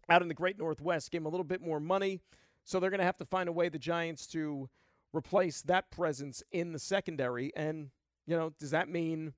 out 0.09 0.21
in 0.21 0.27
the 0.27 0.33
great 0.33 0.57
Northwest, 0.57 1.11
gave 1.11 1.21
him 1.21 1.25
a 1.25 1.29
little 1.29 1.43
bit 1.43 1.61
more 1.61 1.79
money. 1.79 2.19
So 2.63 2.79
they're 2.79 2.89
going 2.89 2.99
to 2.99 3.05
have 3.05 3.17
to 3.17 3.25
find 3.25 3.47
a 3.47 3.51
way, 3.51 3.69
the 3.69 3.79
Giants, 3.79 4.27
to 4.27 4.69
replace 5.13 5.61
that 5.63 5.91
presence 5.91 6.43
in 6.51 6.73
the 6.73 6.79
secondary. 6.79 7.51
And 7.55 7.89
you 8.27 8.35
know, 8.35 8.51
does 8.59 8.71
that 8.71 8.89
mean 8.89 9.33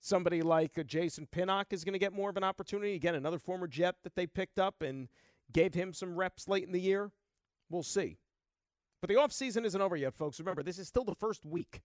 somebody 0.00 0.42
like 0.42 0.84
Jason 0.86 1.26
Pinnock 1.26 1.72
is 1.72 1.84
going 1.84 1.92
to 1.92 1.98
get 1.98 2.12
more 2.12 2.30
of 2.30 2.36
an 2.36 2.44
opportunity? 2.44 2.94
Again, 2.94 3.14
another 3.14 3.38
former 3.38 3.66
Jet 3.66 3.96
that 4.04 4.14
they 4.14 4.26
picked 4.26 4.58
up 4.58 4.82
and 4.82 5.08
gave 5.52 5.74
him 5.74 5.92
some 5.92 6.16
reps 6.16 6.48
late 6.48 6.64
in 6.64 6.72
the 6.72 6.80
year. 6.80 7.10
We'll 7.68 7.82
see. 7.82 8.18
But 9.00 9.08
the 9.08 9.16
offseason 9.16 9.64
isn't 9.64 9.80
over 9.80 9.96
yet, 9.96 10.14
folks. 10.14 10.38
Remember, 10.38 10.62
this 10.62 10.78
is 10.78 10.86
still 10.86 11.04
the 11.04 11.14
first 11.14 11.44
week. 11.44 11.80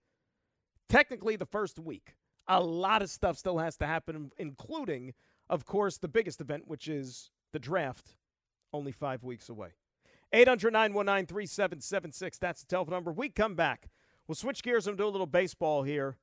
Technically, 0.89 1.35
the 1.35 1.45
first 1.45 1.79
week. 1.79 2.15
A 2.47 2.61
lot 2.61 3.01
of 3.01 3.09
stuff 3.09 3.37
still 3.37 3.57
has 3.57 3.77
to 3.77 3.87
happen, 3.87 4.31
including, 4.37 5.13
of 5.49 5.65
course, 5.65 5.97
the 5.97 6.07
biggest 6.07 6.41
event, 6.41 6.67
which 6.67 6.87
is 6.87 7.31
the 7.53 7.59
draft, 7.59 8.15
only 8.73 8.91
five 8.91 9.23
weeks 9.23 9.49
away. 9.49 9.69
800 10.33 10.73
919 10.73 11.25
3776. 11.27 12.37
That's 12.37 12.61
the 12.61 12.67
telephone 12.67 12.93
number. 12.93 13.11
We 13.11 13.29
come 13.29 13.55
back. 13.55 13.89
We'll 14.27 14.35
switch 14.35 14.63
gears 14.63 14.87
and 14.87 14.97
do 14.97 15.05
a 15.05 15.09
little 15.09 15.27
baseball 15.27 15.83
here, 15.83 16.17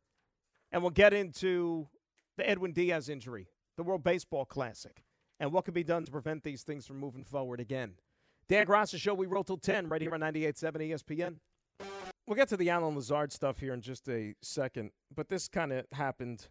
and 0.70 0.82
we'll 0.82 0.90
get 0.90 1.14
into 1.14 1.88
the 2.36 2.48
Edwin 2.48 2.72
Diaz 2.72 3.08
injury, 3.08 3.48
the 3.76 3.82
World 3.82 4.02
Baseball 4.02 4.44
Classic, 4.44 5.04
and 5.38 5.52
what 5.52 5.64
can 5.64 5.74
be 5.74 5.84
done 5.84 6.04
to 6.04 6.10
prevent 6.10 6.42
these 6.42 6.62
things 6.62 6.86
from 6.86 6.98
moving 6.98 7.24
forward 7.24 7.60
again. 7.60 7.94
Dan 8.48 8.66
Graca 8.66 8.98
Show, 8.98 9.14
we 9.14 9.26
roll 9.26 9.44
till 9.44 9.56
10 9.56 9.88
right 9.88 10.02
here 10.02 10.12
on 10.12 10.20
98.7 10.20 10.90
ESPN. 10.90 11.36
We'll 12.26 12.36
get 12.36 12.48
to 12.48 12.56
the 12.56 12.70
Allen 12.70 12.94
Lazard 12.94 13.32
stuff 13.32 13.58
here 13.58 13.74
in 13.74 13.80
just 13.80 14.08
a 14.08 14.34
second, 14.42 14.92
but 15.14 15.28
this 15.28 15.48
kind 15.48 15.72
of 15.72 15.86
happened. 15.92 16.46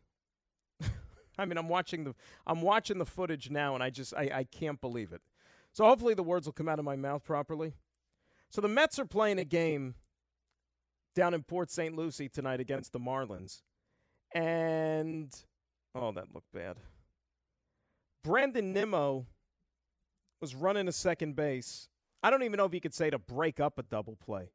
I 1.37 1.45
mean, 1.45 1.57
I'm 1.57 1.69
watching 1.69 2.03
the 2.03 2.13
I'm 2.45 2.61
watching 2.61 2.97
the 2.97 3.05
footage 3.05 3.49
now, 3.49 3.73
and 3.73 3.83
I 3.83 3.89
just 3.89 4.13
I, 4.13 4.29
I 4.33 4.43
can't 4.43 4.81
believe 4.81 5.13
it. 5.13 5.21
So 5.71 5.85
hopefully 5.85 6.13
the 6.13 6.23
words 6.23 6.45
will 6.45 6.53
come 6.53 6.67
out 6.67 6.79
of 6.79 6.85
my 6.85 6.97
mouth 6.97 7.23
properly. 7.23 7.73
So 8.49 8.59
the 8.59 8.67
Mets 8.67 8.99
are 8.99 9.05
playing 9.05 9.39
a 9.39 9.45
game 9.45 9.95
down 11.15 11.33
in 11.33 11.43
Port 11.43 11.71
St. 11.71 11.95
Lucie 11.95 12.27
tonight 12.27 12.59
against 12.59 12.91
the 12.91 12.99
Marlins. 12.99 13.61
And, 14.33 15.33
oh, 15.95 16.11
that 16.11 16.33
looked 16.33 16.51
bad. 16.53 16.77
Brandon 18.23 18.73
Nimmo 18.73 19.25
was 20.41 20.53
running 20.53 20.89
a 20.89 20.91
second 20.91 21.35
base. 21.35 21.87
I 22.23 22.29
don't 22.29 22.43
even 22.43 22.57
know 22.57 22.65
if 22.65 22.73
you 22.73 22.81
could 22.81 22.93
say 22.93 23.09
to 23.09 23.17
break 23.17 23.59
up 23.61 23.79
a 23.79 23.83
double 23.83 24.17
play 24.17 24.51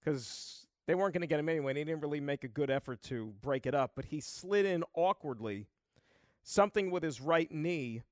because 0.00 0.66
they 0.86 0.94
weren't 0.94 1.12
going 1.12 1.20
to 1.20 1.26
get 1.26 1.38
him 1.38 1.48
anyway. 1.48 1.72
And 1.72 1.78
he 1.78 1.84
didn't 1.84 2.00
really 2.00 2.20
make 2.20 2.44
a 2.44 2.48
good 2.48 2.70
effort 2.70 3.02
to 3.04 3.34
break 3.42 3.66
it 3.66 3.74
up, 3.74 3.92
but 3.94 4.06
he 4.06 4.20
slid 4.20 4.66
in 4.66 4.84
awkwardly, 4.94 5.66
something 6.42 6.90
with 6.90 7.02
his 7.02 7.20
right 7.20 7.50
knee, 7.52 8.02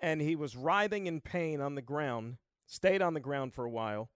and 0.00 0.20
he 0.20 0.36
was 0.36 0.56
writhing 0.56 1.06
in 1.06 1.20
pain 1.20 1.60
on 1.60 1.74
the 1.74 1.82
ground, 1.82 2.36
stayed 2.66 3.02
on 3.02 3.14
the 3.14 3.20
ground 3.20 3.54
for 3.54 3.64
a 3.64 3.70
while 3.70 4.10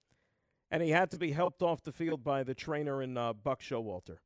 and 0.72 0.83
he 0.83 0.90
had 0.90 1.11
to 1.11 1.18
be 1.18 1.33
helped 1.33 1.62
off 1.62 1.83
the 1.83 1.92
field 1.92 2.24
by 2.24 2.42
the 2.42 2.55
trainer 2.55 3.02
in 3.02 3.16
uh, 3.16 3.35
Buck 3.35 3.61
Showalter. 3.61 4.16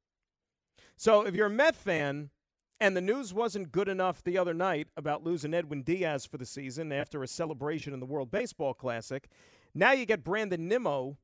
So 0.96 1.26
if 1.26 1.34
you're 1.34 1.48
a 1.48 1.50
Met 1.50 1.74
fan 1.74 2.30
and 2.78 2.96
the 2.96 3.00
news 3.00 3.34
wasn't 3.34 3.72
good 3.72 3.88
enough 3.88 4.22
the 4.22 4.38
other 4.38 4.54
night 4.54 4.86
about 4.96 5.24
losing 5.24 5.52
Edwin 5.52 5.82
Diaz 5.82 6.24
for 6.24 6.38
the 6.38 6.46
season 6.46 6.92
after 6.92 7.22
a 7.22 7.28
celebration 7.28 7.92
in 7.92 7.98
the 7.98 8.06
World 8.06 8.30
Baseball 8.30 8.74
Classic, 8.74 9.28
now 9.74 9.90
you 9.90 10.06
get 10.06 10.22
Brandon 10.22 10.68
Nimmo 10.68 11.18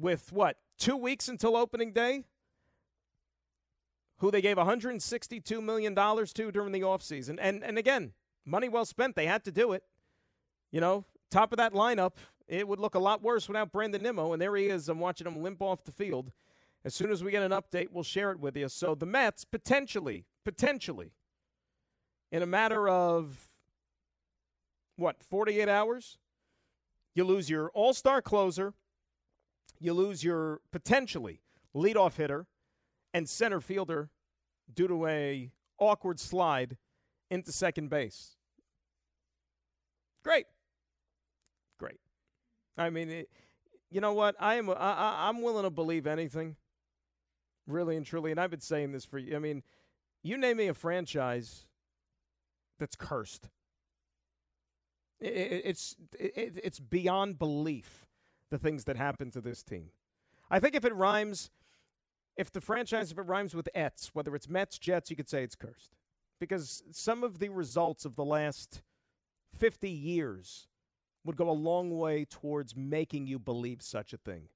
with 0.00 0.32
what, 0.32 0.56
two 0.78 0.96
weeks 0.96 1.28
until 1.28 1.56
opening 1.56 1.92
day? 1.92 2.24
Who 4.18 4.30
they 4.30 4.42
gave 4.42 4.56
$162 4.56 5.62
million 5.62 5.94
to 5.94 6.52
during 6.52 6.72
the 6.72 6.80
offseason. 6.82 7.38
And, 7.40 7.64
and 7.64 7.78
again, 7.78 8.12
money 8.44 8.68
well 8.68 8.84
spent. 8.84 9.16
They 9.16 9.26
had 9.26 9.44
to 9.44 9.52
do 9.52 9.72
it. 9.72 9.82
You 10.70 10.80
know, 10.80 11.04
top 11.30 11.52
of 11.52 11.56
that 11.56 11.72
lineup, 11.72 12.12
it 12.46 12.68
would 12.68 12.80
look 12.80 12.94
a 12.94 12.98
lot 12.98 13.22
worse 13.22 13.48
without 13.48 13.72
Brandon 13.72 14.02
Nimmo. 14.02 14.32
And 14.32 14.42
there 14.42 14.54
he 14.56 14.66
is. 14.66 14.88
I'm 14.88 15.00
watching 15.00 15.26
him 15.26 15.42
limp 15.42 15.62
off 15.62 15.84
the 15.84 15.92
field. 15.92 16.32
As 16.84 16.94
soon 16.94 17.10
as 17.10 17.22
we 17.22 17.30
get 17.30 17.42
an 17.42 17.52
update, 17.52 17.88
we'll 17.90 18.04
share 18.04 18.30
it 18.30 18.40
with 18.40 18.56
you. 18.56 18.68
So 18.68 18.94
the 18.94 19.06
Mets 19.06 19.44
potentially, 19.44 20.24
potentially, 20.44 21.12
in 22.32 22.42
a 22.42 22.46
matter 22.46 22.88
of 22.88 23.50
what, 24.96 25.22
48 25.22 25.68
hours, 25.68 26.18
you 27.14 27.24
lose 27.24 27.50
your 27.50 27.70
all 27.70 27.92
star 27.92 28.22
closer, 28.22 28.74
you 29.80 29.94
lose 29.94 30.22
your 30.22 30.60
potentially 30.70 31.40
leadoff 31.74 32.16
hitter 32.16 32.46
and 33.14 33.28
center 33.28 33.60
fielder 33.60 34.10
due 34.72 34.86
to 34.86 35.06
a 35.06 35.50
awkward 35.78 36.20
slide 36.20 36.76
into 37.30 37.50
second 37.50 37.88
base. 37.88 38.36
Great. 40.22 40.46
Great. 41.78 42.00
I 42.76 42.90
mean, 42.90 43.08
it, 43.08 43.30
you 43.90 44.00
know 44.00 44.12
what? 44.12 44.36
I 44.38 44.56
am. 44.56 44.68
I, 44.70 44.74
I, 44.74 45.28
I'm 45.28 45.42
willing 45.42 45.64
to 45.64 45.70
believe 45.70 46.06
anything, 46.06 46.56
really 47.66 47.96
and 47.96 48.04
truly. 48.04 48.30
And 48.30 48.38
I've 48.38 48.50
been 48.50 48.60
saying 48.60 48.92
this 48.92 49.04
for 49.04 49.18
you. 49.18 49.34
I 49.34 49.38
mean, 49.38 49.62
you 50.22 50.36
name 50.36 50.58
me 50.58 50.68
a 50.68 50.74
franchise 50.74 51.66
that's 52.78 52.96
cursed. 52.96 53.48
It, 55.18 55.32
it, 55.32 55.62
it's 55.64 55.96
it, 56.18 56.60
it's 56.62 56.78
beyond 56.78 57.38
belief 57.38 58.06
the 58.50 58.58
things 58.58 58.84
that 58.84 58.96
happen 58.96 59.30
to 59.30 59.40
this 59.40 59.62
team. 59.62 59.90
I 60.50 60.58
think 60.58 60.74
if 60.74 60.84
it 60.84 60.94
rhymes, 60.94 61.50
if 62.36 62.50
the 62.50 62.60
franchise 62.60 63.12
if 63.12 63.18
it 63.18 63.22
rhymes 63.22 63.54
with 63.54 63.68
Ets, 63.74 64.10
whether 64.12 64.34
it's 64.34 64.48
Mets, 64.48 64.78
Jets, 64.78 65.10
you 65.10 65.16
could 65.16 65.28
say 65.28 65.42
it's 65.42 65.54
cursed 65.54 65.94
because 66.40 66.82
some 66.90 67.22
of 67.22 67.38
the 67.38 67.50
results 67.50 68.04
of 68.04 68.16
the 68.16 68.24
last 68.24 68.82
50 69.54 69.88
years 69.88 70.66
would 71.24 71.36
go 71.36 71.50
a 71.50 71.52
long 71.52 71.96
way 71.96 72.24
towards 72.24 72.74
making 72.74 73.26
you 73.26 73.38
believe 73.38 73.82
such 73.82 74.12
a 74.12 74.16
thing. 74.16 74.48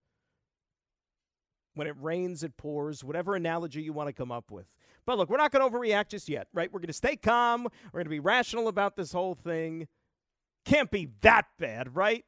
When 1.75 1.87
it 1.87 1.95
rains, 2.01 2.43
it 2.43 2.57
pours, 2.57 3.05
whatever 3.05 3.35
analogy 3.35 3.83
you 3.83 3.93
want 3.93 4.09
to 4.09 4.13
come 4.13 4.33
up 4.33 4.51
with. 4.51 4.67
But 5.07 5.19
look, 5.19 5.29
we're 5.29 5.37
not 5.37 5.53
going 5.53 5.69
to 5.69 5.77
overreact 5.77 6.09
just 6.09 6.29
yet, 6.29 6.47
right? 6.55 6.73
We're 6.73 6.81
going 6.81 6.87
to 6.87 6.93
stay 6.95 7.17
calm. 7.17 7.65
We're 7.93 7.99
going 7.99 8.05
to 8.05 8.11
be 8.11 8.21
rational 8.21 8.69
about 8.69 8.97
this 8.97 9.13
whole 9.13 9.35
thing. 9.35 9.89
Can't 10.65 10.91
be 10.91 11.11
that 11.21 11.47
bad, 11.59 11.95
right? 11.95 12.25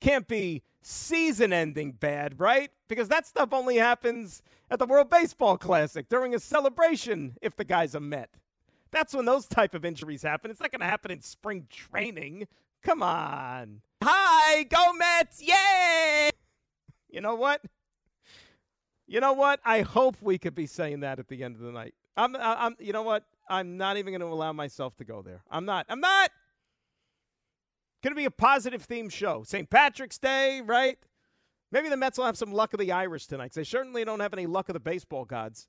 Can't 0.00 0.28
be 0.28 0.62
season 0.82 1.52
ending 1.52 1.92
bad, 1.92 2.38
right? 2.38 2.70
Because 2.88 3.08
that 3.08 3.26
stuff 3.26 3.48
only 3.52 3.76
happens 3.76 4.42
at 4.70 4.78
the 4.78 4.86
World 4.86 5.10
Baseball 5.10 5.56
Classic 5.56 6.08
during 6.08 6.34
a 6.34 6.38
celebration 6.38 7.36
if 7.42 7.56
the 7.56 7.64
guy's 7.64 7.94
a 7.94 8.00
Met. 8.00 8.30
That's 8.90 9.14
when 9.14 9.24
those 9.24 9.46
type 9.46 9.74
of 9.74 9.84
injuries 9.84 10.22
happen. 10.22 10.50
It's 10.50 10.60
not 10.60 10.70
going 10.70 10.80
to 10.80 10.86
happen 10.86 11.10
in 11.10 11.20
spring 11.20 11.66
training. 11.70 12.46
Come 12.82 13.02
on. 13.02 13.80
Hi, 14.02 14.62
go 14.64 14.92
Mets. 14.92 15.42
Yay! 15.42 16.30
You 17.10 17.20
know 17.20 17.34
what? 17.34 17.62
You 19.06 19.20
know 19.20 19.32
what? 19.32 19.60
I 19.64 19.82
hope 19.82 20.16
we 20.20 20.38
could 20.38 20.54
be 20.54 20.66
saying 20.66 21.00
that 21.00 21.18
at 21.18 21.28
the 21.28 21.42
end 21.42 21.56
of 21.56 21.62
the 21.62 21.72
night. 21.72 21.94
I'm 22.16 22.34
I'm 22.36 22.76
you 22.78 22.92
know 22.92 23.02
what? 23.02 23.24
I'm 23.48 23.76
not 23.76 23.96
even 23.96 24.12
going 24.12 24.20
to 24.20 24.26
allow 24.26 24.52
myself 24.52 24.96
to 24.96 25.04
go 25.04 25.22
there. 25.22 25.42
I'm 25.50 25.64
not. 25.64 25.86
I'm 25.88 26.00
not. 26.00 26.30
Going 28.02 28.12
to 28.12 28.16
be 28.16 28.24
a 28.24 28.30
positive 28.30 28.82
theme 28.82 29.08
show. 29.08 29.42
St. 29.44 29.68
Patrick's 29.68 30.18
Day, 30.18 30.60
right? 30.60 30.98
Maybe 31.72 31.88
the 31.88 31.96
Mets 31.96 32.18
will 32.18 32.26
have 32.26 32.38
some 32.38 32.52
luck 32.52 32.72
of 32.72 32.80
the 32.80 32.92
Irish 32.92 33.26
tonight. 33.26 33.52
They 33.52 33.64
certainly 33.64 34.04
don't 34.04 34.20
have 34.20 34.32
any 34.32 34.46
luck 34.46 34.68
of 34.68 34.74
the 34.74 34.80
baseball 34.80 35.24
gods. 35.24 35.68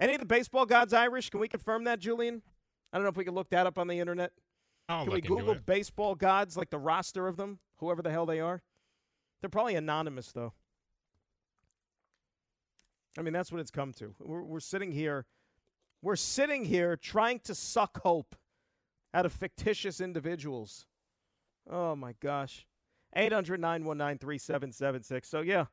Any 0.00 0.14
of 0.14 0.20
the 0.20 0.26
baseball 0.26 0.66
gods 0.66 0.92
Irish? 0.92 1.30
Can 1.30 1.40
we 1.40 1.48
confirm 1.48 1.84
that, 1.84 1.98
Julian? 1.98 2.42
I 2.92 2.96
don't 2.96 3.04
know 3.04 3.10
if 3.10 3.16
we 3.16 3.24
can 3.24 3.34
look 3.34 3.50
that 3.50 3.66
up 3.66 3.78
on 3.78 3.88
the 3.88 3.98
internet. 3.98 4.32
I'll 4.88 5.04
Can 5.04 5.14
we 5.14 5.20
Google 5.20 5.54
baseball 5.54 6.14
gods, 6.14 6.56
like 6.56 6.70
the 6.70 6.78
roster 6.78 7.26
of 7.26 7.36
them, 7.36 7.58
whoever 7.78 8.02
the 8.02 8.10
hell 8.10 8.26
they 8.26 8.40
are? 8.40 8.62
They're 9.40 9.50
probably 9.50 9.74
anonymous, 9.74 10.32
though. 10.32 10.52
I 13.18 13.22
mean, 13.22 13.32
that's 13.32 13.50
what 13.50 13.60
it's 13.60 13.70
come 13.70 13.92
to. 13.94 14.14
We're, 14.20 14.42
we're 14.42 14.60
sitting 14.60 14.92
here, 14.92 15.26
we're 16.02 16.16
sitting 16.16 16.64
here 16.64 16.96
trying 16.96 17.40
to 17.40 17.54
suck 17.54 18.00
hope 18.02 18.36
out 19.14 19.26
of 19.26 19.32
fictitious 19.32 20.00
individuals. 20.00 20.86
Oh 21.70 21.96
my 21.96 22.14
gosh, 22.20 22.66
800 23.14 23.60
919 23.60 24.18
3776. 24.18 25.28
So 25.28 25.40
yeah, 25.40 25.66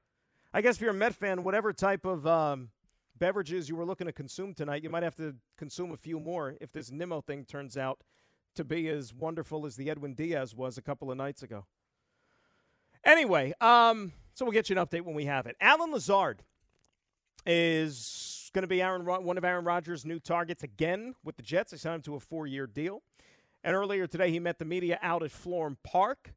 I 0.54 0.62
guess 0.62 0.76
if 0.76 0.82
you're 0.82 0.92
a 0.92 0.94
Met 0.94 1.16
fan, 1.16 1.44
whatever 1.44 1.74
type 1.74 2.06
of 2.06 2.26
um, 2.26 2.70
beverages 3.18 3.70
you 3.70 3.76
were 3.76 3.86
looking 3.86 4.08
to 4.08 4.14
consume 4.14 4.54
tonight, 4.54 4.84
you 4.84 4.90
might 4.90 5.04
have 5.04 5.16
to 5.16 5.36
consume 5.58 5.92
a 5.92 5.98
few 5.98 6.20
more 6.20 6.56
if 6.62 6.72
this 6.72 6.92
Nimmo 6.92 7.22
thing 7.22 7.46
turns 7.46 7.78
out 7.78 8.04
to 8.56 8.64
be 8.64 8.88
as 8.90 9.14
wonderful 9.14 9.66
as 9.66 9.76
the 9.76 9.90
Edwin 9.90 10.14
Diaz 10.14 10.56
was 10.56 10.78
a 10.78 10.82
couple 10.82 11.12
of 11.12 11.18
nights 11.18 11.44
ago. 11.44 11.66
Anyway, 13.04 13.54
um, 13.60 14.14
so 14.34 14.46
we'll 14.46 14.52
get 14.54 14.70
you 14.70 14.78
an 14.78 14.86
update 14.86 15.02
when 15.02 15.16
we 15.16 15.26
have 15.26 15.46
it. 15.46 15.56
Allen 15.60 15.92
Lazard 15.92 16.44
is 17.46 18.50
going 18.54 18.64
to 18.64 18.68
be 18.68 18.82
Aaron 18.82 19.06
one 19.06 19.38
of 19.38 19.44
Aaron 19.44 19.66
Rodgers' 19.66 20.06
new 20.06 20.20
targets 20.20 20.64
again 20.64 21.16
with 21.24 21.36
the 21.36 21.44
Jets. 21.44 21.72
They 21.72 21.78
signed 21.78 21.96
him 21.96 22.02
to 22.04 22.16
a 22.16 22.20
four-year 22.20 22.68
deal. 22.68 23.02
And 23.64 23.76
earlier 23.76 24.08
today, 24.08 24.30
he 24.30 24.40
met 24.40 24.60
the 24.60 24.66
media 24.66 25.00
out 25.02 25.24
at 25.24 25.32
Florham 25.32 25.78
Park. 25.84 26.34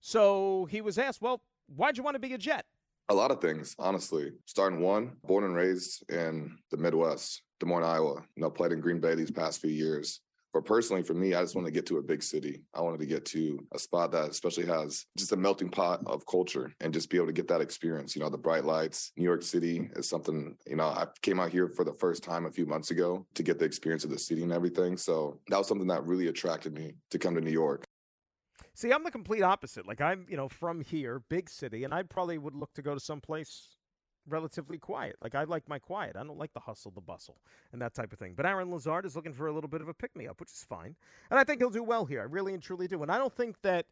So 0.00 0.66
he 0.70 0.80
was 0.80 0.98
asked, 0.98 1.20
"Well, 1.20 1.42
why'd 1.66 1.96
you 1.96 2.02
want 2.02 2.14
to 2.14 2.20
be 2.20 2.34
a 2.34 2.38
Jet?" 2.38 2.66
A 3.08 3.14
lot 3.14 3.30
of 3.30 3.40
things, 3.40 3.74
honestly. 3.78 4.32
Starting 4.46 4.80
one, 4.80 5.16
born 5.24 5.44
and 5.44 5.54
raised 5.54 6.08
in 6.10 6.56
the 6.70 6.76
Midwest, 6.76 7.42
Des 7.60 7.66
Moines, 7.66 7.84
Iowa. 7.84 8.24
You 8.36 8.42
know, 8.42 8.50
played 8.50 8.72
in 8.72 8.80
Green 8.80 9.00
Bay 9.00 9.14
these 9.14 9.30
past 9.30 9.60
few 9.60 9.70
years. 9.70 10.20
But 10.52 10.64
personally, 10.64 11.02
for 11.02 11.14
me, 11.14 11.34
I 11.34 11.40
just 11.40 11.54
wanted 11.54 11.68
to 11.68 11.72
get 11.72 11.86
to 11.86 11.98
a 11.98 12.02
big 12.02 12.22
city. 12.22 12.62
I 12.74 12.80
wanted 12.82 13.00
to 13.00 13.06
get 13.06 13.24
to 13.26 13.58
a 13.72 13.78
spot 13.78 14.12
that 14.12 14.30
especially 14.30 14.66
has 14.66 15.06
just 15.16 15.32
a 15.32 15.36
melting 15.36 15.70
pot 15.70 16.02
of 16.06 16.26
culture 16.26 16.72
and 16.80 16.92
just 16.92 17.08
be 17.08 17.16
able 17.16 17.28
to 17.28 17.32
get 17.32 17.48
that 17.48 17.60
experience. 17.60 18.14
You 18.14 18.22
know, 18.22 18.28
the 18.28 18.38
bright 18.38 18.64
lights. 18.64 19.12
New 19.16 19.24
York 19.24 19.42
City 19.42 19.90
is 19.96 20.08
something, 20.08 20.56
you 20.66 20.76
know, 20.76 20.88
I 20.88 21.06
came 21.22 21.40
out 21.40 21.50
here 21.50 21.68
for 21.68 21.84
the 21.84 21.94
first 21.94 22.22
time 22.22 22.46
a 22.46 22.50
few 22.50 22.66
months 22.66 22.90
ago 22.90 23.26
to 23.34 23.42
get 23.42 23.58
the 23.58 23.64
experience 23.64 24.04
of 24.04 24.10
the 24.10 24.18
city 24.18 24.42
and 24.42 24.52
everything. 24.52 24.96
So 24.96 25.40
that 25.48 25.56
was 25.56 25.68
something 25.68 25.88
that 25.88 26.04
really 26.04 26.28
attracted 26.28 26.74
me 26.74 26.94
to 27.10 27.18
come 27.18 27.34
to 27.34 27.40
New 27.40 27.50
York. 27.50 27.84
See, 28.74 28.92
I'm 28.92 29.04
the 29.04 29.10
complete 29.10 29.42
opposite. 29.42 29.86
Like 29.86 30.00
I'm, 30.00 30.26
you 30.28 30.36
know, 30.36 30.48
from 30.48 30.80
here, 30.80 31.22
big 31.28 31.50
city, 31.50 31.84
and 31.84 31.92
I 31.92 32.02
probably 32.02 32.38
would 32.38 32.54
look 32.54 32.72
to 32.74 32.82
go 32.82 32.94
to 32.94 33.00
some 33.00 33.20
place 33.20 33.68
relatively 34.28 34.78
quiet. 34.78 35.16
Like 35.22 35.34
I 35.34 35.44
like 35.44 35.68
my 35.68 35.78
quiet. 35.78 36.16
I 36.16 36.24
don't 36.24 36.38
like 36.38 36.52
the 36.52 36.60
hustle, 36.60 36.90
the 36.90 37.00
bustle, 37.00 37.36
and 37.72 37.80
that 37.82 37.94
type 37.94 38.12
of 38.12 38.18
thing. 38.18 38.34
But 38.36 38.46
Aaron 38.46 38.70
Lazard 38.70 39.04
is 39.04 39.16
looking 39.16 39.32
for 39.32 39.46
a 39.46 39.52
little 39.52 39.68
bit 39.68 39.80
of 39.80 39.88
a 39.88 39.94
pick 39.94 40.14
me 40.16 40.26
up, 40.26 40.40
which 40.40 40.50
is 40.50 40.64
fine. 40.68 40.94
And 41.30 41.38
I 41.38 41.44
think 41.44 41.60
he'll 41.60 41.70
do 41.70 41.82
well 41.82 42.04
here. 42.04 42.20
I 42.20 42.24
really 42.24 42.54
and 42.54 42.62
truly 42.62 42.86
do. 42.86 43.02
And 43.02 43.10
I 43.10 43.18
don't 43.18 43.34
think 43.34 43.60
that 43.62 43.86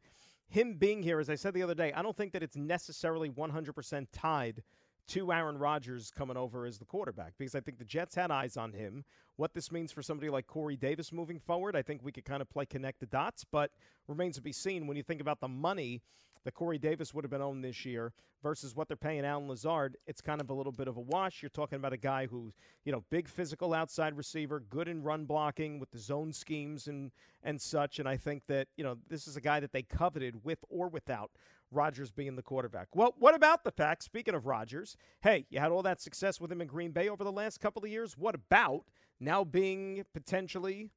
him 0.49 0.75
being 0.75 1.03
here, 1.03 1.21
as 1.21 1.31
I 1.31 1.37
said 1.37 1.55
the 1.55 1.63
other 1.63 1.75
day, 1.75 1.93
I 1.93 2.03
don't 2.03 2.17
think 2.17 2.33
that 2.33 2.43
it's 2.43 2.57
necessarily 2.57 3.31
100% 3.31 4.07
tied 4.13 4.63
to 5.09 5.33
Aaron 5.33 5.59
Rodgers 5.59 6.13
coming 6.17 6.37
over 6.37 6.67
as 6.67 6.79
the 6.79 6.85
quarterback 6.85 7.33
because 7.37 7.57
I 7.57 7.61
think 7.61 7.79
the 7.79 7.85
Jets 7.85 8.15
had 8.15 8.31
eyes 8.31 8.57
on 8.57 8.73
him. 8.73 9.05
What 9.37 9.55
this 9.55 9.73
means 9.73 9.91
for 9.91 10.03
somebody 10.03 10.31
like 10.31 10.47
Corey 10.47 10.77
Davis 10.77 11.13
moving 11.13 11.41
forward, 11.41 11.75
I 11.75 11.83
think 11.83 12.03
we 12.05 12.13
could 12.13 12.25
kind 12.25 12.41
of 12.41 12.49
play 12.49 12.65
connect 12.65 13.01
the 13.01 13.07
dots, 13.07 13.45
but 13.45 13.73
remains 14.07 14.37
to 14.37 14.43
be 14.43 14.53
seen 14.53 14.87
when 14.87 14.97
you 14.97 15.03
think 15.03 15.21
about 15.21 15.41
the 15.41 15.49
money 15.49 16.03
that 16.45 16.55
Corey 16.55 16.79
Davis 16.79 17.13
would 17.15 17.25
have 17.25 17.31
been 17.31 17.43
owned 17.43 17.65
this 17.65 17.85
year 17.85 18.13
versus 18.43 18.75
what 18.75 18.89
they're 18.89 18.97
paying 18.97 19.25
Allen 19.25 19.49
Lazard. 19.49 19.97
It's 20.07 20.21
kind 20.21 20.41
of 20.41 20.51
a 20.51 20.55
little 20.55 20.73
bit 20.73 20.89
of 20.89 20.97
a 20.97 21.01
wash. 21.01 21.43
You're 21.43 21.51
talking 21.51 21.77
about 21.77 21.93
a 21.93 21.99
guy 21.99 22.27
who's, 22.27 22.55
you 22.85 22.93
know, 22.93 23.05
big 23.11 23.29
physical 23.29 23.75
outside 23.75 24.17
receiver, 24.17 24.61
good 24.61 24.89
in 24.89 25.03
run 25.03 25.25
blocking 25.27 25.79
with 25.79 25.91
the 25.91 25.99
zone 25.99 26.33
schemes 26.33 26.87
and 26.87 27.11
and 27.43 27.61
such. 27.61 27.99
And 27.99 28.09
I 28.09 28.17
think 28.17 28.43
that, 28.49 28.69
you 28.77 28.85
know, 28.85 28.97
this 29.09 29.27
is 29.27 29.37
a 29.37 29.41
guy 29.41 29.61
that 29.61 29.73
they 29.73 29.83
coveted 29.83 30.45
with 30.45 30.59
or 30.69 30.89
without 30.89 31.31
Rodgers 31.71 32.11
being 32.11 32.37
the 32.37 32.43
quarterback. 32.43 32.89
Well, 32.95 33.15
what 33.19 33.35
about 33.35 33.65
the 33.65 33.71
fact, 33.71 34.03
speaking 34.03 34.35
of 34.35 34.47
Rodgers, 34.47 34.97
hey, 35.23 35.47
you 35.51 35.61
had 35.61 35.71
all 35.71 35.83
that 35.83 36.01
success 36.01 36.41
with 36.41 36.51
him 36.51 36.61
in 36.61 36.67
Green 36.67 36.91
Bay 36.91 37.09
over 37.09 37.25
the 37.25 37.33
last 37.33 37.61
couple 37.61 37.85
of 37.85 37.91
years. 37.91 38.17
What 38.19 38.35
about 38.35 38.85
now 39.21 39.45
being 39.45 40.05
potentially 40.13 40.91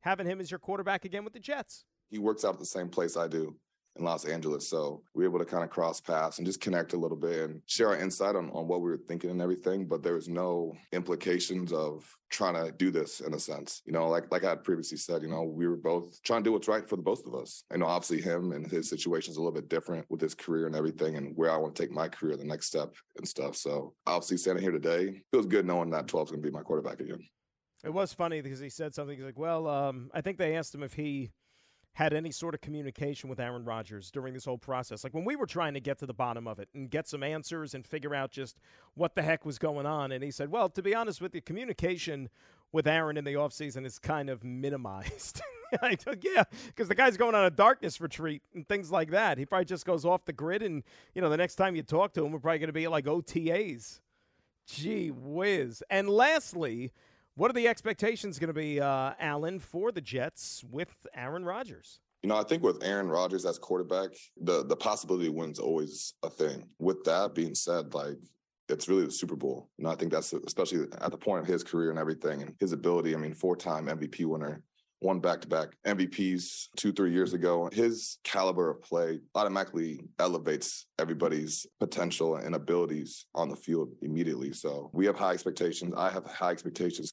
having 0.00 0.26
him 0.26 0.40
as 0.40 0.50
your 0.50 0.60
quarterback 0.60 1.04
again 1.04 1.24
with 1.24 1.32
the 1.32 1.40
Jets? 1.40 1.84
He 2.08 2.18
works 2.18 2.44
out 2.44 2.54
at 2.54 2.60
the 2.60 2.66
same 2.66 2.88
place 2.88 3.16
I 3.16 3.26
do 3.26 3.56
in 3.96 4.04
Los 4.04 4.24
Angeles. 4.24 4.68
So 4.68 5.02
we 5.14 5.22
were 5.22 5.30
able 5.30 5.38
to 5.38 5.50
kind 5.50 5.64
of 5.64 5.70
cross 5.70 6.00
paths 6.00 6.38
and 6.38 6.46
just 6.46 6.60
connect 6.60 6.92
a 6.92 6.96
little 6.96 7.16
bit 7.16 7.50
and 7.50 7.62
share 7.66 7.88
our 7.88 7.96
insight 7.96 8.36
on, 8.36 8.50
on 8.50 8.66
what 8.66 8.80
we 8.80 8.90
were 8.90 9.00
thinking 9.08 9.30
and 9.30 9.42
everything. 9.42 9.86
But 9.86 10.02
there 10.02 10.14
was 10.14 10.28
no 10.28 10.74
implications 10.92 11.72
of 11.72 12.10
trying 12.30 12.54
to 12.54 12.72
do 12.72 12.90
this 12.90 13.20
in 13.20 13.34
a 13.34 13.38
sense. 13.38 13.82
You 13.84 13.92
know, 13.92 14.08
like 14.08 14.30
like 14.30 14.44
I 14.44 14.50
had 14.50 14.64
previously 14.64 14.96
said, 14.96 15.22
you 15.22 15.28
know, 15.28 15.42
we 15.42 15.66
were 15.66 15.76
both 15.76 16.22
trying 16.22 16.42
to 16.42 16.48
do 16.48 16.52
what's 16.52 16.68
right 16.68 16.88
for 16.88 16.96
the 16.96 17.02
both 17.02 17.26
of 17.26 17.34
us. 17.34 17.64
I 17.70 17.76
know 17.76 17.86
obviously 17.86 18.22
him 18.22 18.52
and 18.52 18.70
his 18.70 18.88
situation 18.88 19.32
is 19.32 19.36
a 19.36 19.40
little 19.40 19.52
bit 19.52 19.68
different 19.68 20.06
with 20.08 20.20
his 20.20 20.34
career 20.34 20.66
and 20.66 20.74
everything 20.74 21.16
and 21.16 21.36
where 21.36 21.50
I 21.50 21.56
want 21.56 21.74
to 21.74 21.82
take 21.82 21.92
my 21.92 22.08
career 22.08 22.36
the 22.36 22.44
next 22.44 22.66
step 22.66 22.94
and 23.16 23.28
stuff. 23.28 23.56
So 23.56 23.94
obviously 24.06 24.38
standing 24.38 24.62
here 24.62 24.72
today, 24.72 25.22
feels 25.30 25.46
good 25.46 25.66
knowing 25.66 25.90
that 25.90 26.08
12 26.08 26.28
is 26.28 26.30
going 26.32 26.42
to 26.42 26.48
be 26.48 26.54
my 26.54 26.62
quarterback 26.62 27.00
again. 27.00 27.22
It 27.84 27.92
was 27.92 28.12
funny 28.12 28.40
because 28.40 28.60
he 28.60 28.68
said 28.68 28.94
something. 28.94 29.16
He's 29.16 29.26
like, 29.26 29.38
"Well, 29.38 29.66
um, 29.66 30.08
I 30.14 30.20
think 30.20 30.38
they 30.38 30.56
asked 30.56 30.72
him 30.72 30.84
if 30.84 30.94
he 30.94 31.32
had 31.94 32.14
any 32.14 32.30
sort 32.30 32.54
of 32.54 32.60
communication 32.60 33.28
with 33.28 33.38
Aaron 33.38 33.64
Rodgers 33.64 34.10
during 34.10 34.32
this 34.32 34.44
whole 34.44 34.58
process. 34.58 35.04
Like 35.04 35.12
when 35.12 35.24
we 35.24 35.36
were 35.36 35.46
trying 35.46 35.74
to 35.74 35.80
get 35.80 35.98
to 35.98 36.06
the 36.06 36.14
bottom 36.14 36.48
of 36.48 36.58
it 36.58 36.68
and 36.74 36.90
get 36.90 37.06
some 37.06 37.22
answers 37.22 37.74
and 37.74 37.86
figure 37.86 38.14
out 38.14 38.30
just 38.30 38.58
what 38.94 39.14
the 39.14 39.22
heck 39.22 39.44
was 39.44 39.58
going 39.58 39.84
on. 39.84 40.12
And 40.12 40.24
he 40.24 40.30
said, 40.30 40.50
Well, 40.50 40.68
to 40.70 40.82
be 40.82 40.94
honest 40.94 41.20
with 41.20 41.34
you, 41.34 41.42
communication 41.42 42.30
with 42.72 42.86
Aaron 42.86 43.18
in 43.18 43.24
the 43.24 43.34
offseason 43.34 43.84
is 43.84 43.98
kind 43.98 44.30
of 44.30 44.42
minimized. 44.42 45.42
I 45.82 45.94
took, 45.94 46.24
yeah, 46.24 46.44
because 46.66 46.88
the 46.88 46.94
guy's 46.94 47.16
going 47.16 47.34
on 47.34 47.44
a 47.44 47.50
darkness 47.50 48.00
retreat 48.00 48.42
and 48.54 48.66
things 48.66 48.90
like 48.90 49.10
that. 49.10 49.38
He 49.38 49.46
probably 49.46 49.64
just 49.64 49.86
goes 49.86 50.04
off 50.04 50.24
the 50.24 50.32
grid, 50.32 50.62
and 50.62 50.82
you 51.14 51.22
know 51.22 51.30
the 51.30 51.36
next 51.36 51.54
time 51.54 51.76
you 51.76 51.82
talk 51.82 52.12
to 52.14 52.24
him, 52.24 52.32
we're 52.32 52.40
probably 52.40 52.58
going 52.58 52.68
to 52.68 52.74
be 52.74 52.88
like 52.88 53.06
OTAs. 53.06 54.00
Gee 54.66 55.10
whiz! 55.10 55.82
And 55.88 56.08
lastly, 56.10 56.92
what 57.34 57.50
are 57.50 57.54
the 57.54 57.68
expectations 57.68 58.38
going 58.38 58.48
to 58.48 58.54
be, 58.54 58.80
uh, 58.80 59.12
Allen, 59.18 59.58
for 59.58 59.92
the 59.92 60.00
Jets 60.00 60.64
with 60.70 60.94
Aaron 61.14 61.44
Rodgers? 61.44 62.00
You 62.22 62.28
know, 62.28 62.36
I 62.36 62.44
think 62.44 62.62
with 62.62 62.84
Aaron 62.84 63.08
Rodgers 63.08 63.44
as 63.44 63.58
quarterback, 63.58 64.10
the 64.40 64.64
the 64.64 64.76
possibility 64.76 65.26
of 65.26 65.34
wins 65.34 65.58
always 65.58 66.14
a 66.22 66.30
thing. 66.30 66.68
With 66.78 67.02
that 67.04 67.34
being 67.34 67.54
said, 67.54 67.94
like 67.94 68.18
it's 68.68 68.88
really 68.88 69.06
the 69.06 69.10
Super 69.10 69.34
Bowl. 69.34 69.68
Know, 69.78 69.90
I 69.90 69.96
think 69.96 70.12
that's 70.12 70.32
especially 70.32 70.86
at 71.00 71.10
the 71.10 71.18
point 71.18 71.40
of 71.40 71.46
his 71.46 71.64
career 71.64 71.90
and 71.90 71.98
everything 71.98 72.42
and 72.42 72.54
his 72.60 72.72
ability. 72.72 73.14
I 73.14 73.18
mean, 73.18 73.34
four 73.34 73.56
time 73.56 73.86
MVP 73.86 74.24
winner 74.24 74.62
won 75.02 75.18
back 75.18 75.40
to 75.40 75.48
back 75.48 75.70
MVPs 75.84 76.68
two, 76.76 76.92
three 76.92 77.12
years 77.12 77.32
ago. 77.32 77.68
His 77.72 78.18
caliber 78.22 78.70
of 78.70 78.82
play 78.82 79.20
automatically 79.34 80.00
elevates 80.20 80.86
everybody's 80.98 81.66
potential 81.80 82.36
and 82.36 82.54
abilities 82.54 83.26
on 83.34 83.48
the 83.48 83.56
field 83.56 83.90
immediately. 84.02 84.52
So 84.52 84.90
we 84.92 85.06
have 85.06 85.16
high 85.16 85.32
expectations. 85.32 85.92
I 85.96 86.10
have 86.10 86.24
high 86.26 86.50
expectations. 86.50 87.12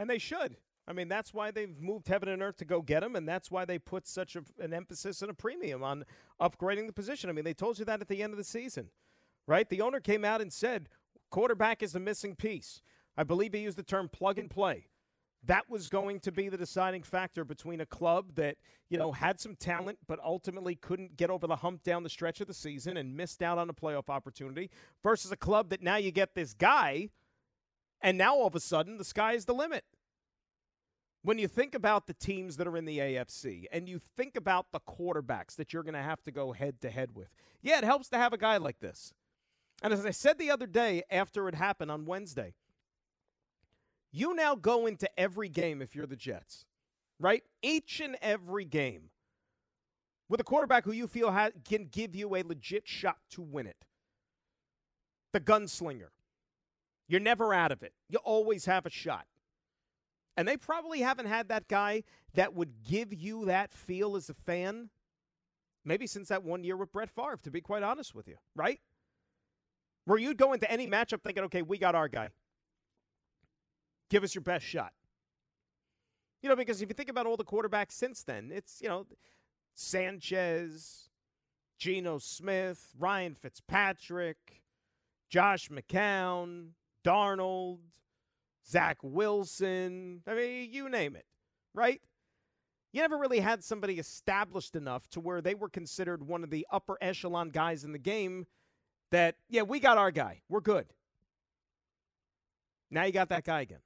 And 0.00 0.08
they 0.08 0.18
should. 0.18 0.56
I 0.88 0.94
mean, 0.94 1.08
that's 1.08 1.34
why 1.34 1.50
they've 1.50 1.78
moved 1.78 2.08
heaven 2.08 2.30
and 2.30 2.40
earth 2.42 2.56
to 2.56 2.64
go 2.64 2.80
get 2.80 3.02
him, 3.02 3.14
and 3.14 3.28
that's 3.28 3.50
why 3.50 3.66
they 3.66 3.78
put 3.78 4.08
such 4.08 4.34
a, 4.34 4.42
an 4.58 4.72
emphasis 4.72 5.20
and 5.20 5.30
a 5.30 5.34
premium 5.34 5.82
on 5.82 6.06
upgrading 6.40 6.86
the 6.86 6.92
position. 6.94 7.28
I 7.28 7.34
mean, 7.34 7.44
they 7.44 7.52
told 7.52 7.78
you 7.78 7.84
that 7.84 8.00
at 8.00 8.08
the 8.08 8.22
end 8.22 8.32
of 8.32 8.38
the 8.38 8.44
season, 8.44 8.88
right? 9.46 9.68
The 9.68 9.82
owner 9.82 10.00
came 10.00 10.24
out 10.24 10.40
and 10.40 10.50
said 10.50 10.88
quarterback 11.30 11.82
is 11.82 11.92
the 11.92 12.00
missing 12.00 12.34
piece. 12.34 12.80
I 13.14 13.24
believe 13.24 13.52
he 13.52 13.60
used 13.60 13.76
the 13.76 13.82
term 13.82 14.08
plug 14.08 14.38
and 14.38 14.48
play. 14.48 14.86
That 15.44 15.68
was 15.68 15.90
going 15.90 16.20
to 16.20 16.32
be 16.32 16.48
the 16.48 16.56
deciding 16.56 17.02
factor 17.02 17.44
between 17.44 17.82
a 17.82 17.86
club 17.86 18.34
that, 18.36 18.56
you 18.88 18.96
know, 18.96 19.12
had 19.12 19.38
some 19.38 19.56
talent 19.56 19.98
but 20.06 20.18
ultimately 20.24 20.76
couldn't 20.76 21.18
get 21.18 21.28
over 21.28 21.46
the 21.46 21.56
hump 21.56 21.82
down 21.82 22.04
the 22.04 22.10
stretch 22.10 22.40
of 22.40 22.46
the 22.46 22.54
season 22.54 22.96
and 22.96 23.16
missed 23.16 23.42
out 23.42 23.58
on 23.58 23.68
a 23.68 23.74
playoff 23.74 24.08
opportunity 24.08 24.70
versus 25.02 25.30
a 25.30 25.36
club 25.36 25.68
that 25.68 25.82
now 25.82 25.96
you 25.96 26.10
get 26.10 26.34
this 26.34 26.54
guy 26.54 27.10
and 28.02 28.16
now 28.16 28.34
all 28.34 28.46
of 28.46 28.54
a 28.54 28.60
sudden 28.60 28.96
the 28.96 29.04
sky 29.04 29.32
is 29.32 29.44
the 29.44 29.54
limit. 29.54 29.84
When 31.22 31.38
you 31.38 31.48
think 31.48 31.74
about 31.74 32.06
the 32.06 32.14
teams 32.14 32.56
that 32.56 32.66
are 32.66 32.76
in 32.76 32.86
the 32.86 32.98
AFC 32.98 33.66
and 33.70 33.88
you 33.88 34.00
think 34.16 34.36
about 34.36 34.72
the 34.72 34.80
quarterbacks 34.80 35.54
that 35.56 35.72
you're 35.72 35.82
going 35.82 35.94
to 35.94 36.00
have 36.00 36.22
to 36.22 36.30
go 36.30 36.52
head 36.52 36.80
to 36.80 36.90
head 36.90 37.10
with, 37.14 37.28
yeah, 37.60 37.76
it 37.76 37.84
helps 37.84 38.08
to 38.08 38.16
have 38.16 38.32
a 38.32 38.38
guy 38.38 38.56
like 38.56 38.80
this. 38.80 39.12
And 39.82 39.92
as 39.92 40.04
I 40.06 40.10
said 40.10 40.38
the 40.38 40.50
other 40.50 40.66
day 40.66 41.02
after 41.10 41.46
it 41.48 41.54
happened 41.54 41.90
on 41.90 42.06
Wednesday, 42.06 42.54
you 44.12 44.34
now 44.34 44.54
go 44.54 44.86
into 44.86 45.08
every 45.18 45.48
game 45.48 45.82
if 45.82 45.94
you're 45.94 46.06
the 46.06 46.16
Jets, 46.16 46.64
right? 47.18 47.42
Each 47.62 48.00
and 48.00 48.16
every 48.22 48.64
game 48.64 49.10
with 50.28 50.40
a 50.40 50.44
quarterback 50.44 50.84
who 50.84 50.92
you 50.92 51.06
feel 51.06 51.30
ha- 51.32 51.50
can 51.64 51.86
give 51.86 52.14
you 52.14 52.34
a 52.34 52.42
legit 52.42 52.86
shot 52.86 53.18
to 53.30 53.42
win 53.42 53.66
it. 53.66 53.84
The 55.32 55.40
gunslinger. 55.40 56.08
You're 57.10 57.20
never 57.20 57.52
out 57.52 57.72
of 57.72 57.82
it. 57.82 57.92
You 58.08 58.18
always 58.18 58.66
have 58.66 58.86
a 58.86 58.90
shot. 58.90 59.26
And 60.36 60.46
they 60.46 60.56
probably 60.56 61.00
haven't 61.00 61.26
had 61.26 61.48
that 61.48 61.66
guy 61.66 62.04
that 62.34 62.54
would 62.54 62.84
give 62.88 63.12
you 63.12 63.46
that 63.46 63.74
feel 63.74 64.14
as 64.14 64.30
a 64.30 64.34
fan 64.34 64.90
maybe 65.84 66.06
since 66.06 66.28
that 66.28 66.44
one 66.44 66.62
year 66.62 66.76
with 66.76 66.92
Brett 66.92 67.10
Favre, 67.10 67.38
to 67.42 67.50
be 67.50 67.60
quite 67.60 67.82
honest 67.82 68.14
with 68.14 68.28
you, 68.28 68.36
right? 68.54 68.80
Where 70.04 70.18
you'd 70.18 70.36
go 70.36 70.52
into 70.52 70.70
any 70.70 70.86
matchup 70.86 71.22
thinking, 71.22 71.42
okay, 71.44 71.62
we 71.62 71.78
got 71.78 71.96
our 71.96 72.06
guy. 72.06 72.28
Give 74.08 74.22
us 74.22 74.32
your 74.34 74.42
best 74.42 74.64
shot. 74.64 74.92
You 76.42 76.48
know, 76.48 76.56
because 76.56 76.80
if 76.80 76.88
you 76.88 76.94
think 76.94 77.10
about 77.10 77.26
all 77.26 77.36
the 77.36 77.44
quarterbacks 77.44 77.92
since 77.92 78.22
then, 78.22 78.52
it's, 78.52 78.80
you 78.80 78.88
know, 78.88 79.06
Sanchez, 79.74 81.10
Geno 81.76 82.18
Smith, 82.18 82.92
Ryan 82.98 83.34
Fitzpatrick, 83.34 84.62
Josh 85.28 85.68
McCown, 85.68 86.70
Darnold, 87.04 87.78
Zach 88.66 88.98
Wilson. 89.02 90.22
I 90.26 90.34
mean, 90.34 90.72
you 90.72 90.88
name 90.88 91.16
it, 91.16 91.26
right? 91.74 92.00
You 92.92 93.02
never 93.02 93.16
really 93.16 93.40
had 93.40 93.62
somebody 93.62 93.98
established 93.98 94.74
enough 94.74 95.08
to 95.10 95.20
where 95.20 95.40
they 95.40 95.54
were 95.54 95.68
considered 95.68 96.26
one 96.26 96.42
of 96.42 96.50
the 96.50 96.66
upper 96.70 96.98
echelon 97.00 97.50
guys 97.50 97.84
in 97.84 97.92
the 97.92 97.98
game 97.98 98.46
that, 99.10 99.36
yeah, 99.48 99.62
we 99.62 99.78
got 99.80 99.98
our 99.98 100.10
guy. 100.10 100.42
We're 100.48 100.60
good. 100.60 100.86
Now 102.90 103.04
you 103.04 103.12
got 103.12 103.28
that 103.28 103.44
guy 103.44 103.60
again. 103.60 103.80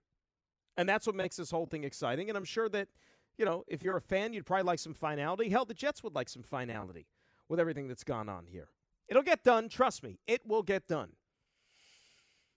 And 0.77 0.89
that's 0.89 1.07
what 1.07 1.15
makes 1.15 1.37
this 1.37 1.51
whole 1.51 1.67
thing 1.67 1.85
exciting. 1.85 2.29
And 2.29 2.37
I'm 2.37 2.45
sure 2.45 2.69
that, 2.71 2.89
you 3.37 3.45
know, 3.45 3.65
if 3.69 3.83
you're 3.83 3.97
a 3.97 4.01
fan, 4.01 4.33
you'd 4.33 4.47
probably 4.47 4.65
like 4.65 4.79
some 4.79 4.95
finality. 4.95 5.51
Hell, 5.51 5.65
the 5.67 5.75
Jets 5.75 6.03
would 6.03 6.15
like 6.15 6.29
some 6.29 6.43
finality 6.43 7.07
with 7.49 7.61
everything 7.61 7.89
that's 7.89 8.05
gone 8.05 8.29
on 8.29 8.47
here. 8.47 8.69
It'll 9.07 9.23
get 9.23 9.45
done. 9.45 9.69
Trust 9.69 10.03
me, 10.03 10.19
it 10.27 10.41
will 10.47 10.63
get 10.63 10.89
done. 10.89 11.11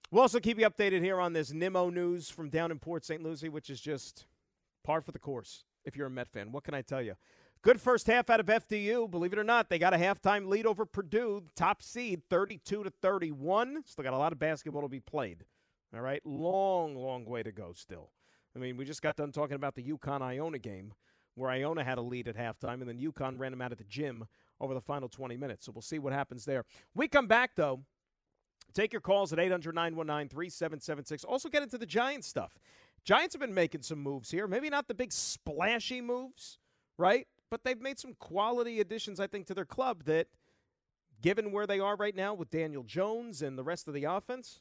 We'll 0.10 0.22
also 0.22 0.39
keep 0.39 0.58
you 0.58 0.70
updated 0.70 1.01
here 1.01 1.20
on 1.20 1.34
this 1.34 1.51
Nimmo 1.51 1.89
news 1.89 2.30
from 2.30 2.49
down 2.49 2.72
in 2.72 2.80
Port 2.80 3.03
St. 3.03 3.22
Lucie, 3.22 3.49
which 3.49 3.70
is 3.70 3.82
just 3.82 4.26
par 4.86 5.01
for 5.01 5.12
the 5.12 5.20
course 5.20 5.66
if 5.84 5.97
you're 5.97 6.08
a 6.08 6.10
Met 6.10 6.30
fan. 6.30 6.53
What 6.53 6.64
can 6.64 6.74
I 6.74 6.82
tell 6.82 7.01
you? 7.01 7.16
Good 7.62 7.82
first 7.82 8.08
half 8.08 8.30
out 8.30 8.39
of 8.39 8.45
FDU. 8.45 9.12
Believe 9.12 9.34
it 9.34 9.39
or 9.39 9.43
not, 9.43 9.70
they 9.70 9.78
got 9.78 9.93
a 9.93 9.97
halftime 9.97 10.47
lead 10.47 10.66
over 10.66 10.86
Purdue, 10.86 11.43
top 11.58 11.82
seed, 11.82 12.22
32 12.30 12.86
to 12.86 12.89
31. 13.01 13.84
Still 13.86 14.03
got 14.05 14.14
a 14.14 14.18
lot 14.18 14.32
of 14.32 14.39
basketball 14.39 14.84
to 14.84 14.88
be 14.88 15.01
played. 15.01 15.43
All 15.93 15.99
right, 15.99 16.26
long, 16.26 16.95
long 16.95 17.26
way 17.26 17.43
to 17.43 17.51
go 17.51 17.74
still. 17.74 18.12
I 18.55 18.60
mean, 18.60 18.78
we 18.78 18.86
just 18.86 19.01
got 19.01 19.18
done 19.18 19.34
talking 19.34 19.55
about 19.55 19.76
the 19.76 19.84
UConn 19.84 20.22
Iona 20.22 20.60
game 20.60 20.93
where 21.36 21.51
Iona 21.51 21.84
had 21.84 21.97
a 21.97 22.01
lead 22.01 22.30
at 22.30 22.38
halftime, 22.38 22.80
and 22.80 22.88
then 22.88 22.97
UConn 22.97 23.38
ran 23.38 23.51
them 23.51 23.62
out 23.62 23.74
of 23.74 23.78
the 23.78 23.84
gym 23.84 24.26
over 24.62 24.74
the 24.74 24.82
final 24.82 25.10
20 25.10 25.36
minutes. 25.36 25.66
So 25.66 25.74
we'll 25.74 25.82
see 25.82 25.99
what 25.99 26.14
happens 26.14 26.45
there. 26.45 26.64
We 26.95 27.10
come 27.10 27.28
back, 27.28 27.51
though. 27.55 27.82
Take 28.74 28.93
your 28.93 29.01
calls 29.01 29.34
at 29.34 29.39
800 29.39 29.74
919 29.74 30.30
3776. 30.30 31.24
Also, 31.24 31.49
get 31.49 31.63
into 31.63 31.78
the 31.78 31.86
Giants 31.86 32.28
stuff. 32.28 32.59
Giants 33.03 33.34
have 33.34 33.41
been 33.41 33.53
making 33.53 33.82
some 33.82 33.99
moves 33.99 34.32
here. 34.32 34.47
Maybe 34.47 34.70
not 34.70 34.88
the 34.88 34.93
big 34.93 35.11
splashy 35.11 36.01
moves, 36.01 36.57
right? 36.97 37.28
But 37.49 37.63
they've 37.63 37.80
made 37.80 37.97
some 37.97 38.13
quality 38.20 38.82
additions, 38.82 39.20
I 39.20 39.28
think, 39.28 39.47
to 39.47 39.53
their 39.53 39.65
club 39.65 40.03
that, 40.03 40.28
given 41.22 41.51
where 41.51 41.65
they 41.65 41.80
are 41.80 41.95
right 41.95 42.15
now 42.15 42.34
with 42.34 42.49
Daniel 42.49 42.84
Jones 42.84 43.41
and 43.41 43.57
the 43.57 43.63
rest 43.63 43.88
of 43.88 43.93
the 43.93 44.03
offense, 44.03 44.59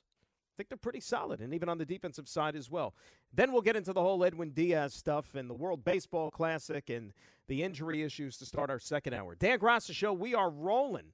I 0.56 0.56
think 0.56 0.70
they're 0.70 0.78
pretty 0.78 1.00
solid, 1.00 1.40
and 1.40 1.52
even 1.52 1.68
on 1.68 1.76
the 1.76 1.84
defensive 1.84 2.26
side 2.26 2.56
as 2.56 2.70
well. 2.70 2.94
Then 3.34 3.52
we'll 3.52 3.60
get 3.60 3.76
into 3.76 3.92
the 3.92 4.00
whole 4.00 4.24
Edwin 4.24 4.52
Diaz 4.52 4.94
stuff 4.94 5.34
and 5.34 5.50
the 5.50 5.54
World 5.54 5.84
Baseball 5.84 6.30
Classic 6.30 6.88
and 6.88 7.12
the 7.46 7.62
injury 7.62 8.02
issues 8.02 8.38
to 8.38 8.46
start 8.46 8.70
our 8.70 8.78
second 8.78 9.12
hour. 9.12 9.34
Dan 9.34 9.58
Graca 9.58 9.92
Show, 9.92 10.14
we 10.14 10.34
are 10.34 10.48
rolling 10.48 11.12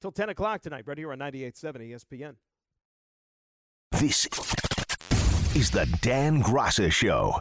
till 0.00 0.12
10 0.12 0.30
o'clock 0.30 0.62
tonight, 0.62 0.84
right 0.86 0.98
here 0.98 1.12
on 1.12 1.18
98.7 1.18 1.90
ESPN. 1.90 2.34
This 3.92 4.26
is 5.56 5.70
the 5.70 5.86
Dan 6.02 6.42
Graca 6.42 6.90
Show 6.92 7.40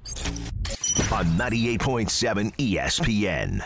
on 1.11 1.25
98.7 1.37 2.55
ESPN. 2.55 3.65